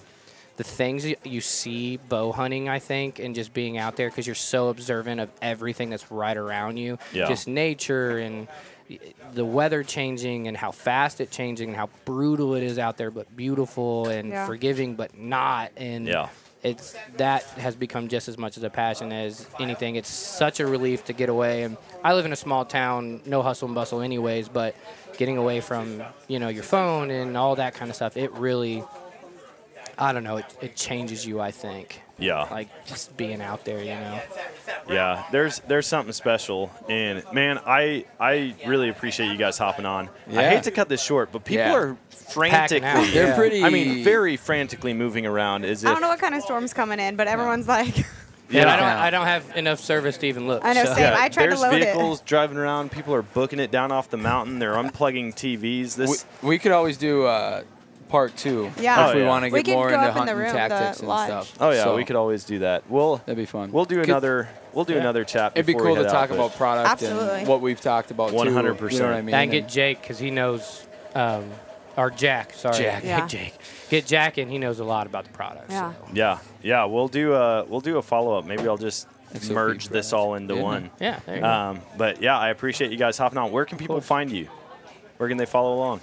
the 0.56 0.64
things 0.64 1.06
you- 1.06 1.16
you 1.24 1.40
see 1.40 1.96
bow 1.96 2.32
hunting, 2.32 2.68
I 2.68 2.78
think, 2.80 3.20
and 3.20 3.34
just 3.34 3.54
being 3.54 3.78
out 3.78 3.96
there 3.96 4.10
because 4.10 4.26
you're 4.26 4.34
so 4.34 4.68
observant 4.68 5.20
of 5.20 5.30
everything 5.40 5.88
that's 5.88 6.10
right 6.10 6.36
around 6.36 6.76
you, 6.78 6.98
Yeah. 7.12 7.26
just 7.28 7.46
nature 7.48 8.18
and 8.18 8.48
the 9.34 9.44
weather 9.44 9.82
changing 9.84 10.48
and 10.48 10.56
how 10.56 10.70
fast 10.72 11.20
it 11.20 11.30
changing 11.30 11.68
and 11.68 11.76
how 11.76 11.88
brutal 12.06 12.54
it 12.54 12.62
is 12.62 12.78
out 12.78 12.96
there, 12.96 13.10
but 13.10 13.34
beautiful 13.36 14.08
and 14.08 14.30
Yeah. 14.30 14.46
forgiving, 14.46 14.94
but 14.94 15.16
not. 15.16 15.70
And 15.76 16.06
Yeah. 16.08 16.28
It's 16.62 16.96
that 17.16 17.44
has 17.44 17.76
become 17.76 18.08
just 18.08 18.28
as 18.28 18.36
much 18.36 18.56
as 18.56 18.62
a 18.62 18.70
passion 18.70 19.12
as 19.12 19.46
anything. 19.60 19.96
It's 19.96 20.10
such 20.10 20.60
a 20.60 20.66
relief 20.66 21.04
to 21.04 21.12
get 21.12 21.28
away. 21.28 21.62
And 21.62 21.76
I 22.02 22.14
live 22.14 22.26
in 22.26 22.32
a 22.32 22.36
small 22.36 22.64
town, 22.64 23.20
no 23.26 23.42
hustle 23.42 23.66
and 23.66 23.74
bustle, 23.74 24.00
anyways. 24.00 24.48
But 24.48 24.74
getting 25.16 25.36
away 25.36 25.60
from 25.60 26.02
you 26.26 26.38
know 26.38 26.48
your 26.48 26.64
phone 26.64 27.10
and 27.10 27.36
all 27.36 27.56
that 27.56 27.74
kind 27.74 27.90
of 27.90 27.96
stuff, 27.96 28.16
it 28.16 28.32
really, 28.32 28.82
I 29.98 30.12
don't 30.12 30.22
know, 30.24 30.36
it, 30.38 30.46
it 30.62 30.76
changes 30.76 31.26
you. 31.26 31.40
I 31.40 31.50
think. 31.50 32.02
Yeah. 32.20 32.48
Like 32.50 32.68
just 32.86 33.16
being 33.16 33.40
out 33.40 33.64
there, 33.64 33.78
you 33.78 33.90
know. 33.94 34.20
Yeah, 34.88 35.24
there's 35.30 35.60
there's 35.60 35.86
something 35.86 36.12
special, 36.12 36.70
and 36.88 37.22
man, 37.32 37.60
I 37.64 38.06
I 38.18 38.54
really 38.66 38.88
appreciate 38.88 39.30
you 39.30 39.36
guys 39.36 39.56
hopping 39.58 39.86
on. 39.86 40.08
Yeah. 40.28 40.40
I 40.40 40.44
hate 40.48 40.64
to 40.64 40.70
cut 40.70 40.88
this 40.88 41.02
short, 41.02 41.30
but 41.32 41.44
people 41.44 41.64
Yeah. 41.66 41.74
are 41.76 41.96
frantically. 42.10 43.10
They're 43.10 43.28
Yeah. 43.28 43.36
pretty. 43.36 43.62
I 43.64 43.70
mean, 43.70 44.02
very 44.04 44.36
frantically 44.36 44.94
moving 44.94 45.26
around 45.26 45.64
Is 45.64 45.82
if 45.84 45.88
I 45.88 45.92
don't 45.92 46.00
know 46.00 46.08
what 46.08 46.18
kind 46.18 46.34
of 46.34 46.42
storm's 46.42 46.72
coming 46.74 46.98
in, 47.00 47.16
but 47.16 47.28
everyone's 47.28 47.68
like, 47.68 47.96
Yeah, 47.96 48.04
Yeah. 48.50 48.72
I 48.72 48.76
don't. 48.76 48.84
I 48.84 49.10
don't 49.10 49.26
have 49.26 49.56
enough 49.56 49.78
service 49.80 50.16
to 50.18 50.26
even 50.26 50.46
look. 50.48 50.64
I 50.64 50.72
know, 50.72 50.84
so. 50.86 50.94
same. 50.94 51.12
I 51.16 51.28
tried 51.28 51.44
to 51.44 51.50
there's 51.50 51.60
load 51.60 51.74
it. 51.74 51.84
vehicles 51.84 52.20
driving 52.22 52.56
around. 52.56 52.90
People 52.90 53.14
are 53.14 53.22
booking 53.22 53.60
it 53.60 53.70
down 53.70 53.92
off 53.92 54.10
the 54.10 54.16
mountain. 54.16 54.58
They're 54.58 54.74
unplugging 54.74 55.34
TVs. 55.34 55.94
This 55.96 56.24
We, 56.42 56.48
we 56.48 56.58
could 56.58 56.72
always 56.72 56.96
do 56.96 57.26
uh, 57.26 57.62
part 58.08 58.36
two 58.36 58.70
Yeah. 58.80 59.08
if 59.08 59.12
Oh, 59.12 59.14
we 59.16 59.22
yeah. 59.22 59.28
want 59.28 59.44
to 59.44 59.62
get 59.62 59.66
more 59.74 59.88
go 59.88 59.94
into 59.94 59.98
up 59.98 60.08
in 60.08 60.14
the 60.14 60.18
hunting 60.18 60.36
room, 60.36 60.52
tactics 60.52 61.00
and 61.00 61.08
lodge. 61.08 61.26
stuff. 61.28 61.54
oh 61.60 61.70
yeah, 61.70 61.84
So, 61.84 61.96
we 61.96 62.04
could 62.04 62.16
always 62.16 62.44
do 62.44 62.60
that. 62.60 62.84
We'll 62.88 63.16
That'd 63.18 63.36
be 63.36 63.44
fun. 63.46 63.70
we'll 63.72 63.84
do 63.84 63.96
Could- 63.96 64.08
another 64.08 64.48
we'll 64.72 64.84
do 64.84 64.96
another 64.96 65.24
chat. 65.24 65.52
It'd 65.54 65.66
be 65.66 65.74
cool 65.74 65.94
to 65.96 66.04
talk 66.04 66.30
out, 66.30 66.32
about 66.32 66.54
product 66.56 66.88
Absolutely. 66.90 67.40
and 67.40 67.48
what 67.48 67.60
we've 67.60 67.80
talked 67.80 68.10
about. 68.10 68.32
100%. 68.32 68.92
You 68.92 68.98
know 69.00 69.06
what 69.06 69.14
I 69.14 69.22
mean? 69.22 69.34
And 69.34 69.50
get 69.50 69.68
Jake 69.68 70.00
because 70.00 70.18
he 70.18 70.30
knows, 70.30 70.86
um, 71.14 71.50
or 71.96 72.10
Jack. 72.10 72.52
Sorry, 72.54 72.78
Jack. 72.78 73.04
Yeah. 73.04 73.26
Jake. 73.28 73.54
Get 73.90 74.06
Jack 74.06 74.38
in. 74.38 74.48
He 74.48 74.58
knows 74.58 74.78
a 74.78 74.84
lot 74.84 75.06
about 75.06 75.24
the 75.24 75.30
product. 75.32 75.70
Yeah. 75.70 75.92
So. 75.92 76.08
Yeah, 76.12 76.38
yeah. 76.62 76.84
We'll 76.84 77.08
do 77.08 77.34
a 77.34 77.64
we'll 77.64 77.80
do 77.80 77.98
a 77.98 78.02
follow 78.02 78.38
up. 78.38 78.44
Maybe 78.44 78.68
I'll 78.68 78.76
just 78.76 79.08
XOP 79.34 79.50
merge 79.52 79.88
this 79.88 80.10
products. 80.10 80.12
all 80.12 80.34
into 80.34 80.54
Yeah. 80.54 80.62
one. 80.62 80.90
Yeah. 81.00 81.18
There 81.26 81.34
you 81.36 81.40
go. 81.42 81.46
Um, 81.48 81.80
but 81.96 82.22
yeah, 82.22 82.38
I 82.38 82.50
appreciate 82.50 82.90
you 82.92 82.96
guys 82.98 83.18
hopping 83.18 83.38
on. 83.38 83.50
Where 83.50 83.64
can 83.64 83.76
people 83.78 84.00
find 84.00 84.30
you? 84.30 84.48
Where 85.16 85.28
can 85.28 85.38
they 85.38 85.46
follow 85.46 85.74
along? 85.74 86.00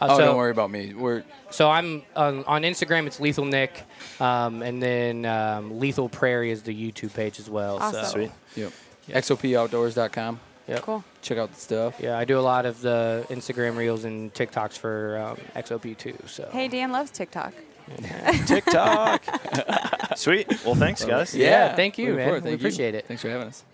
Uh, 0.00 0.06
oh, 0.10 0.16
so, 0.18 0.24
don't 0.24 0.36
worry 0.36 0.50
about 0.50 0.70
me. 0.70 0.94
We're 0.94 1.24
So 1.50 1.68
I'm 1.70 2.02
on, 2.16 2.44
on 2.44 2.62
Instagram. 2.62 3.06
It's 3.06 3.20
Lethal 3.20 3.44
Nick, 3.44 3.82
um, 4.18 4.62
and 4.62 4.82
then 4.82 5.26
um, 5.26 5.78
Lethal 5.78 6.08
Prairie 6.08 6.50
is 6.50 6.62
the 6.62 6.74
YouTube 6.74 7.12
page 7.14 7.38
as 7.38 7.50
well. 7.50 7.78
Awesome. 7.78 8.04
So, 8.04 8.10
Sweet. 8.12 8.30
yep. 8.56 8.72
XOPOutdoors.com. 9.08 10.40
Yep. 10.68 10.82
Cool. 10.82 11.04
Check 11.20 11.38
out 11.38 11.52
the 11.52 11.60
stuff. 11.60 11.96
Yeah, 11.98 12.16
I 12.16 12.24
do 12.24 12.38
a 12.38 12.40
lot 12.40 12.64
of 12.64 12.80
the 12.80 13.26
Instagram 13.28 13.76
reels 13.76 14.04
and 14.04 14.32
TikToks 14.32 14.78
for 14.78 15.18
um, 15.18 15.36
XOP 15.60 15.96
too. 15.98 16.16
So 16.26 16.48
Hey, 16.52 16.68
Dan 16.68 16.92
loves 16.92 17.10
TikTok. 17.10 17.52
TikTok. 18.46 19.22
Sweet. 20.16 20.46
Well, 20.64 20.76
thanks, 20.76 21.04
guys. 21.04 21.34
Yeah, 21.34 21.74
thank 21.74 21.98
you, 21.98 22.04
looking 22.06 22.16
man. 22.18 22.26
forward. 22.26 22.44
We 22.44 22.50
Thank 22.50 22.60
you. 22.60 22.66
appreciate 22.68 22.94
it. 22.94 23.06
Thanks 23.06 23.22
for 23.22 23.30
having 23.30 23.48
us. 23.48 23.64